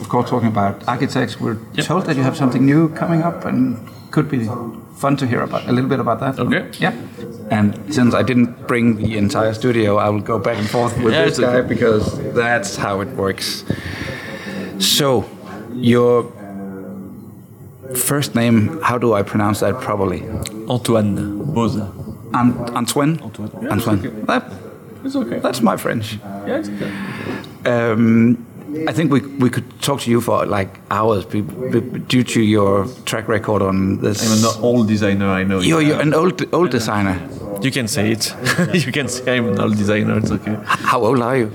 Of 0.00 0.08
course, 0.08 0.30
talking 0.30 0.48
about 0.48 0.86
architects. 0.88 1.40
We're 1.40 1.56
Yep. 1.74 1.86
told 1.86 2.06
that 2.06 2.16
you 2.16 2.22
have 2.22 2.36
something 2.36 2.64
new 2.64 2.88
coming 2.90 3.22
up, 3.22 3.44
and 3.44 3.78
could 4.10 4.28
be 4.30 4.48
fun 4.96 5.16
to 5.16 5.26
hear 5.26 5.42
about 5.42 5.68
a 5.68 5.72
little 5.72 5.88
bit 5.90 6.00
about 6.00 6.20
that. 6.20 6.38
Okay. 6.38 6.64
Yeah. 6.78 6.92
And 7.50 7.74
since 7.90 8.14
I 8.14 8.22
didn't 8.22 8.66
bring 8.66 8.96
the 8.96 9.18
entire 9.18 9.52
studio, 9.54 9.96
I 9.98 10.08
will 10.08 10.20
go 10.22 10.38
back 10.38 10.56
and 10.58 10.68
forth 10.68 10.96
with 11.02 11.12
Yeah, 11.12 11.24
this 11.26 11.38
guy 11.38 11.60
because 11.62 12.04
that's 12.34 12.76
how 12.76 13.00
it 13.02 13.08
works. 13.16 13.64
So, 14.78 15.24
your 15.74 16.24
first 17.94 18.34
name, 18.34 18.80
how 18.82 18.98
do 18.98 19.12
I 19.14 19.22
pronounce 19.22 19.60
that 19.60 19.80
properly? 19.80 20.22
Antoine 20.68 21.16
Boza. 21.54 21.86
Ant- 22.34 22.70
Antoine? 22.74 23.20
Antoine. 23.22 23.50
Yeah, 23.62 23.70
Antoine. 23.72 24.00
It's 25.04 25.16
okay. 25.16 25.28
That, 25.28 25.36
It's 25.36 25.36
okay. 25.36 25.40
that's 25.40 25.60
my 25.62 25.76
French. 25.76 26.18
Yeah, 26.46 26.58
it's 26.60 26.68
okay. 26.68 26.90
um, 27.70 28.46
I 28.88 28.92
think 28.92 29.12
we 29.12 29.20
we 29.20 29.50
could 29.50 29.64
talk 29.80 30.00
to 30.00 30.10
you 30.10 30.20
for 30.20 30.46
like 30.46 30.80
hours 30.90 31.24
be, 31.24 31.42
be, 31.42 31.80
due 31.80 32.24
to 32.24 32.40
your 32.40 32.86
track 33.04 33.28
record 33.28 33.62
on 33.62 34.00
this. 34.00 34.18
I'm 34.24 34.38
an 34.38 34.64
old 34.64 34.88
designer, 34.88 35.28
I 35.28 35.44
know. 35.44 35.60
You're, 35.60 35.82
you're 35.82 36.00
an 36.00 36.14
old 36.14 36.42
old 36.52 36.70
designer. 36.70 37.16
You 37.62 37.70
can 37.70 37.88
say 37.88 38.10
it. 38.12 38.34
you 38.86 38.92
can 38.92 39.08
say 39.08 39.36
I'm 39.36 39.48
an 39.48 39.60
old 39.60 39.76
designer. 39.76 40.18
It's 40.18 40.30
okay. 40.30 40.56
How 40.64 41.04
old 41.04 41.22
are 41.22 41.36
you? 41.36 41.52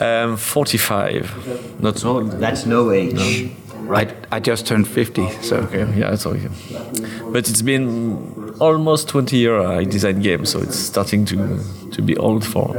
Um, 0.00 0.36
45. 0.36 1.80
Not 1.80 1.98
so 1.98 2.08
old. 2.10 2.32
That's 2.32 2.66
no 2.66 2.90
age. 2.90 3.50
Right. 3.88 4.10
I, 4.32 4.36
I 4.36 4.40
just 4.40 4.66
turned 4.66 4.88
50, 4.88 5.30
so 5.42 5.58
Okay, 5.58 5.86
yeah, 5.96 6.12
it's 6.12 6.26
okay. 6.26 6.50
But 7.30 7.48
it's 7.48 7.62
been 7.62 8.45
almost 8.60 9.08
20 9.08 9.36
years 9.36 9.64
I 9.66 9.84
design 9.84 10.20
games, 10.20 10.50
so 10.50 10.60
it's 10.60 10.78
starting 10.78 11.24
to 11.26 11.36
to 11.92 12.02
be 12.02 12.16
old 12.16 12.44
for. 12.44 12.76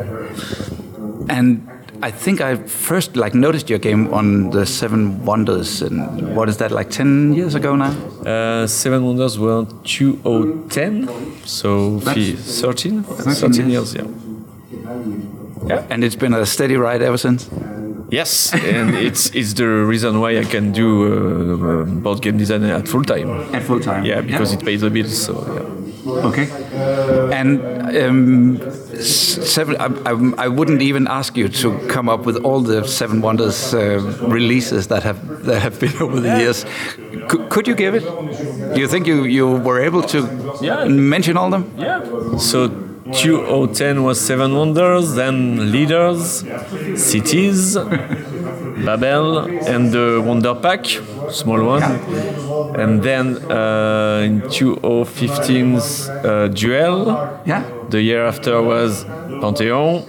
and 1.30 1.68
I 2.04 2.12
think 2.12 2.42
I 2.42 2.56
first 2.56 3.16
like 3.16 3.34
noticed 3.34 3.70
your 3.70 3.80
game 3.80 4.14
on 4.14 4.52
the 4.52 4.66
Seven 4.66 5.26
Wonders, 5.26 5.82
and 5.82 6.36
what 6.36 6.48
is 6.50 6.58
that 6.58 6.72
like 6.72 6.92
10 6.92 7.34
years 7.34 7.56
ago 7.56 7.76
now? 7.76 7.92
Uh, 8.26 8.68
Seven 8.68 9.04
Wonders 9.04 9.40
were 9.40 9.66
2010, 9.84 11.08
so 11.46 12.00
fi- 12.02 12.34
13, 12.36 13.04
13 13.04 13.70
years, 13.70 13.96
yeah. 13.96 14.04
yeah. 15.66 15.88
And 15.90 16.04
it's 16.04 16.16
been 16.16 16.34
a 16.34 16.46
steady 16.46 16.78
ride 16.78 17.02
ever 17.02 17.18
since. 17.18 17.50
Yes, 18.10 18.54
and 18.54 18.96
it's 18.96 19.30
it's 19.36 19.54
the 19.54 19.68
reason 19.68 20.20
why 20.22 20.38
I 20.40 20.44
can 20.46 20.72
do 20.72 20.88
uh, 21.82 21.86
board 21.86 22.22
game 22.22 22.38
design 22.38 22.64
at 22.64 22.88
full 22.88 23.04
time. 23.04 23.30
At 23.54 23.64
full 23.64 23.80
time. 23.82 24.06
Yeah, 24.06 24.22
because 24.22 24.54
it 24.54 24.64
pays 24.64 24.82
the 24.82 24.90
bills. 24.90 25.26
So 25.26 25.34
yeah. 25.34 26.24
Okay. 26.26 26.48
And 27.34 27.60
um, 27.98 28.72
seven, 29.02 29.76
I, 29.76 29.88
I, 30.06 30.46
I 30.46 30.48
wouldn't 30.48 30.82
even 30.82 31.06
ask 31.08 31.36
you 31.36 31.50
to 31.50 31.78
come 31.90 32.08
up 32.08 32.26
with 32.26 32.38
all 32.46 32.62
the 32.62 32.88
Seven 32.88 33.20
Wonders 33.22 33.74
uh, 33.74 34.00
releases 34.22 34.88
that 34.88 35.04
have 35.04 35.44
that 35.46 35.62
have 35.62 35.78
been 35.80 35.96
over 36.02 36.22
the 36.22 36.40
years. 36.40 36.66
Could, 37.28 37.50
could 37.50 37.68
you 37.68 37.76
give 37.76 37.94
it? 37.94 38.04
Do 38.74 38.80
you 38.80 38.88
think 38.88 39.06
you, 39.06 39.26
you 39.26 39.48
were 39.48 39.82
able 39.82 40.02
to 40.04 40.20
Yeah. 40.62 40.86
mention 40.86 41.36
all 41.36 41.50
them? 41.50 41.66
Yeah. 41.78 42.38
So 42.38 42.70
2010 43.14 44.04
was 44.04 44.20
Seven 44.20 44.56
Wonders, 44.56 45.16
then 45.16 45.72
Leaders, 45.72 46.44
Cities, 46.96 47.76
Babel, 47.76 49.40
and 49.40 49.92
the 49.92 50.22
Wonder 50.24 50.56
Pack, 50.56 50.86
small 51.30 51.64
one. 51.64 51.84
And 52.80 53.02
then 53.02 53.38
uh, 53.52 54.22
in 54.26 54.42
2015's 54.42 56.10
uh, 56.10 56.48
Duel. 56.50 57.42
Yeah. 57.46 57.64
The 57.90 58.02
year 58.02 58.26
after 58.26 58.62
was 58.62 59.04
Pantheon. 59.42 60.04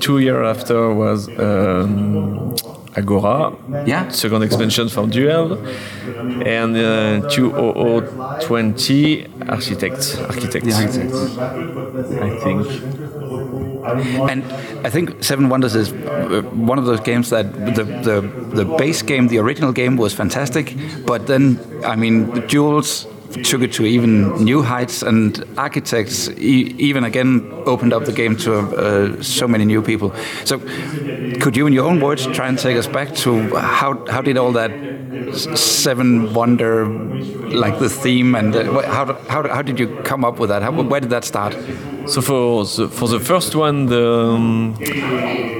Two 0.00 0.18
year 0.18 0.44
after 0.44 0.92
was 0.92 1.28
um, 1.38 2.54
Agora. 2.96 3.52
Yeah. 3.86 4.08
Second 4.08 4.42
expansion 4.42 4.88
for 4.88 5.06
Duel. 5.06 5.58
And 6.46 6.76
uh, 6.76 7.28
2020 7.28 9.26
Architect. 9.48 10.16
Architect. 10.28 10.66
I 10.66 10.86
think. 12.44 12.66
And 14.30 14.44
I 14.86 14.90
think 14.90 15.22
Seven 15.22 15.48
Wonders 15.48 15.74
is 15.74 15.92
uh, 15.92 16.42
one 16.54 16.78
of 16.78 16.86
those 16.86 17.00
games 17.00 17.30
that 17.30 17.52
the, 17.74 17.84
the 17.84 18.20
the 18.54 18.64
base 18.64 19.02
game, 19.02 19.28
the 19.28 19.38
original 19.38 19.72
game, 19.72 19.96
was 19.96 20.14
fantastic. 20.14 20.74
But 21.04 21.26
then, 21.26 21.58
I 21.84 21.96
mean, 21.96 22.30
the 22.30 22.40
Jewels 22.40 23.06
took 23.42 23.62
it 23.62 23.72
to 23.74 23.84
even 23.84 24.44
new 24.44 24.62
heights, 24.62 25.02
and 25.02 25.44
Architects 25.56 26.28
e- 26.30 26.74
even 26.78 27.04
again 27.04 27.50
opened 27.66 27.92
up 27.92 28.04
the 28.04 28.12
game 28.12 28.36
to 28.38 28.54
uh, 28.54 29.22
so 29.22 29.48
many 29.48 29.64
new 29.64 29.82
people. 29.82 30.12
So, 30.44 30.58
could 31.40 31.56
you, 31.56 31.66
in 31.66 31.72
your 31.72 31.86
own 31.86 32.00
words, 32.00 32.26
try 32.26 32.48
and 32.48 32.58
take 32.58 32.76
us 32.76 32.86
back 32.86 33.14
to 33.16 33.54
how 33.56 34.04
how 34.06 34.20
did 34.22 34.36
all 34.36 34.52
that 34.52 34.70
Seven 35.56 36.32
Wonder, 36.34 36.86
like 36.86 37.78
the 37.78 37.88
theme, 37.88 38.34
and 38.34 38.54
uh, 38.54 38.82
how 38.82 39.14
how 39.28 39.48
how 39.48 39.62
did 39.62 39.78
you 39.78 39.88
come 40.04 40.24
up 40.24 40.38
with 40.38 40.50
that? 40.50 40.62
How, 40.62 40.70
where 40.70 41.00
did 41.00 41.10
that 41.10 41.24
start? 41.24 41.56
So 42.06 42.20
for 42.20 42.64
the, 42.64 42.88
for 42.88 43.08
the 43.08 43.18
first 43.18 43.54
one, 43.56 43.86
the, 43.86 44.06
um, 44.06 44.74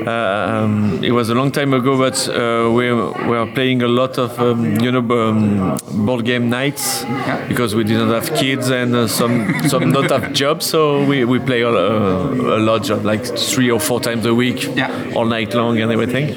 um, 0.06 1.02
it 1.02 1.10
was 1.12 1.30
a 1.30 1.34
long 1.34 1.50
time 1.50 1.72
ago, 1.72 1.96
but 1.96 2.28
uh, 2.28 2.70
we 2.70 2.92
were 2.92 3.46
playing 3.54 3.82
a 3.82 3.88
lot 3.88 4.18
of 4.18 4.38
um, 4.38 4.78
you 4.80 4.92
know 4.92 5.00
um, 5.00 5.78
board 6.06 6.24
game 6.24 6.50
nights 6.50 7.04
because 7.48 7.74
we 7.74 7.82
didn't 7.84 8.10
have 8.10 8.34
kids 8.34 8.68
and 8.70 8.94
uh, 8.94 9.08
some 9.08 9.46
some 9.68 9.90
not 9.90 10.10
have 10.10 10.32
jobs, 10.34 10.66
so 10.66 11.04
we, 11.04 11.24
we 11.24 11.38
play 11.38 11.62
a, 11.62 11.68
a, 11.68 12.58
a 12.58 12.60
lot, 12.60 12.90
of, 12.90 13.04
like 13.04 13.24
three 13.24 13.70
or 13.70 13.80
four 13.80 14.00
times 14.00 14.26
a 14.26 14.34
week, 14.34 14.76
Yeah. 14.76 15.12
all 15.14 15.24
night 15.24 15.54
long 15.54 15.80
and 15.80 15.90
everything. 15.90 16.36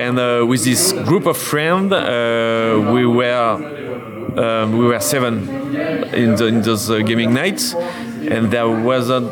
And 0.00 0.18
uh, 0.18 0.44
with 0.46 0.64
this 0.64 0.92
group 0.92 1.26
of 1.26 1.36
friends, 1.36 1.92
uh, 1.92 2.90
we 2.94 3.04
were 3.06 3.82
um, 4.36 4.78
we 4.78 4.86
were 4.86 5.00
seven 5.00 5.48
in, 6.14 6.34
the, 6.34 6.46
in 6.46 6.62
those 6.62 6.90
uh, 6.90 6.98
gaming 7.00 7.32
nights, 7.34 7.74
and 8.28 8.50
there 8.50 8.68
wasn't 8.68 9.26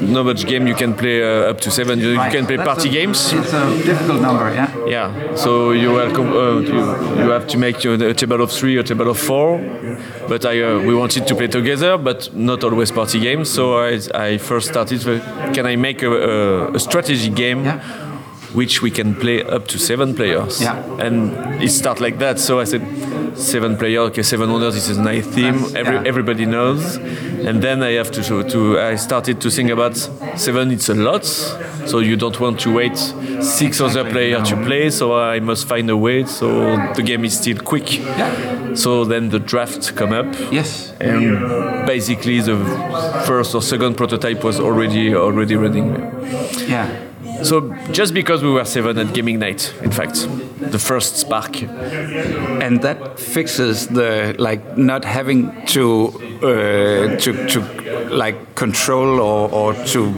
not 0.00 0.24
much 0.24 0.46
game 0.46 0.66
you 0.68 0.74
can 0.76 0.94
play 0.94 1.22
uh, 1.22 1.50
up 1.50 1.60
to 1.60 1.70
seven. 1.70 1.98
You, 1.98 2.10
you 2.10 2.30
can 2.30 2.46
play 2.46 2.56
party 2.56 2.88
games. 2.88 3.32
It's 3.32 3.52
a 3.52 3.82
difficult 3.84 4.20
number, 4.22 4.54
yeah. 4.54 4.70
Yeah, 4.86 5.34
so 5.34 5.72
you 5.72 5.92
welcome. 5.92 6.28
Uh, 6.32 6.60
you, 6.60 6.74
you 7.24 7.30
have 7.30 7.46
to 7.48 7.58
make 7.58 7.82
your, 7.82 7.94
a 7.94 8.14
table 8.14 8.40
of 8.40 8.52
three 8.52 8.76
or 8.76 8.82
table 8.84 9.08
of 9.10 9.18
four. 9.18 9.58
But 10.28 10.44
I 10.44 10.62
uh, 10.62 10.78
we 10.80 10.94
wanted 10.94 11.26
to 11.26 11.34
play 11.34 11.48
together, 11.48 11.98
but 11.98 12.32
not 12.34 12.62
always 12.64 12.92
party 12.92 13.18
games. 13.18 13.50
So 13.50 13.78
I, 13.78 13.98
I 14.14 14.38
first 14.38 14.68
started. 14.68 15.04
With, 15.04 15.22
can 15.54 15.66
I 15.66 15.76
make 15.76 16.02
a, 16.02 16.10
a, 16.10 16.72
a 16.74 16.78
strategy 16.78 17.30
game? 17.30 17.64
Yeah. 17.64 17.80
Which 18.54 18.80
we 18.80 18.90
can 18.90 19.14
play 19.14 19.42
up 19.44 19.66
to 19.68 19.78
seven 19.78 20.14
players, 20.14 20.62
Yeah. 20.62 20.78
and 21.04 21.34
it 21.62 21.70
started 21.70 22.02
like 22.02 22.18
that. 22.20 22.38
So 22.38 22.60
I 22.60 22.64
said, 22.64 22.80
seven 23.38 23.76
player, 23.76 24.00
okay, 24.00 24.22
seven 24.22 24.52
wonders. 24.52 24.74
This 24.74 24.88
is 24.88 24.98
a 24.98 25.02
nice 25.02 25.26
theme. 25.26 25.64
Every, 25.76 25.94
yeah. 25.94 26.02
Everybody 26.04 26.46
knows, 26.46 26.96
and 26.96 27.62
then 27.62 27.82
I 27.82 27.92
have 27.92 28.10
to 28.12 28.22
to, 28.22 28.42
to 28.44 28.80
I 28.80 28.96
started 28.96 29.40
to 29.40 29.50
think 29.50 29.70
about 29.70 29.96
seven. 30.36 30.70
It's 30.70 30.88
a 30.88 30.94
lot, 30.94 31.24
so 31.24 32.00
you 32.00 32.16
don't 32.16 32.38
want 32.40 32.60
to 32.60 32.74
wait 32.74 32.96
six 33.42 33.80
other 33.80 34.04
players 34.04 34.48
to 34.50 34.56
play. 34.56 34.90
So 34.90 35.18
I 35.18 35.40
must 35.40 35.66
find 35.66 35.88
a 35.90 35.96
way 35.96 36.24
so 36.24 36.76
the 36.94 37.02
game 37.02 37.24
is 37.24 37.38
still 37.38 37.58
quick. 37.58 37.98
Yeah. 37.98 38.74
So 38.74 39.04
then 39.04 39.30
the 39.30 39.38
draft 39.38 39.94
come 39.96 40.12
up. 40.12 40.26
Yes. 40.52 40.92
And 41.00 41.86
basically 41.86 42.40
the 42.40 42.56
first 43.26 43.54
or 43.54 43.62
second 43.62 43.96
prototype 43.96 44.44
was 44.44 44.60
already 44.60 45.14
already 45.14 45.56
running. 45.56 45.94
Yeah. 46.66 47.07
So 47.42 47.72
just 47.92 48.14
because 48.14 48.42
we 48.42 48.50
were 48.50 48.64
seven 48.64 48.98
at 48.98 49.14
gaming 49.14 49.38
night, 49.38 49.72
in 49.82 49.90
fact, 49.90 50.26
the 50.58 50.78
first 50.78 51.16
spark. 51.16 51.62
and 51.62 52.82
that 52.82 53.18
fixes 53.18 53.86
the 53.88 54.34
like 54.38 54.76
not 54.76 55.04
having 55.04 55.66
to 55.66 56.08
uh, 56.42 57.16
to 57.18 57.46
to 57.48 57.60
like 58.10 58.54
control 58.54 59.20
or, 59.20 59.50
or 59.50 59.74
to 59.86 60.12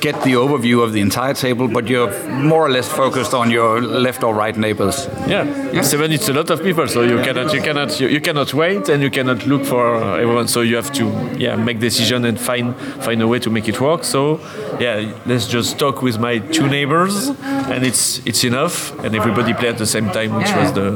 get 0.00 0.22
the 0.22 0.32
overview 0.34 0.82
of 0.82 0.92
the 0.92 1.00
entire 1.00 1.34
table, 1.34 1.68
but 1.68 1.88
you're 1.88 2.12
more 2.28 2.66
or 2.66 2.70
less 2.70 2.88
focused 2.88 3.34
on 3.34 3.50
your 3.50 3.80
left 3.80 4.22
or 4.22 4.34
right 4.34 4.56
neighbors. 4.56 5.08
Yeah. 5.26 5.82
seven. 5.82 6.12
It's 6.12 6.28
a 6.28 6.32
lot 6.32 6.50
of 6.50 6.62
people, 6.62 6.86
so 6.88 7.02
you 7.02 7.18
cannot 7.22 7.52
you 7.52 7.62
cannot 7.62 8.00
you, 8.00 8.08
you 8.08 8.20
cannot 8.20 8.52
wait 8.54 8.88
and 8.88 9.02
you 9.02 9.10
cannot 9.10 9.46
look 9.46 9.64
for 9.64 9.96
everyone. 10.18 10.48
So 10.48 10.60
you 10.60 10.76
have 10.76 10.92
to 10.92 11.04
yeah 11.38 11.56
make 11.56 11.78
decision 11.80 12.24
and 12.24 12.38
find 12.38 12.74
find 13.06 13.22
a 13.22 13.28
way 13.28 13.38
to 13.40 13.50
make 13.50 13.68
it 13.68 13.80
work. 13.80 14.04
So 14.04 14.40
yeah, 14.80 15.12
let's 15.26 15.46
just 15.46 15.78
talk 15.78 16.02
with 16.02 16.18
my 16.18 16.38
two 16.54 16.68
neighbors, 16.68 17.28
and 17.72 17.84
it's 17.84 18.20
it's 18.26 18.44
enough, 18.44 18.92
and 19.04 19.14
everybody 19.14 19.52
play 19.54 19.68
at 19.68 19.78
the 19.78 19.86
same 19.86 20.08
time, 20.10 20.34
which 20.34 20.52
was 20.56 20.72
the 20.72 20.90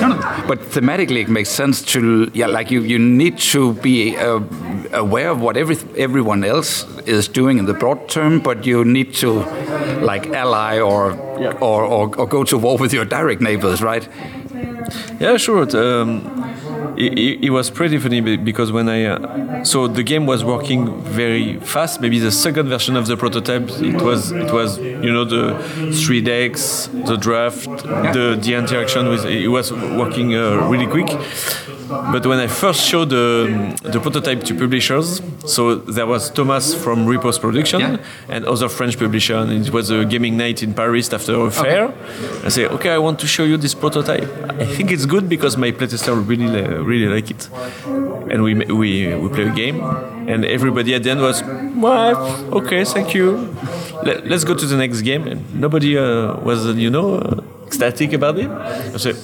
No, 0.00 0.08
no. 0.08 0.16
But 0.48 0.58
thematically, 0.70 1.20
it 1.22 1.28
makes 1.28 1.50
sense 1.50 1.82
to 1.92 2.30
yeah, 2.34 2.46
like 2.58 2.70
you 2.70 2.80
you 2.82 2.98
need 2.98 3.38
to 3.52 3.74
be 3.74 4.16
uh, 4.16 4.40
aware 4.92 5.30
of 5.30 5.40
what 5.40 5.56
every 5.56 5.76
everyone 5.96 6.44
else 6.44 6.86
is 7.06 7.28
doing 7.28 7.58
in 7.58 7.66
the 7.66 7.74
broad 7.74 8.08
term, 8.08 8.40
but 8.40 8.66
you 8.66 8.84
need 8.84 9.14
to 9.14 9.30
like 10.02 10.26
ally 10.28 10.80
or 10.80 11.12
or, 11.60 11.84
or 11.84 12.16
or 12.16 12.26
go 12.26 12.44
to 12.44 12.58
war 12.58 12.76
with 12.78 12.92
your 12.92 13.04
direct 13.04 13.40
neighbors, 13.40 13.80
right? 13.82 14.08
Yeah, 15.20 15.36
sure. 15.38 15.64
Um, 15.76 16.53
it, 16.96 17.44
it- 17.44 17.50
was 17.50 17.70
pretty 17.70 17.98
funny 17.98 18.20
because 18.36 18.72
when 18.72 18.88
I 18.88 19.04
uh, 19.04 19.64
so 19.64 19.86
the 19.88 20.02
game 20.02 20.26
was 20.26 20.42
working 20.44 21.00
very 21.02 21.58
fast. 21.60 22.00
Maybe 22.00 22.18
the 22.18 22.32
second 22.32 22.68
version 22.68 22.96
of 22.96 23.06
the 23.06 23.16
prototype, 23.16 23.68
it 23.92 24.02
was 24.02 24.32
it 24.32 24.50
was 24.52 24.78
you 24.78 25.12
know 25.12 25.24
the 25.24 25.44
three 26.04 26.20
decks, 26.20 26.88
the 26.92 27.16
draft, 27.16 27.66
the 28.16 28.36
the 28.40 28.54
interaction 28.54 29.08
with 29.08 29.24
it 29.24 29.48
was 29.48 29.72
working 29.72 30.34
uh, 30.34 30.68
really 30.68 30.86
quick. 30.86 31.08
But 31.88 32.26
when 32.26 32.38
I 32.38 32.46
first 32.46 32.80
showed 32.86 33.10
the, 33.10 33.76
the 33.82 34.00
prototype 34.00 34.42
to 34.44 34.54
publishers, 34.54 35.20
so 35.46 35.74
there 35.76 36.06
was 36.06 36.30
Thomas 36.30 36.74
from 36.74 37.06
Repos 37.06 37.38
Production 37.38 37.80
Yeah. 37.80 37.96
and 38.28 38.44
other 38.44 38.68
French 38.68 38.98
publisher, 38.98 39.36
and 39.36 39.66
it 39.66 39.72
was 39.72 39.90
a 39.90 40.04
gaming 40.04 40.36
night 40.36 40.62
in 40.62 40.74
Paris 40.74 41.12
after 41.12 41.34
a 41.46 41.50
fair. 41.50 41.92
I 42.44 42.48
say, 42.48 42.66
okay, 42.66 42.90
I 42.90 42.98
want 42.98 43.18
to 43.20 43.26
show 43.26 43.44
you 43.44 43.56
this 43.56 43.74
prototype. 43.74 44.24
I 44.60 44.64
think 44.66 44.90
it's 44.90 45.06
good 45.06 45.28
because 45.28 45.56
my 45.56 45.70
playtester 45.72 46.14
really 46.26 46.62
really 46.90 47.08
like 47.14 47.30
it, 47.30 47.48
and 48.30 48.42
we 48.42 48.54
we 48.54 49.14
we 49.14 49.28
play 49.28 49.44
a 49.48 49.54
game, 49.54 49.80
and 50.28 50.44
everybody 50.44 50.94
at 50.94 51.02
the 51.02 51.10
end 51.10 51.20
was, 51.20 51.42
well, 51.76 52.16
okay, 52.58 52.84
thank 52.84 53.14
you. 53.14 53.54
let, 54.04 54.30
us 54.32 54.44
go 54.44 54.54
to 54.54 54.66
the 54.66 54.76
next 54.76 55.00
game. 55.02 55.26
And 55.26 55.40
nobody 55.60 55.96
uh, 55.96 56.36
was, 56.40 56.66
you 56.76 56.90
know, 56.90 57.16
uh, 57.16 57.40
ecstatic 57.66 58.12
about 58.12 58.38
it. 58.38 58.50
I 58.50 58.96
said, 58.98 59.16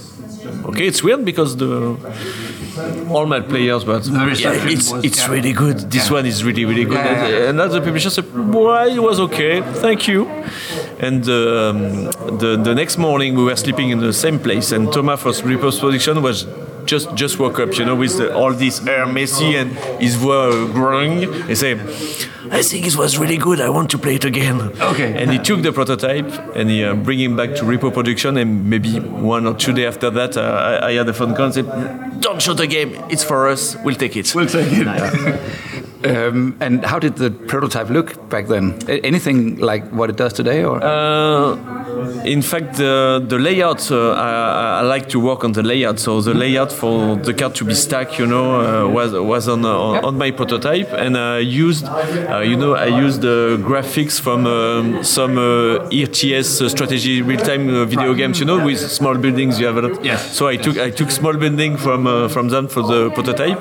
okay, 0.66 0.86
it's 0.86 1.02
weird 1.02 1.24
because 1.24 1.56
the 1.56 1.96
all 3.10 3.26
my 3.26 3.40
players, 3.40 3.84
but 3.84 4.06
yeah, 4.06 4.52
it's 4.74 4.92
it's 5.08 5.28
really 5.28 5.52
good. 5.52 5.78
This 5.90 6.10
one 6.10 6.26
is 6.26 6.44
really 6.44 6.64
really 6.64 6.84
good. 6.84 6.98
And, 6.98 7.60
and 7.60 7.70
the 7.72 7.80
publisher 7.80 8.10
said, 8.10 8.26
well, 8.54 8.88
it 8.88 9.02
was 9.02 9.20
okay, 9.20 9.62
thank 9.80 10.08
you. 10.08 10.26
And 10.98 11.22
um, 11.28 12.04
the 12.38 12.60
the 12.62 12.74
next 12.74 12.98
morning 12.98 13.34
we 13.34 13.44
were 13.44 13.56
sleeping 13.56 13.90
in 13.90 14.00
the 14.00 14.12
same 14.12 14.38
place, 14.38 14.72
and 14.72 14.92
Thomas 14.92 15.20
for 15.20 15.32
repost 15.32 15.80
production 15.80 16.22
was. 16.22 16.46
Just, 16.90 17.14
just 17.14 17.38
woke 17.38 17.60
up, 17.60 17.78
you 17.78 17.84
know, 17.84 17.94
with 17.94 18.18
the, 18.18 18.34
all 18.34 18.52
this 18.52 18.84
air 18.84 19.06
messy 19.06 19.54
and 19.54 19.70
his 20.04 20.16
voice 20.16 20.72
growing. 20.72 21.32
He 21.46 21.54
said, 21.54 21.78
"I 22.58 22.62
think 22.62 22.82
it 22.90 22.96
was 22.96 23.16
really 23.16 23.36
good. 23.46 23.60
I 23.60 23.70
want 23.76 23.88
to 23.92 23.98
play 24.04 24.16
it 24.16 24.24
again." 24.24 24.58
Okay. 24.92 25.10
And 25.20 25.30
he 25.30 25.38
took 25.38 25.62
the 25.62 25.72
prototype 25.72 26.30
and 26.56 26.68
he 26.68 26.82
uh, 26.82 26.94
bring 27.06 27.20
him 27.20 27.36
back 27.36 27.50
to 27.58 27.62
repo 27.62 27.94
production. 27.94 28.36
And 28.36 28.68
maybe 28.68 28.98
one 28.98 29.46
or 29.46 29.54
two 29.54 29.72
days 29.72 29.86
after 29.86 30.10
that, 30.18 30.36
uh, 30.36 30.40
I, 30.40 30.88
I 30.88 30.92
had 30.94 31.08
a 31.08 31.12
phone 31.12 31.32
call 31.36 31.44
and 31.44 31.54
said, 31.54 31.68
"Don't 32.26 32.42
show 32.42 32.54
the 32.54 32.66
game. 32.66 32.90
It's 33.08 33.22
for 33.22 33.48
us. 33.48 33.76
We'll 33.84 34.00
take 34.04 34.16
it." 34.16 34.34
We'll 34.34 34.48
take 34.48 34.72
it. 34.72 35.86
um, 36.04 36.56
and 36.60 36.84
how 36.84 36.98
did 36.98 37.16
the 37.16 37.30
prototype 37.30 37.90
look 37.90 38.28
back 38.30 38.46
then? 38.48 38.78
Anything 38.88 39.56
like 39.58 39.84
what 39.90 40.10
it 40.10 40.16
does 40.16 40.32
today, 40.32 40.64
or 40.64 40.82
Uh, 40.82 41.56
in 42.24 42.42
fact, 42.42 42.76
the, 42.76 43.24
the 43.26 43.38
layout, 43.38 43.90
uh, 43.90 44.12
I, 44.12 44.80
I 44.80 44.82
like 44.82 45.08
to 45.10 45.20
work 45.20 45.44
on 45.44 45.52
the 45.52 45.62
layout. 45.62 45.98
So 45.98 46.20
the 46.20 46.34
layout 46.34 46.72
for 46.72 47.16
the 47.16 47.34
card 47.34 47.54
to 47.56 47.64
be 47.64 47.74
stacked, 47.74 48.18
you 48.18 48.26
know, 48.26 48.60
uh, 48.60 48.88
was 48.88 49.12
was 49.12 49.48
on 49.48 49.64
uh, 49.64 50.06
on 50.08 50.16
my 50.16 50.30
prototype, 50.30 50.92
and 50.92 51.16
I 51.16 51.38
used, 51.38 51.86
uh, 51.86 52.38
you 52.40 52.56
know, 52.56 52.74
I 52.74 52.86
used 52.86 53.20
the 53.22 53.58
graphics 53.62 54.20
from 54.20 54.46
um, 54.46 55.04
some 55.04 55.38
uh, 55.38 55.88
RTS 56.06 56.62
uh, 56.62 56.68
strategy 56.68 57.22
real-time 57.22 57.68
uh, 57.68 57.84
video 57.84 58.14
games, 58.14 58.38
you 58.40 58.46
know, 58.46 58.64
with 58.64 58.78
small 58.78 59.16
buildings. 59.16 59.58
You 59.60 59.66
have 59.66 59.76
a 59.76 59.82
lot. 59.82 60.04
Yes. 60.04 60.36
So 60.36 60.48
I 60.48 60.56
took 60.56 60.78
I 60.78 60.90
took 60.90 61.10
small 61.10 61.34
building 61.36 61.76
from 61.76 62.06
uh, 62.06 62.28
from 62.28 62.48
them 62.48 62.68
for 62.68 62.82
the 62.82 63.10
prototype. 63.10 63.60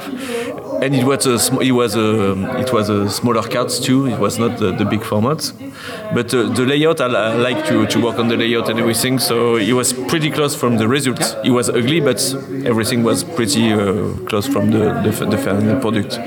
And 0.81 0.95
it 0.95 1.03
was 1.03 1.25
a 1.25 1.37
sm- 1.37 1.61
it 1.61 1.71
was 1.71 1.95
a 1.95 2.31
it 2.59 2.71
was 2.71 2.89
a 2.89 3.09
smaller 3.09 3.43
cards 3.43 3.79
too. 3.79 4.07
It 4.07 4.17
was 4.19 4.39
not 4.39 4.59
the, 4.59 4.71
the 4.71 4.85
big 4.85 5.03
format, 5.03 5.51
but 6.13 6.33
uh, 6.33 6.43
the 6.53 6.65
layout 6.65 7.01
I, 7.01 7.05
I 7.07 7.35
like 7.35 7.65
to, 7.67 7.85
to 7.87 7.99
work 8.01 8.17
on 8.17 8.27
the 8.29 8.37
layout 8.37 8.69
and 8.69 8.79
everything. 8.79 9.19
So 9.19 9.57
it 9.57 9.73
was 9.73 9.91
pretty 9.93 10.31
close 10.31 10.55
from 10.55 10.77
the 10.77 10.87
result. 10.87 11.19
It 11.43 11.51
was 11.51 11.69
ugly, 11.69 11.99
but 11.99 12.19
everything 12.65 13.03
was 13.03 13.23
pretty 13.23 13.73
uh, 13.73 14.13
close 14.29 14.47
from 14.47 14.71
the 14.71 14.93
the, 15.03 15.25
the 15.25 15.37
final 15.37 15.79
product. 15.81 16.17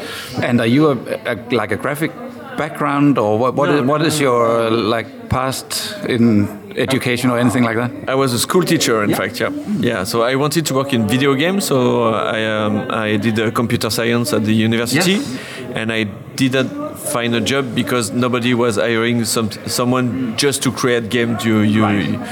and 0.43 0.61
are 0.61 0.67
you 0.67 0.89
a, 0.91 0.97
a 1.27 1.35
like 1.51 1.73
a 1.73 1.77
graphic 1.77 2.13
background, 2.59 3.17
or 3.19 3.39
what? 3.39 3.55
What, 3.55 3.71
No. 3.71 3.77
is, 3.79 3.83
what 3.89 4.03
is 4.03 4.21
your 4.21 4.67
uh, 4.67 4.71
like 4.71 5.29
past 5.31 5.97
in 6.09 6.47
education 6.77 7.31
or 7.31 7.39
anything 7.39 7.65
like 7.65 7.77
that? 7.77 7.91
I 8.09 8.15
was 8.15 8.33
a 8.33 8.39
school 8.39 8.63
teacher, 8.63 9.03
in 9.05 9.15
fact. 9.15 9.41
Yeah, 9.41 9.51
yeah. 9.81 10.05
So 10.05 10.23
I 10.23 10.35
wanted 10.37 10.67
to 10.67 10.75
work 10.75 10.93
in 10.93 11.07
video 11.09 11.35
games, 11.35 11.65
so 11.67 12.09
I 12.15 12.45
um, 12.45 12.87
I 12.91 13.17
did 13.17 13.39
uh, 13.39 13.51
computer 13.51 13.91
science 13.91 14.33
at 14.33 14.45
the 14.45 14.55
university, 14.55 15.13
Yes. 15.13 15.39
and 15.75 15.93
I 15.93 16.05
didn't 16.37 16.71
find 17.13 17.35
a 17.35 17.41
job 17.41 17.75
because 17.75 18.11
nobody 18.13 18.55
was 18.55 18.77
hiring 18.77 19.25
some 19.25 19.51
someone 19.67 20.35
just 20.37 20.63
to 20.63 20.71
create 20.73 21.09
games. 21.11 21.45
You 21.45 21.61
you 21.61 21.87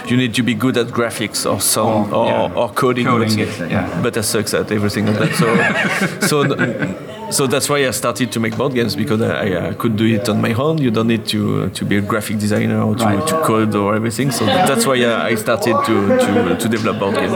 you 0.07 0.17
need 0.17 0.35
to 0.35 0.43
be 0.43 0.55
good 0.55 0.77
at 0.77 0.87
graphics 0.89 1.45
or 1.51 1.61
sound 1.61 2.13
Or, 2.13 2.17
or, 2.17 2.27
yeah. 2.27 2.55
or 2.61 2.69
coding. 2.75 3.07
Coding, 3.07 3.37
but, 3.37 3.71
yeah. 3.71 4.01
but 4.03 4.17
I 4.17 4.21
sucks 4.23 4.55
at 4.55 4.71
everything 4.71 5.09
of 5.09 5.17
that. 5.19 5.35
So 5.35 5.47
so. 6.45 7.10
So 7.31 7.47
that's 7.47 7.69
why 7.69 7.87
I 7.87 7.91
started 7.93 8.33
to 8.33 8.41
make 8.41 8.57
board 8.57 8.75
games 8.75 8.97
because 8.97 9.21
I, 9.23 9.69
I 9.71 9.75
could 9.75 9.97
do 9.97 10.05
it 10.07 10.29
on 10.29 10.41
my 10.41 10.53
own. 10.53 10.79
You 10.79 10.91
don't 10.91 11.07
need 11.07 11.27
to 11.27 11.71
to 11.71 11.85
be 11.85 11.97
a 11.97 12.01
graphic 12.01 12.39
designer 12.39 12.83
or 12.83 12.95
to, 12.97 13.05
Right. 13.05 13.27
to 13.29 13.35
code 13.43 13.75
or 13.75 13.95
everything. 13.95 14.31
So 14.33 14.45
that's 14.47 14.85
why 14.87 14.97
I, 15.05 15.29
I 15.31 15.35
started 15.37 15.77
to, 15.87 15.95
to, 16.25 16.57
to 16.63 16.69
develop 16.69 16.99
board 17.01 17.15
games. 17.15 17.33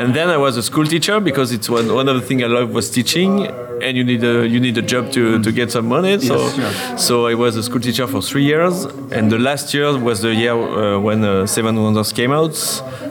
And 0.00 0.14
then 0.14 0.28
I 0.30 0.36
was 0.36 0.56
a 0.56 0.62
school 0.62 0.86
teacher 0.86 1.20
because 1.20 1.52
it's 1.52 1.68
one, 1.68 1.92
one 1.94 2.08
of 2.08 2.16
the 2.16 2.22
things 2.28 2.42
I 2.42 2.46
love 2.46 2.70
was 2.74 2.90
teaching. 2.90 3.30
And 3.84 3.96
you 3.98 4.04
need 4.04 4.24
a 4.24 4.46
you 4.46 4.60
need 4.60 4.78
a 4.78 4.82
job 4.82 5.12
to, 5.12 5.42
to 5.42 5.52
get 5.52 5.70
some 5.70 5.86
money. 5.86 6.18
So 6.18 6.36
so 6.96 7.26
I 7.26 7.34
was 7.34 7.56
a 7.56 7.62
school 7.62 7.80
teacher 7.80 8.06
for 8.06 8.22
three 8.22 8.44
years. 8.44 8.84
And 9.12 9.30
the 9.30 9.38
last 9.38 9.74
year 9.74 9.98
was 9.98 10.20
the 10.22 10.34
year 10.34 10.54
uh, 10.54 10.98
when 10.98 11.22
uh, 11.24 11.46
Seven 11.46 11.76
Wonders 11.82 12.12
came 12.12 12.32
out. 12.32 12.54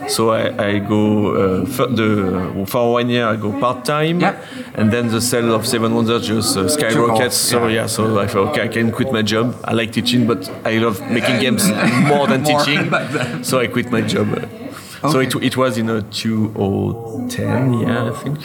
So 0.08 0.30
I, 0.30 0.66
I 0.68 0.78
go 0.80 1.34
uh, 1.34 1.66
for, 1.66 1.86
the, 1.86 2.66
for 2.66 2.92
one 2.92 3.08
year 3.08 3.26
I 3.26 3.36
go 3.36 3.58
part 3.58 3.84
time. 3.84 4.20
Yeah. 4.20 4.36
And 4.74 4.90
then 4.92 5.08
the 5.08 5.20
sale 5.20 5.54
of 5.54 5.66
Seven 5.66 5.94
Wonders 5.94 6.26
just 6.26 6.56
uh, 6.56 6.68
skyrockets. 6.68 7.36
So 7.36 7.66
yeah. 7.66 7.74
yeah, 7.74 7.86
so 7.86 8.18
I 8.18 8.26
thought, 8.26 8.48
okay, 8.48 8.62
I 8.62 8.68
can 8.68 8.90
quit 8.92 9.12
my 9.12 9.22
job. 9.22 9.56
I 9.64 9.72
like 9.72 9.92
teaching, 9.92 10.26
but 10.26 10.48
I 10.64 10.78
love 10.78 11.00
making 11.10 11.40
games 11.40 11.68
more 12.10 12.26
than 12.26 12.42
More 12.42 12.64
teaching. 12.64 12.90
So 13.44 13.60
I 13.60 13.66
quit 13.68 13.90
my 13.90 14.02
job. 14.02 14.28
So 15.10 15.20
it, 15.20 15.34
it 15.36 15.56
was 15.56 15.76
in 15.78 15.90
a 15.90 16.02
2010, 16.02 17.72
yeah, 17.80 18.10
I 18.10 18.12
think. 18.22 18.38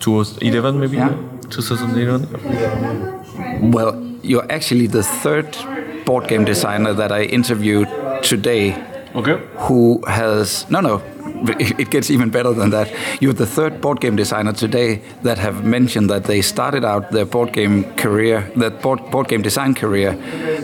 2011 0.00 0.80
maybe? 0.80 0.96
Yeah. 0.96 1.14
2011. 1.50 3.70
Well, 3.72 3.94
you're 4.22 4.46
actually 4.50 4.86
the 4.86 5.02
third 5.02 5.56
board 6.04 6.28
game 6.28 6.44
designer 6.44 6.92
that 6.94 7.12
I 7.12 7.22
interviewed 7.24 7.88
today 8.22 8.74
Okay. 9.14 9.40
who 9.56 10.02
has 10.06 10.66
no 10.70 10.80
no 10.80 11.02
it 11.58 11.90
gets 11.90 12.10
even 12.10 12.30
better 12.30 12.52
than 12.52 12.70
that 12.70 12.88
you're 13.20 13.32
the 13.32 13.46
third 13.46 13.80
board 13.80 13.98
game 14.00 14.14
designer 14.14 14.52
today 14.52 15.00
that 15.24 15.38
have 15.38 15.64
mentioned 15.64 16.08
that 16.10 16.24
they 16.24 16.42
started 16.42 16.84
out 16.84 17.10
their 17.10 17.24
board 17.24 17.52
game 17.52 17.82
career 17.96 18.48
that 18.56 18.80
board, 18.82 19.00
board 19.10 19.26
game 19.26 19.42
design 19.42 19.74
career 19.74 20.10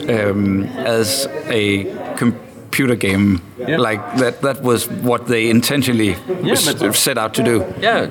um, 0.09 0.62
as 0.87 1.26
a 1.47 1.84
computer 2.16 2.95
game 2.95 3.41
Yeah. 3.59 3.78
like 3.78 4.01
that 4.18 4.43
that 4.43 4.62
was 4.62 4.87
what 5.03 5.26
they 5.26 5.51
intentionally 5.51 6.14
s- 6.45 6.97
set 6.99 7.18
out 7.18 7.34
to 7.34 7.43
do 7.43 7.64
Yeah. 7.80 8.11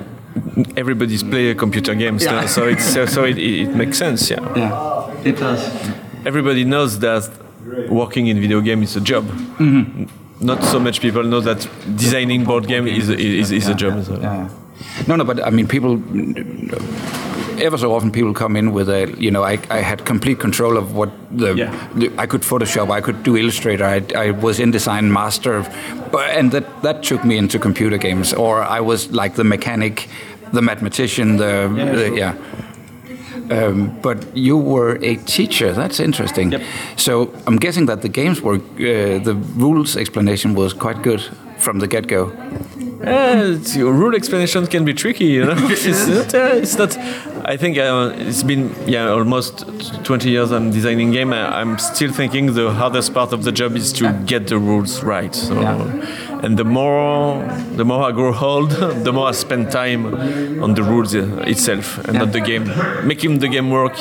Everybody's 0.76 1.22
play 1.22 1.54
computer 1.54 1.94
games 1.94 2.22
Yeah. 2.24 2.40
now, 2.40 2.46
so 2.46 2.68
it's 2.68 2.84
so, 2.84 3.06
so 3.06 3.24
it, 3.24 3.38
it 3.38 3.74
makes 3.74 3.98
sense. 3.98 4.30
Yeah. 4.30 4.40
yeah 4.56 5.28
it 5.28 5.36
does 5.38 5.60
Everybody 6.24 6.64
knows 6.64 6.98
that 6.98 7.30
working 7.88 8.26
in 8.26 8.40
video 8.40 8.60
game 8.60 8.82
is 8.82 8.96
a 8.96 9.00
job. 9.00 9.24
Mm-hmm. 9.58 10.04
Not 10.40 10.62
so 10.64 10.78
much 10.80 11.00
people 11.00 11.22
know 11.22 11.40
that 11.40 11.68
designing 11.96 12.44
board 12.44 12.66
game 12.66 12.86
is 12.86 13.08
is, 13.08 13.50
is 13.52 13.68
a 13.68 13.74
job. 13.74 14.04
So. 14.04 14.18
Yeah. 14.20 14.48
No, 15.06 15.16
no, 15.16 15.24
but 15.24 15.38
I 15.46 15.50
mean, 15.50 15.66
people. 15.68 15.96
Ever 17.58 17.78
so 17.78 17.94
often, 17.94 18.10
people 18.10 18.34
come 18.34 18.56
in 18.58 18.72
with 18.72 18.88
a, 18.88 19.14
you 19.18 19.30
know, 19.30 19.42
I, 19.42 19.58
I 19.70 19.78
had 19.80 20.04
complete 20.04 20.38
control 20.38 20.76
of 20.76 20.94
what 20.94 21.10
the, 21.30 21.54
Yeah. 21.54 21.88
the- 21.94 22.10
I 22.18 22.26
could 22.26 22.42
Photoshop, 22.42 22.90
I 22.90 23.00
could 23.00 23.22
do 23.22 23.36
Illustrator, 23.36 23.84
I, 23.84 24.02
I 24.26 24.30
was 24.32 24.58
InDesign 24.58 25.10
master, 25.10 25.62
but 26.12 26.30
and 26.30 26.52
that 26.52 26.64
that 26.82 27.02
took 27.02 27.24
me 27.24 27.36
into 27.38 27.58
computer 27.58 27.98
games, 27.98 28.32
or 28.34 28.62
I 28.62 28.80
was 28.80 29.10
like 29.10 29.34
the 29.34 29.44
mechanic, 29.44 30.08
the 30.52 30.60
mathematician, 30.62 31.36
the 31.38 31.68
the- 31.94 32.16
yeah. 32.16 32.34
Um, 33.48 33.96
but 34.02 34.18
you 34.36 34.56
were 34.58 34.98
a 35.02 35.16
teacher. 35.16 35.72
That's 35.72 36.00
interesting. 36.00 36.52
Yep. 36.52 36.62
So 36.96 37.30
I'm 37.46 37.58
guessing 37.58 37.86
that 37.86 38.00
the 38.02 38.08
games 38.08 38.40
were 38.42 38.56
uh, 38.56 39.22
the 39.24 39.34
rules 39.56 39.96
explanation 39.96 40.54
was 40.54 40.72
quite 40.74 41.02
good 41.02 41.20
from 41.58 41.78
the 41.78 41.86
get 41.86 42.06
go. 42.08 42.32
Uh, 43.06 43.54
it's- 43.54 43.76
your 43.76 43.92
rule 43.92 44.16
explanation 44.16 44.66
can 44.66 44.84
be 44.84 44.92
tricky, 44.94 45.26
you 45.26 45.44
know. 45.44 45.54
it's, 45.70 46.06
not, 46.08 46.34
uh, 46.34 46.60
it's 46.62 46.76
not. 46.76 46.96
I 47.48 47.56
think 47.56 47.78
uh, 47.78 48.10
it's 48.16 48.42
been 48.42 48.74
yeah 48.88 49.08
almost 49.08 49.64
20 50.02 50.28
years 50.28 50.50
I'm 50.50 50.72
designing 50.72 51.12
game. 51.12 51.32
I, 51.32 51.60
I'm 51.60 51.78
still 51.78 52.10
thinking 52.10 52.54
the 52.54 52.72
hardest 52.72 53.14
part 53.14 53.32
of 53.32 53.44
the 53.44 53.52
job 53.52 53.76
is 53.76 53.92
to 53.94 54.12
get 54.26 54.48
the 54.48 54.58
rules 54.58 55.04
right. 55.04 55.32
So, 55.32 55.56
and 56.42 56.58
the 56.58 56.64
more 56.64 57.46
the 57.76 57.84
more 57.84 58.02
I 58.02 58.10
grow 58.10 58.36
old, 58.36 58.70
the 59.04 59.12
more 59.12 59.28
I 59.28 59.30
spend 59.30 59.70
time 59.70 60.06
on 60.60 60.74
the 60.74 60.82
rules 60.82 61.14
uh, 61.14 61.44
itself 61.46 61.98
and 62.06 62.18
not 62.18 62.32
the 62.32 62.40
game. 62.40 62.64
Making 63.06 63.38
the 63.38 63.48
game 63.48 63.70
work, 63.70 63.94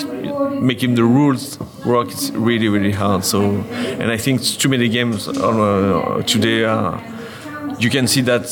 making 0.59 0.95
the 0.95 1.03
rules 1.03 1.59
work 1.85 2.07
is 2.07 2.31
really 2.31 2.67
really 2.67 2.93
hard. 2.93 3.23
So, 3.23 3.41
and 4.01 4.11
I 4.11 4.17
think 4.17 4.41
too 4.41 4.69
many 4.69 4.89
games 4.89 5.27
uh, 5.27 6.23
today 6.25 6.63
are 6.63 6.99
you 7.79 7.89
can 7.89 8.07
see 8.07 8.21
that 8.21 8.43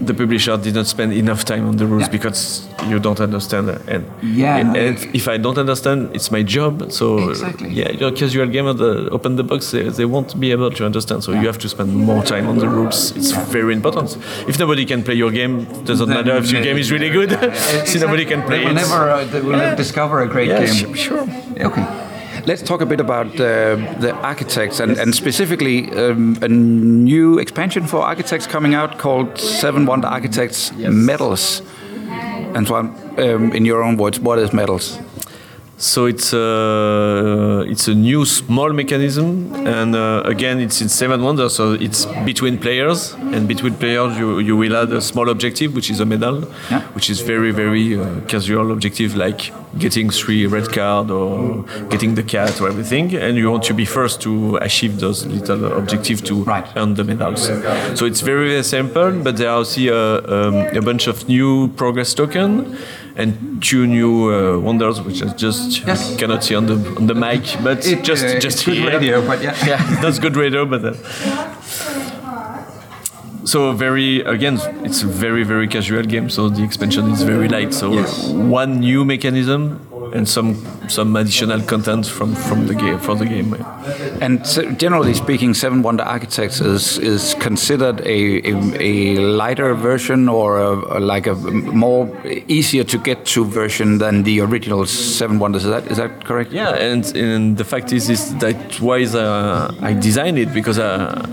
the 0.00 0.14
publisher 0.14 0.56
did 0.56 0.74
not 0.74 0.86
spend 0.86 1.12
enough 1.12 1.44
time 1.44 1.66
on 1.68 1.76
the 1.76 1.86
rules 1.86 2.02
Yeah. 2.04 2.10
because 2.16 2.68
you 2.88 2.98
don't 2.98 3.20
understand 3.20 3.68
and 3.88 4.04
Yeah. 4.22 4.56
and 4.58 4.76
if, 4.76 5.04
if 5.14 5.28
I 5.28 5.36
don't 5.38 5.58
understand 5.58 6.10
it's 6.14 6.30
my 6.30 6.42
job 6.42 6.90
so 6.92 7.30
Exactly. 7.30 7.70
yeah 7.70 7.90
your 7.90 8.12
casual 8.12 8.46
gamer 8.46 8.72
the 8.74 9.08
open 9.10 9.36
the 9.36 9.42
box 9.44 9.70
they, 9.72 9.82
they 9.88 10.04
won't 10.04 10.38
be 10.38 10.52
able 10.52 10.70
to 10.70 10.84
understand 10.86 11.24
so 11.24 11.32
you 11.32 11.46
have 11.46 11.58
to 11.58 11.68
spend 11.68 11.94
more 11.94 12.22
time 12.22 12.46
on 12.48 12.58
the 12.58 12.68
rules 12.68 12.98
it's 13.16 13.32
very 13.52 13.72
important 13.74 14.16
if 14.48 14.58
nobody 14.58 14.84
can 14.84 15.02
play 15.02 15.14
your 15.14 15.30
game 15.30 15.64
doesn't 15.84 16.08
matter 16.08 16.36
if 16.36 16.50
your 16.52 16.62
game 16.62 16.78
is 16.78 16.90
really 16.92 17.10
good 17.10 17.30
see 17.86 17.98
nobody 18.06 18.24
can 18.24 18.42
play 18.42 18.58
They 18.58 18.64
will 18.64 18.70
it 18.72 18.74
never, 18.84 19.10
uh, 19.10 19.24
they 19.24 19.40
will 19.40 19.56
never 19.58 19.76
discover 19.76 20.20
a 20.22 20.28
great 20.28 20.48
yeah, 20.48 20.64
game. 20.64 20.74
sure, 20.74 20.96
sure. 20.96 21.26
Okay. 21.68 22.07
Let's 22.48 22.62
talk 22.62 22.80
a 22.80 22.86
bit 22.86 22.98
about 22.98 23.26
uh, 23.38 23.76
the 24.00 24.14
architects 24.22 24.80
and, 24.80 24.96
and 24.96 25.14
specifically 25.14 25.90
um, 25.90 26.38
a 26.40 26.48
new 26.48 27.38
expansion 27.38 27.86
for 27.86 27.98
architects 27.98 28.46
coming 28.46 28.72
out 28.72 28.96
called 28.96 29.38
Seven 29.38 29.84
Wonder 29.84 30.06
Architects 30.06 30.72
Metals. 30.72 31.60
And 32.54 32.66
so, 32.66 32.76
um, 32.76 33.52
in 33.52 33.66
your 33.66 33.82
own 33.82 33.98
words, 33.98 34.18
what 34.18 34.38
is 34.38 34.54
metals? 34.54 34.98
So 35.80 36.06
it's 36.06 36.32
a 36.32 37.64
it's 37.68 37.86
a 37.86 37.94
new 37.94 38.24
small 38.24 38.72
mechanism, 38.72 39.54
and 39.64 39.94
uh, 39.94 40.22
again 40.24 40.58
it's 40.58 40.80
in 40.80 40.88
Seven 40.88 41.22
Wonders, 41.22 41.54
so 41.54 41.74
it's 41.74 42.04
between 42.24 42.58
players, 42.58 43.12
and 43.14 43.46
between 43.46 43.74
players 43.74 44.18
you, 44.18 44.40
you 44.40 44.56
will 44.56 44.74
add 44.76 44.92
a 44.92 45.00
small 45.00 45.28
objective, 45.28 45.76
which 45.76 45.88
is 45.88 46.00
a 46.00 46.04
medal, 46.04 46.42
Yeah. 46.68 46.80
which 46.96 47.08
is 47.08 47.20
very 47.20 47.52
very 47.52 47.96
uh, 47.96 48.06
casual 48.26 48.72
objective 48.72 49.14
like 49.14 49.52
getting 49.78 50.10
three 50.10 50.46
red 50.48 50.68
card 50.72 51.12
or 51.12 51.62
getting 51.90 52.16
the 52.16 52.24
cat 52.24 52.60
or 52.60 52.66
everything, 52.68 53.14
and 53.14 53.36
you 53.36 53.48
want 53.48 53.62
to 53.64 53.74
be 53.74 53.84
first 53.84 54.20
to 54.22 54.56
achieve 54.56 54.98
those 54.98 55.26
little 55.26 55.64
objectives 55.78 56.20
to 56.22 56.42
Right. 56.42 56.66
earn 56.74 56.94
the 56.94 57.04
medals. 57.04 57.42
So 57.94 58.04
it's 58.04 58.20
very, 58.20 58.48
very 58.48 58.64
simple, 58.64 59.12
but 59.12 59.36
there 59.36 59.48
are 59.50 59.58
also 59.58 59.80
uh, 59.80 60.48
um, 60.48 60.54
a 60.76 60.82
bunch 60.82 61.06
of 61.06 61.28
new 61.28 61.68
progress 61.76 62.14
token 62.14 62.76
and 63.18 63.60
two 63.60 63.86
new 63.86 64.30
uh, 64.32 64.58
wonders, 64.58 65.00
which 65.02 65.22
I 65.22 65.26
just 65.34 65.84
Yes. 65.86 66.16
cannot 66.16 66.44
see 66.44 66.54
on 66.56 66.66
the 66.66 66.76
on 66.96 67.06
the 67.06 67.14
mic, 67.14 67.42
but 67.64 67.84
It, 67.86 68.04
just 68.04 68.24
uh, 68.24 68.38
just 68.38 68.64
good 68.64 68.76
here. 68.76 68.90
radio, 68.92 69.26
but 69.26 69.42
yeah. 69.42 69.56
yeah, 69.70 70.00
that's 70.00 70.18
good 70.18 70.36
radio, 70.36 70.64
but. 70.64 70.84
Uh, 70.84 70.94
so 73.44 73.72
very 73.72 74.20
again, 74.22 74.58
it's 74.84 75.02
a 75.02 75.06
very 75.06 75.42
very 75.44 75.66
casual 75.68 76.02
game. 76.02 76.28
So 76.30 76.48
the 76.48 76.62
expansion 76.62 77.10
is 77.10 77.22
very 77.22 77.48
light. 77.48 77.72
So 77.74 77.92
Yes. 77.92 78.28
one 78.28 78.80
new 78.80 79.04
mechanism 79.04 79.80
and 80.12 80.28
some 80.28 80.56
some 80.88 81.16
additional 81.16 81.60
content 81.62 82.06
from 82.06 82.34
from 82.34 82.66
the 82.66 82.74
game 82.74 82.98
for 82.98 83.14
the 83.14 83.26
game. 83.26 83.54
And 84.20 84.46
so 84.46 84.70
generally 84.72 85.14
speaking, 85.14 85.54
Seven 85.54 85.82
Wonder 85.82 86.04
Architects 86.04 86.60
is 86.60 86.98
is 86.98 87.34
considered 87.34 88.00
a 88.00 88.18
a, 88.48 88.54
a 88.80 89.18
lighter 89.18 89.74
version 89.74 90.28
or 90.28 90.58
a, 90.58 91.00
like 91.00 91.26
a 91.26 91.34
more 91.34 92.08
easier 92.48 92.84
to 92.84 92.98
get 92.98 93.24
to 93.26 93.44
version 93.44 93.98
than 93.98 94.22
the 94.22 94.40
original 94.40 94.86
Seven 94.86 95.38
Wonders. 95.38 95.64
Is 95.64 95.70
that 95.70 95.90
is 95.90 95.96
that 95.96 96.24
correct? 96.24 96.52
Yeah, 96.52 96.74
and, 96.74 97.04
and 97.16 97.56
the 97.56 97.64
fact 97.64 97.92
is, 97.92 98.08
is 98.10 98.34
that 98.38 98.80
why 98.80 99.04
uh, 99.04 99.72
I 99.80 99.92
designed 99.94 100.38
it 100.38 100.52
because 100.52 100.78
uh, 100.78 100.84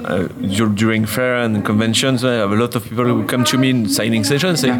uh, 0.05 0.27
dur- 0.57 0.75
during 0.75 1.05
fair 1.05 1.35
and 1.37 1.65
conventions, 1.65 2.23
I 2.23 2.33
have 2.33 2.51
a 2.51 2.55
lot 2.55 2.75
of 2.75 2.83
people 2.83 3.05
who 3.05 3.25
come 3.25 3.43
to 3.45 3.57
me 3.57 3.69
in 3.69 3.89
signing 3.89 4.23
sessions 4.23 4.61
say, 4.61 4.71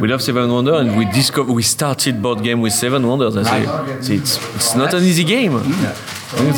"We 0.00 0.08
love 0.08 0.22
Seven 0.22 0.50
Wonders, 0.50 0.80
and 0.80 0.98
we 0.98 1.04
discover 1.06 1.52
we 1.52 1.62
started 1.62 2.22
board 2.22 2.42
game 2.42 2.60
with 2.60 2.72
Seven 2.72 2.99
Wonders." 3.06 3.36
I 3.36 3.42
say, 3.42 4.02
say 4.02 4.14
it's 4.16 4.36
it's 4.56 4.74
not 4.74 4.94
an 4.94 5.02
easy 5.02 5.24
game. 5.24 5.54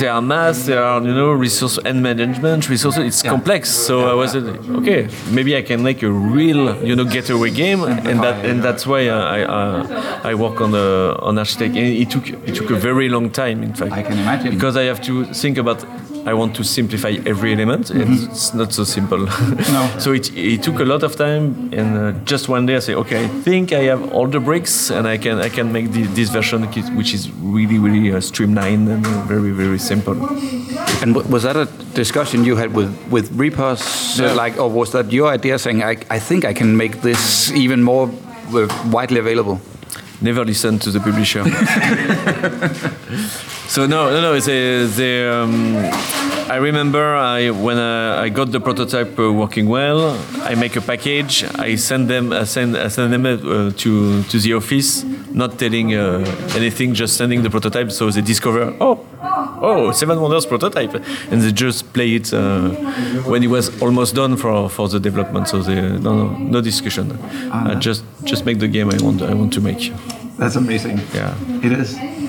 There 0.01 0.13
are 0.13 0.21
math, 0.21 0.67
there 0.67 0.85
are 0.85 1.01
you 1.01 1.15
know 1.15 1.33
resource 1.33 1.79
and 1.83 2.03
management 2.03 2.69
resources. 2.69 3.05
It's 3.05 3.23
complex. 3.23 3.71
So 3.71 4.11
I 4.11 4.15
was 4.15 4.37
uh, 4.37 4.41
okay. 4.81 5.09
Maybe 5.31 5.57
I 5.57 5.63
can 5.63 5.83
make 5.83 6.03
a 6.03 6.11
real 6.11 6.77
you 6.85 6.95
know 6.95 7.05
getaway 7.07 7.51
game, 7.51 7.83
and 7.85 8.21
that 8.23 8.45
and 8.45 8.63
that's 8.63 8.87
why 8.87 9.09
I 9.09 9.41
I, 9.43 10.31
I 10.31 10.35
work 10.35 10.61
on 10.61 10.73
the 10.73 11.17
on 11.21 11.39
architect. 11.39 11.75
And 11.75 11.87
it 11.87 12.11
took 12.11 12.29
it 12.29 12.55
took 12.55 12.71
a 12.71 12.77
very 12.89 13.09
long 13.09 13.31
time, 13.31 13.63
in 13.63 13.73
fact. 13.75 13.93
I 13.93 14.03
can 14.03 14.19
imagine. 14.19 14.51
because 14.55 14.77
I 14.77 14.83
have 14.85 15.01
to 15.03 15.25
think 15.33 15.57
about. 15.59 15.85
I 16.25 16.35
want 16.35 16.55
to 16.57 16.65
simplify 16.65 17.17
every 17.27 17.53
element, 17.53 17.91
and 17.91 18.31
it's 18.31 18.55
not 18.55 18.73
so 18.73 18.85
simple. 18.85 19.19
No. 19.19 19.91
so 19.99 20.13
it, 20.13 20.31
it 20.37 20.63
took 20.63 20.79
a 20.79 20.85
lot 20.85 21.03
of 21.03 21.17
time, 21.17 21.71
and 21.73 21.97
uh, 21.97 22.13
just 22.25 22.49
one 22.49 22.67
day 22.67 22.77
I 22.77 22.79
say, 22.79 22.95
okay, 22.95 23.25
I 23.25 23.29
think 23.29 23.73
I 23.73 23.83
have 23.85 24.13
all 24.13 24.29
the 24.29 24.39
bricks, 24.39 24.91
and 24.91 25.09
I 25.09 25.19
can 25.19 25.41
I 25.41 25.49
can 25.49 25.73
make 25.73 25.91
the, 25.91 26.05
this 26.15 26.31
version 26.31 26.63
which 26.97 27.13
is 27.13 27.29
really 27.31 27.79
really 27.79 28.13
uh, 28.13 28.21
streamlined 28.21 28.89
and 28.89 29.07
uh, 29.07 29.11
very 29.27 29.51
very 29.51 29.79
simple. 29.79 30.15
And 31.03 31.15
w- 31.15 31.29
was 31.29 31.43
that 31.43 31.57
a 31.57 31.67
discussion 31.95 32.45
you 32.45 32.57
had 32.57 32.73
with 32.73 32.95
with 33.11 33.33
Repos, 33.33 34.21
uh, 34.21 34.35
like, 34.37 34.59
or 34.59 34.71
was 34.71 34.93
that 34.93 35.11
your 35.11 35.35
idea 35.35 35.59
saying, 35.59 35.83
I, 35.83 35.97
I 36.09 36.21
think 36.21 36.45
I 36.45 36.53
can 36.53 36.77
make 36.77 37.03
this 37.03 37.51
even 37.51 37.83
more 37.83 38.09
uh, 38.55 38.69
widely 38.93 39.19
available? 39.19 39.61
Never 40.21 40.45
listen 40.45 40.79
to 40.79 40.93
the 40.93 41.01
publisher. 41.01 41.43
so 43.73 43.87
no, 43.87 44.11
no, 44.11 44.21
no. 44.21 44.39
The, 44.39 45.33
um, 45.33 45.77
I 46.51 46.57
remember 46.57 47.17
I 47.17 47.49
when 47.51 47.79
uh, 47.79 48.21
I 48.21 48.29
got 48.29 48.53
the 48.53 48.61
prototype 48.61 49.19
uh, 49.19 49.33
working 49.33 49.67
well. 49.67 50.19
I 50.43 50.55
make 50.55 50.77
a 50.77 50.83
package. 50.83 51.45
I 51.59 51.77
send 51.77 52.09
them. 52.09 52.35
I 52.35 52.45
send. 52.45 52.77
I 52.77 52.89
send 52.89 53.15
them 53.15 53.25
uh, 53.25 53.71
to 53.71 54.23
to 54.25 54.39
the 54.39 54.53
office, 54.53 55.05
not 55.33 55.59
telling 55.59 55.95
uh, 55.95 56.23
anything, 56.55 56.93
just 56.93 57.17
sending 57.17 57.43
the 57.43 57.49
prototype. 57.49 57.91
So 57.91 58.11
they 58.11 58.21
discover. 58.21 58.77
Oh, 58.79 59.07
oh, 59.63 59.93
Seven 59.93 60.21
Wonders 60.21 60.45
prototype, 60.45 60.95
and 61.31 61.41
they 61.41 61.53
just 61.53 61.95
play 61.95 62.17
it 62.17 62.35
uh, 62.35 62.69
when 63.25 63.43
it 63.43 63.49
was 63.49 63.71
almost 63.81 64.15
done 64.15 64.37
for 64.37 64.69
for 64.69 64.87
the 64.89 65.01
development. 65.01 65.49
So 65.49 65.63
they, 65.63 65.81
no, 65.81 66.13
no, 66.13 66.29
no 66.37 66.61
discussion. 66.61 67.19
I 67.51 67.75
just 67.77 68.05
just 68.25 68.45
make 68.45 68.59
the 68.59 68.69
game 68.69 68.91
I 68.91 68.99
want. 69.03 69.23
I 69.23 69.33
want 69.33 69.55
to 69.55 69.63
make. 69.63 69.93
That's 70.37 70.57
amazing. 70.57 71.01
Yeah. 71.15 71.35
It 71.63 71.73
is. 71.73 72.22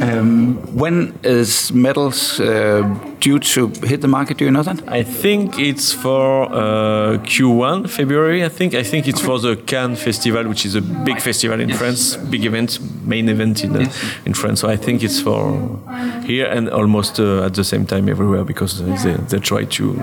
Um, 0.00 0.56
when 0.74 1.18
is 1.22 1.72
Metals 1.72 2.40
uh, 2.40 2.82
due 3.20 3.38
to 3.38 3.68
hit 3.84 4.00
the 4.00 4.08
market? 4.08 4.38
Do 4.38 4.46
you 4.46 4.50
know 4.50 4.62
that? 4.62 4.82
I 4.88 5.02
think 5.02 5.58
it's 5.58 5.92
for 5.92 6.44
uh, 6.44 7.18
Q1 7.18 7.88
February. 7.90 8.42
I 8.42 8.48
think 8.48 8.74
I 8.74 8.82
think 8.82 9.06
it's 9.06 9.20
for 9.20 9.38
the 9.38 9.56
Cannes 9.56 9.96
Festival, 9.96 10.48
which 10.48 10.64
is 10.64 10.74
a 10.74 10.80
big 10.80 11.20
festival 11.20 11.60
in 11.60 11.70
France, 11.74 12.16
big 12.16 12.46
event, 12.46 12.78
main 13.06 13.28
event 13.28 13.62
in 13.62 13.76
uh, 13.76 13.92
in 14.24 14.32
France. 14.32 14.60
So 14.60 14.68
I 14.68 14.76
think 14.76 15.02
it's 15.02 15.20
for 15.20 15.78
here 16.24 16.46
and 16.46 16.70
almost 16.70 17.20
uh, 17.20 17.44
at 17.44 17.54
the 17.54 17.64
same 17.64 17.84
time 17.84 18.08
everywhere 18.08 18.44
because 18.44 18.78
they, 19.04 19.12
they 19.28 19.38
try 19.38 19.64
to 19.64 20.02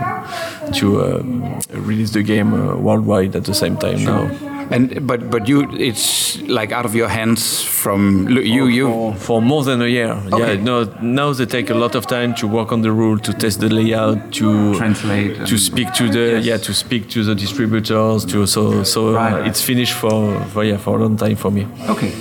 to 0.74 0.86
um, 1.04 1.60
release 1.72 2.12
the 2.12 2.22
game 2.22 2.54
uh, 2.54 2.76
worldwide 2.76 3.36
at 3.36 3.46
the 3.46 3.54
same 3.54 3.78
time 3.78 4.04
now. 4.04 4.57
And 4.70 5.08
but 5.08 5.30
but 5.30 5.48
you, 5.48 5.70
it's 5.78 6.42
like 6.42 6.72
out 6.72 6.86
of 6.86 6.94
your 6.96 7.08
hands 7.08 7.64
from 7.64 8.26
lo- 8.28 8.42
you 8.42 8.68
you. 8.68 8.88
for, 8.88 9.14
for 9.16 9.42
more 9.42 9.64
than 9.64 9.82
a 9.82 9.88
year. 9.88 10.12
Okay. 10.34 10.56
Yeah, 10.56 10.64
no, 10.64 10.84
now 11.02 11.34
they 11.34 11.46
take 11.46 11.70
a 11.70 11.74
lot 11.74 11.96
of 11.96 12.06
time 12.08 12.34
to 12.36 12.48
work 12.48 12.72
on 12.72 12.82
the 12.82 12.92
rule, 12.92 13.18
to 13.20 13.34
test 13.34 13.60
the 13.60 13.70
layout, 13.70 14.32
to 14.34 14.74
Translate 14.76 15.46
to 15.48 15.58
speak 15.58 15.94
to 15.94 16.10
the 16.10 16.42
yeah, 16.44 16.58
to 16.58 16.74
speak 16.74 17.10
to 17.10 17.24
the 17.24 17.34
distributors. 17.36 18.26
To 18.26 18.46
so 18.46 18.84
so 18.84 19.14
Right, 19.14 19.34
uh, 19.34 19.38
right. 19.38 19.48
it's 19.48 19.62
finished 19.62 19.94
for, 19.94 20.40
for 20.52 20.64
yeah 20.64 20.78
for 20.78 20.98
a 20.98 21.02
long 21.02 21.18
time 21.18 21.36
for 21.38 21.52
me. 21.52 21.66
Okay. 21.90 22.12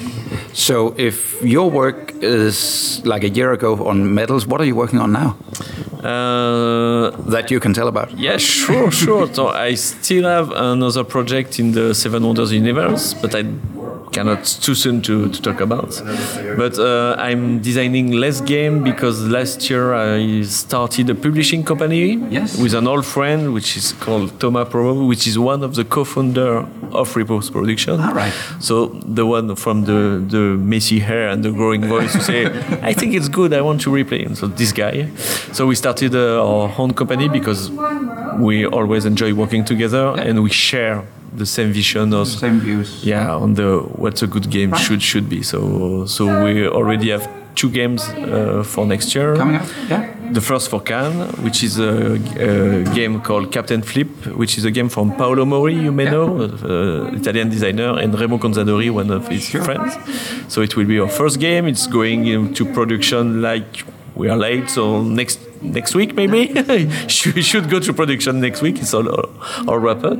So 0.53 0.95
if 0.97 1.41
your 1.43 1.71
work 1.71 2.13
is 2.23 3.01
like 3.05 3.25
a 3.25 3.29
year 3.29 3.53
ago 3.53 3.87
on 3.87 4.15
metals, 4.15 4.47
what 4.47 4.61
are 4.61 4.65
you 4.65 4.75
working 4.77 5.01
on 5.01 5.13
now 5.13 5.37
Uh, 6.07 7.11
that 7.31 7.51
you 7.51 7.59
can 7.59 7.73
tell 7.75 7.89
about? 7.89 8.17
Yeah, 8.17 8.37
sure, 8.37 8.93
sure. 8.93 9.33
So 9.35 9.49
I 9.49 9.75
still 9.75 10.25
have 10.25 10.53
another 10.53 11.03
project 11.03 11.59
in 11.59 11.73
the 11.73 11.95
Seven 11.95 12.25
Wonders 12.25 12.53
universe, 12.53 13.13
but 13.15 13.35
I 13.35 13.43
cannot 14.17 14.43
too 14.65 14.75
soon 14.75 14.97
to, 15.03 15.15
to 15.35 15.39
talk 15.47 15.61
about. 15.69 15.91
But 16.63 16.75
uh, 16.79 17.15
I'm 17.27 17.61
designing 17.69 18.07
less 18.25 18.39
game 18.55 18.77
because 18.91 19.17
last 19.37 19.59
year 19.71 19.85
I 19.95 20.43
started 20.43 21.11
a 21.11 21.15
publishing 21.27 21.63
company 21.71 22.05
Yes. 22.37 22.49
with 22.63 22.75
an 22.81 22.87
old 22.93 23.05
friend, 23.17 23.41
which 23.57 23.77
is 23.77 23.87
called 24.05 24.29
Thomas 24.41 24.69
Provo, 24.73 25.05
which 25.13 25.25
is 25.31 25.37
one 25.39 25.61
of 25.63 25.75
the 25.79 25.85
co-founder 25.85 26.53
of 27.01 27.07
Repos 27.17 27.51
Production. 27.51 28.01
All 28.01 28.15
right. 28.23 28.33
So 28.61 28.75
the 29.19 29.25
one 29.37 29.55
from 29.57 29.85
the, 29.91 30.01
the 30.35 30.45
messy 30.73 30.99
hair 31.09 31.29
and 31.33 31.45
the 31.45 31.51
growing 31.59 31.83
voice 31.95 32.13
who 32.15 32.21
say, 32.33 32.47
I 32.91 32.93
think 32.99 33.15
it's 33.15 33.29
good, 33.29 33.53
I 33.53 33.61
want 33.61 33.81
to 33.83 33.91
replay. 33.91 34.25
And 34.27 34.37
so 34.39 34.47
this 34.47 34.73
guy. 34.73 35.11
So 35.53 35.67
we 35.67 35.75
started 35.75 36.15
uh, 36.15 36.43
our 36.51 36.73
own 36.79 36.93
company 36.95 37.29
because 37.29 37.71
we 38.39 38.67
always 38.67 39.05
enjoy 39.05 39.35
working 39.35 39.65
together 39.65 40.15
and 40.27 40.43
we 40.43 40.51
share 40.51 41.05
the 41.37 41.47
same 41.47 41.71
vision 41.73 42.13
of 42.15 42.27
Same 42.29 42.59
views. 42.61 42.89
yeah 43.05 43.43
on 43.45 43.55
the 43.55 43.69
what's 44.03 44.23
a 44.23 44.27
good 44.27 44.49
game 44.51 44.71
should 44.85 45.03
should 45.03 45.29
be. 45.29 45.43
So 45.43 45.59
so 46.07 46.23
we 46.45 46.67
already 46.79 47.11
have 47.11 47.25
two 47.55 47.71
games 47.71 48.03
uh, 48.09 48.63
for 48.73 48.85
next 48.87 49.15
year. 49.15 49.35
Coming 49.37 49.57
up. 49.57 49.67
Yeah. 49.91 50.03
The 50.33 50.41
first 50.41 50.69
for 50.71 50.81
Cannes, 50.81 51.21
which 51.45 51.63
is 51.63 51.79
a, 51.79 51.91
a 52.51 52.85
game 52.99 53.21
called 53.21 53.51
Captain 53.53 53.81
Flip, 53.83 54.09
which 54.41 54.59
is 54.59 54.65
a 54.65 54.71
game 54.71 54.89
from 54.91 55.13
Paolo 55.17 55.45
Mori, 55.45 55.75
you 55.75 55.93
may 55.93 56.05
Yeah. 56.05 56.11
know, 56.17 56.29
uh, 56.43 57.17
Italian 57.21 57.49
designer, 57.49 57.91
and 58.03 58.11
Remo 58.21 58.37
Conzadori, 58.39 58.91
one 58.91 59.11
of 59.11 59.29
his 59.29 59.49
friends. 59.49 59.93
So 60.49 60.61
it 60.63 60.77
will 60.77 60.85
be 60.95 60.99
our 61.01 61.09
first 61.21 61.39
game. 61.41 61.67
It's 61.73 61.87
going 61.87 62.27
into 62.27 62.65
production 62.79 63.41
like 63.41 63.85
we 64.17 64.29
are 64.29 64.37
late, 64.49 64.69
so 64.69 64.83
next 65.03 65.39
next 65.63 65.95
week 65.95 66.15
maybe 66.15 66.55
should 67.09 67.45
should 67.45 67.69
go 67.71 67.81
to 67.81 67.93
production 67.93 68.41
next 68.41 68.63
week. 68.63 68.79
It's 68.79 68.95
all 68.95 69.09
all 69.69 69.79
wrapped 69.79 70.05
up. 70.05 70.19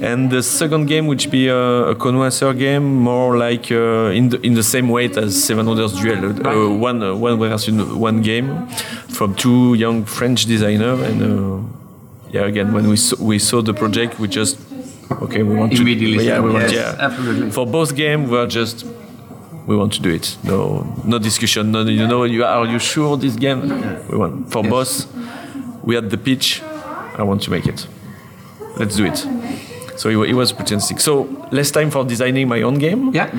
And 0.00 0.30
the 0.30 0.42
second 0.42 0.86
game, 0.86 1.06
which 1.06 1.30
be 1.30 1.48
a, 1.48 1.90
a 1.92 1.94
connoisseur 1.94 2.52
game, 2.54 2.84
more 2.94 3.36
like 3.36 3.70
uh, 3.70 4.18
in 4.18 4.30
the 4.30 4.40
in 4.40 4.54
the 4.54 4.62
same 4.62 4.88
weight 4.88 5.16
as 5.16 5.42
Seven 5.42 5.66
Wonders 5.66 5.92
Duel, 6.00 6.46
uh, 6.46 6.68
one 6.76 7.02
uh, 7.02 7.14
one 7.14 7.38
version, 7.38 7.98
one 7.98 8.22
game 8.22 8.66
from 9.08 9.34
two 9.34 9.74
young 9.74 10.04
French 10.04 10.46
designers. 10.46 11.00
And 11.00 11.22
uh, 11.22 11.68
yeah, 12.30 12.46
again, 12.46 12.72
when 12.72 12.88
we 12.88 12.96
saw, 12.96 13.16
we 13.22 13.38
saw 13.38 13.62
the 13.62 13.74
project, 13.74 14.18
we 14.18 14.28
just 14.28 14.58
okay, 15.22 15.42
we 15.42 15.54
want 15.54 15.72
Immediately 15.72 16.18
to 16.18 16.24
yeah, 16.24 16.40
we 16.40 16.50
want, 16.50 16.70
yes, 16.70 16.72
yeah. 16.72 17.06
absolutely. 17.06 17.50
For 17.50 17.66
both 17.66 17.94
games, 17.94 18.30
we 18.30 18.38
are 18.38 18.46
just 18.46 18.84
we 19.66 19.76
want 19.76 19.92
to 19.94 20.00
do 20.02 20.10
it. 20.10 20.36
No, 20.44 20.84
no 21.04 21.18
discussion. 21.18 21.72
No, 21.72 21.82
you 21.82 22.06
know, 22.06 22.24
you 22.24 22.44
are 22.44 22.66
you 22.66 22.78
sure 22.78 23.16
this 23.16 23.36
game? 23.36 23.60
We 24.10 24.16
want 24.18 24.50
for 24.52 24.62
both. 24.62 25.06
We 25.82 25.94
had 25.94 26.10
the 26.10 26.18
pitch. 26.18 26.62
I 27.18 27.22
want 27.22 27.42
to 27.42 27.50
make 27.50 27.66
it. 27.66 27.86
Let's 28.78 28.96
do 28.96 29.04
it. 29.06 29.18
So 29.96 30.08
it, 30.08 30.30
it 30.30 30.34
was 30.34 30.52
pretty 30.52 30.74
interesting. 30.74 30.98
So 30.98 31.28
less 31.52 31.70
time 31.70 31.90
for 31.90 32.04
designing 32.04 32.48
my 32.48 32.62
own 32.62 32.78
game. 32.78 33.12
Yeah. 33.14 33.30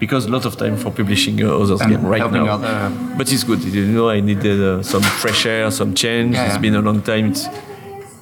Because 0.00 0.26
a 0.26 0.30
lot 0.30 0.44
of 0.44 0.56
time 0.56 0.76
for 0.76 0.90
publishing 0.90 1.40
uh, 1.42 1.56
others' 1.56 1.80
And 1.80 1.90
game 1.92 2.04
right 2.04 2.32
now. 2.32 2.46
other- 2.46 2.90
But 3.16 3.30
it's 3.32 3.44
good. 3.44 3.62
You 3.62 3.86
know, 3.86 4.08
I 4.10 4.20
needed 4.20 4.60
uh, 4.60 4.82
some 4.82 5.02
fresh 5.02 5.46
air, 5.46 5.70
some 5.70 5.94
change. 5.94 6.34
Yeah, 6.34 6.46
It's 6.46 6.54
yeah. 6.54 6.60
been 6.60 6.74
a 6.74 6.80
long 6.80 7.00
time. 7.02 7.26
It's 7.30 7.46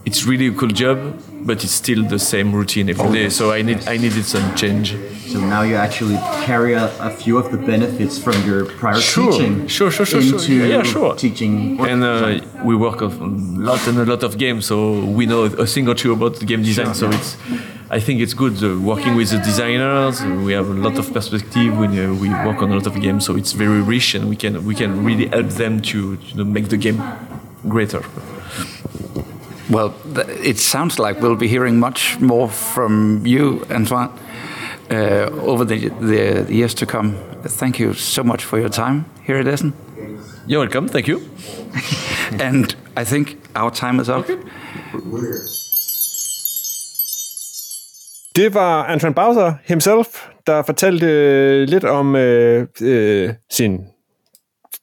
it's 0.04 0.24
really 0.24 0.48
a 0.48 0.52
cool 0.52 0.68
job, 0.68 0.98
but 1.42 1.62
it's 1.64 1.72
still 1.72 2.02
the 2.04 2.18
same 2.18 2.52
routine 2.54 2.88
every 2.88 3.12
day. 3.12 3.28
So 3.28 3.52
I 3.52 3.62
need 3.62 3.86
I 3.88 3.96
needed 3.96 4.24
some 4.24 4.54
change. 4.54 4.96
So 5.32 5.38
now 5.40 5.60
you 5.62 5.76
actually 5.76 6.16
carry 6.46 6.72
a, 6.72 6.86
a 7.00 7.10
few 7.10 7.36
of 7.36 7.50
the 7.50 7.58
benefits 7.58 8.18
from 8.18 8.36
your 8.46 8.64
prior 8.64 8.98
Sure, 8.98 9.30
teaching 9.30 9.66
sure, 9.66 9.90
sure, 9.90 10.06
sure, 10.06 10.20
into 10.22 10.38
sure. 10.38 10.66
Yeah, 10.66 10.82
sure. 10.82 11.14
teaching. 11.16 11.78
And 11.80 12.02
uh, 12.02 12.40
we 12.64 12.74
work 12.74 13.02
on 13.02 13.10
a 13.12 13.60
lot 13.70 13.86
and 13.86 13.98
a 13.98 14.06
lot 14.06 14.22
of 14.22 14.38
games, 14.38 14.64
so 14.64 15.04
we 15.04 15.26
know 15.26 15.42
a 15.44 15.66
thing 15.66 15.86
or 15.88 15.94
two 15.94 16.12
about 16.12 16.36
the 16.36 16.46
game 16.46 16.62
design. 16.62 16.94
so 16.94 17.10
it's, 17.10 17.36
I 17.90 18.00
think 18.00 18.20
it's 18.20 18.32
good 18.32 18.56
uh, 18.64 18.80
working 18.80 19.16
with 19.16 19.30
the 19.30 19.38
designers. 19.38 20.22
We 20.22 20.52
have 20.52 20.68
a 20.70 20.74
lot 20.86 20.98
of 20.98 21.12
perspective 21.12 21.76
when 21.76 21.90
uh, 21.98 22.14
we 22.14 22.30
work 22.30 22.62
on 22.62 22.70
a 22.72 22.76
lot 22.76 22.86
of 22.86 22.98
games, 22.98 23.26
so 23.26 23.36
it's 23.36 23.52
very 23.52 23.82
rich, 23.82 24.14
and 24.14 24.30
we 24.30 24.36
can 24.36 24.64
we 24.64 24.74
can 24.74 25.04
really 25.04 25.26
help 25.26 25.48
them 25.62 25.82
to 25.90 25.98
you 26.14 26.34
know, 26.36 26.44
make 26.44 26.68
the 26.68 26.78
game 26.78 27.02
greater. 27.68 28.02
Well, 29.70 29.92
it 30.42 30.58
sounds 30.58 30.98
like 30.98 31.20
we'll 31.20 31.36
be 31.36 31.48
hearing 31.48 31.78
much 31.78 32.18
more 32.20 32.48
from 32.48 33.26
you, 33.26 33.66
Antoine, 33.70 34.08
uh, 34.90 35.28
over 35.42 35.64
the, 35.64 35.90
the 36.00 36.46
years 36.48 36.74
to 36.74 36.86
come. 36.86 37.16
Thank 37.44 37.78
you 37.78 37.92
so 37.92 38.22
much 38.22 38.44
for 38.44 38.58
your 38.58 38.70
time 38.70 39.04
here 39.26 39.36
at 39.36 39.46
Essen. 39.46 39.74
You're 40.46 40.60
welcome. 40.60 40.88
Thank 40.88 41.06
you. 41.06 41.20
And 42.40 42.74
I 42.96 43.04
think 43.04 43.36
our 43.54 43.70
time 43.70 44.00
is 44.00 44.08
up. 44.08 44.26
Det 48.36 48.54
var 48.54 48.84
Antoine 48.84 49.14
Bowser 49.14 49.52
himself, 49.64 50.06
der 50.46 50.62
fortalte 50.62 51.06
øh, 51.06 51.68
lidt 51.68 51.84
om 51.84 52.16
øh, 52.16 52.66
øh, 52.80 53.34
sin 53.50 53.80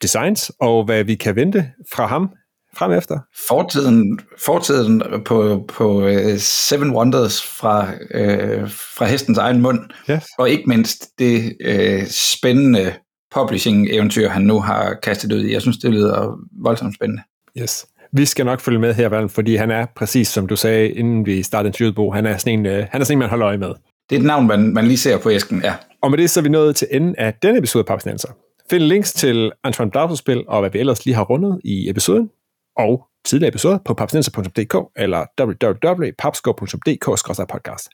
designs 0.02 0.52
og 0.60 0.84
hvad 0.84 1.04
vi 1.04 1.16
kan 1.16 1.36
vente 1.36 1.72
fra 1.92 2.06
ham 2.06 2.30
frem 2.78 2.92
efter. 2.92 3.20
Fortiden, 3.48 4.20
fortiden 4.46 5.04
på, 5.26 5.66
på 5.68 6.06
uh, 6.08 6.38
Seven 6.38 6.92
Wonders 6.92 7.44
fra, 7.44 7.88
uh, 7.92 8.70
fra 8.98 9.06
hestens 9.06 9.38
egen 9.38 9.62
mund, 9.62 9.80
Yes. 10.10 10.24
og 10.38 10.50
ikke 10.50 10.64
mindst 10.68 11.08
det 11.20 11.54
uh, 11.68 12.08
spændende 12.10 12.94
publishing-eventyr, 13.36 14.30
han 14.30 14.42
nu 14.42 14.60
har 14.60 14.96
kastet 15.04 15.32
ud 15.32 15.44
i. 15.44 15.54
Jeg 15.54 15.62
synes, 15.62 15.78
det 15.78 15.92
lyder 15.92 16.40
voldsomt 16.64 16.96
spændende. 16.96 17.24
Yes. 17.62 17.86
Vi 18.14 18.26
skal 18.26 18.46
nok 18.46 18.60
følge 18.60 18.80
med 18.80 18.94
her, 18.94 19.10
Valm, 19.10 19.30
fordi 19.30 19.56
han 19.56 19.72
er 19.72 19.86
præcis 19.96 20.28
som 20.28 20.48
du 20.48 20.56
sagde, 20.56 20.90
inden 20.90 21.26
vi 21.26 21.44
startede 21.44 21.70
interviewet, 21.70 21.96
Bo, 21.96 22.12
han 22.12 22.26
er 22.26 22.38
sådan 22.38 22.60
en, 22.60 22.66
øh, 22.66 22.86
han 22.92 23.02
er 23.02 23.06
sådan 23.06 23.16
en, 23.16 23.20
man 23.20 23.30
holder 23.30 23.48
øje 23.48 23.58
med. 23.58 23.68
Det 24.10 24.16
er 24.16 24.20
et 24.20 24.26
navn, 24.26 24.48
man, 24.48 24.74
man 24.74 24.86
lige 24.86 24.98
ser 24.98 25.18
på 25.18 25.32
æsken, 25.32 25.62
ja. 25.64 25.74
Og 26.02 26.10
med 26.12 26.18
det 26.18 26.30
så 26.30 26.40
er 26.40 26.42
vi 26.42 26.50
nået 26.50 26.76
til 26.76 26.88
enden 26.92 27.16
af 27.18 27.34
denne 27.42 27.58
episode 27.58 27.82
af 27.82 27.86
Papsnenser. 27.86 28.30
Find 28.70 28.84
links 28.84 29.14
til 29.14 29.52
Antoine 29.64 30.18
spil 30.18 30.44
og 30.48 30.60
hvad 30.60 30.70
vi 30.70 30.80
ellers 30.80 31.06
lige 31.06 31.16
har 31.16 31.24
rundet 31.24 31.62
i 31.64 31.90
episoden, 31.90 32.30
og 32.78 33.08
tidligere 33.26 33.50
episoder 33.50 33.78
på 33.86 33.94
papsnenser.dk 33.94 34.76
eller 34.96 35.26
www.papsko.dk-podcast. 35.42 37.90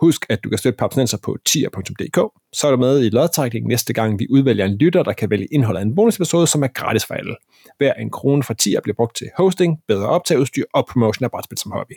Husk, 0.00 0.26
at 0.28 0.44
du 0.44 0.48
kan 0.48 0.58
støtte 0.58 0.76
Papsnenser 0.76 1.18
på 1.22 1.36
tier.dk, 1.44 2.18
så 2.52 2.66
er 2.66 2.70
du 2.70 2.76
med 2.76 3.04
i 3.04 3.08
lodtrækningen 3.08 3.68
næste 3.68 3.92
gang, 3.92 4.18
vi 4.18 4.26
udvælger 4.30 4.64
en 4.64 4.76
lytter, 4.76 5.02
der 5.02 5.12
kan 5.12 5.30
vælge 5.30 5.46
indholdet 5.52 5.80
af 5.80 5.84
en 5.84 5.94
bonusepisode, 5.94 6.46
som 6.46 6.62
er 6.62 6.66
gratis 6.66 7.06
for 7.06 7.14
alle. 7.14 7.36
Hver 7.78 7.92
en 7.92 8.10
krone 8.10 8.42
fra 8.42 8.54
tier 8.54 8.80
bliver 8.80 8.94
brugt 8.94 9.16
til 9.16 9.30
hosting, 9.36 9.78
bedre 9.88 10.08
optageudstyr 10.08 10.64
og 10.74 10.86
promotion 10.86 11.24
af 11.24 11.30
brætspil 11.30 11.58
som 11.58 11.72
hobby. 11.72 11.92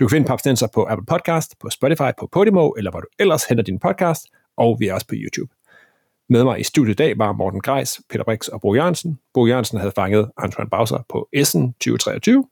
Du 0.00 0.06
kan 0.06 0.16
finde 0.16 0.26
Papsnenser 0.26 0.66
på 0.74 0.86
Apple 0.90 1.06
Podcast, 1.06 1.58
på 1.60 1.70
Spotify, 1.70 2.10
på 2.18 2.28
Podimo, 2.32 2.70
eller 2.70 2.90
hvor 2.90 3.00
du 3.00 3.06
ellers 3.18 3.44
henter 3.44 3.64
din 3.64 3.78
podcast, 3.78 4.26
og 4.56 4.76
vi 4.80 4.88
er 4.88 4.94
også 4.94 5.06
på 5.06 5.14
YouTube. 5.18 5.52
Med 6.32 6.44
mig 6.44 6.60
i 6.60 6.62
studiet 6.62 6.92
i 6.92 6.96
dag 6.96 7.18
var 7.18 7.32
Morten 7.32 7.60
Greis, 7.60 8.00
Peter 8.10 8.24
Brix 8.24 8.48
og 8.48 8.60
Bo 8.60 8.74
Jørgensen. 8.74 9.18
Bo 9.34 9.46
Jørgensen 9.46 9.78
havde 9.78 9.92
fanget 9.96 10.30
Antoine 10.38 10.70
Bowser 10.70 10.98
på 11.08 11.28
Essen 11.32 11.72
2023. 11.72 12.44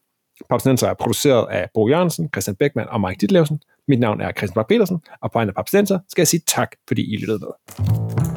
Papsnenser 0.51 0.89
er 0.89 0.95
produceret 0.95 1.47
af 1.51 1.69
Bo 1.75 1.89
Jørgensen, 1.89 2.29
Christian 2.35 2.57
Beckmann 2.57 2.89
og 2.89 3.01
Mike 3.01 3.19
Ditlevsen. 3.21 3.61
Mit 3.89 4.01
navn 4.01 4.21
er 4.21 4.33
Christian 4.33 4.55
Bak 4.55 4.69
petersen 4.69 5.01
og 5.23 5.31
på 5.31 5.39
vegne 5.39 5.51
af 5.51 5.55
Papsnenser 5.55 5.99
skal 6.09 6.23
jeg 6.23 6.29
sige 6.29 6.43
tak, 6.47 6.77
fordi 6.89 7.15
I 7.15 7.17
lyttede 7.17 7.39
med. 7.39 8.28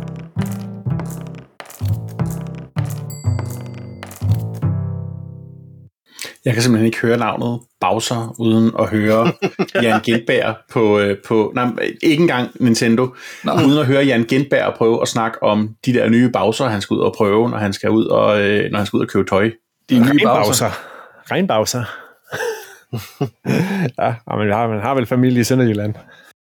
Jeg 6.46 6.54
kan 6.54 6.64
simpelthen 6.64 6.86
ikke 6.86 7.02
høre 7.02 7.18
navnet 7.18 7.60
Bowser, 7.80 8.36
uden 8.40 8.72
at 8.80 8.90
høre 8.90 9.32
Jan 9.84 10.02
Gindberg 10.02 10.56
på, 10.72 11.00
øh, 11.00 11.18
på 11.28 11.52
nej, 11.56 11.66
ikke 12.02 12.22
engang 12.22 12.52
Nintendo, 12.60 13.08
Nå. 13.44 13.52
uden 13.68 13.80
at 13.80 13.86
høre 13.86 14.04
Jan 14.04 14.24
Gindberg 14.24 14.74
prøve 14.74 15.02
at 15.02 15.08
snakke 15.08 15.44
om 15.44 15.76
de 15.86 15.94
der 15.94 16.10
nye 16.10 16.30
Bowser, 16.30 16.66
han 16.66 16.82
skal 16.82 16.94
ud 16.94 17.00
og 17.00 17.14
prøve, 17.18 17.50
når 17.50 17.58
han 17.58 17.74
skal 17.74 17.90
ud 17.90 18.06
og, 18.06 18.42
øh, 18.42 18.72
når 18.72 18.78
han 18.78 18.86
skal 18.86 18.98
ud 18.98 19.02
og 19.02 19.10
købe 19.10 19.30
tøj. 19.30 19.52
De 19.90 20.00
nye 20.00 20.06
Regnbowser. 20.06 20.70
Regnbowser. 21.32 21.84
ja, 24.04 24.16
og 24.26 24.38
man 24.38 24.52
har, 24.52 24.68
man 24.68 24.82
har 24.82 24.96
vel 24.96 25.06
familie 25.06 25.42
i 25.42 25.44
Sønderjylland. 25.44 25.94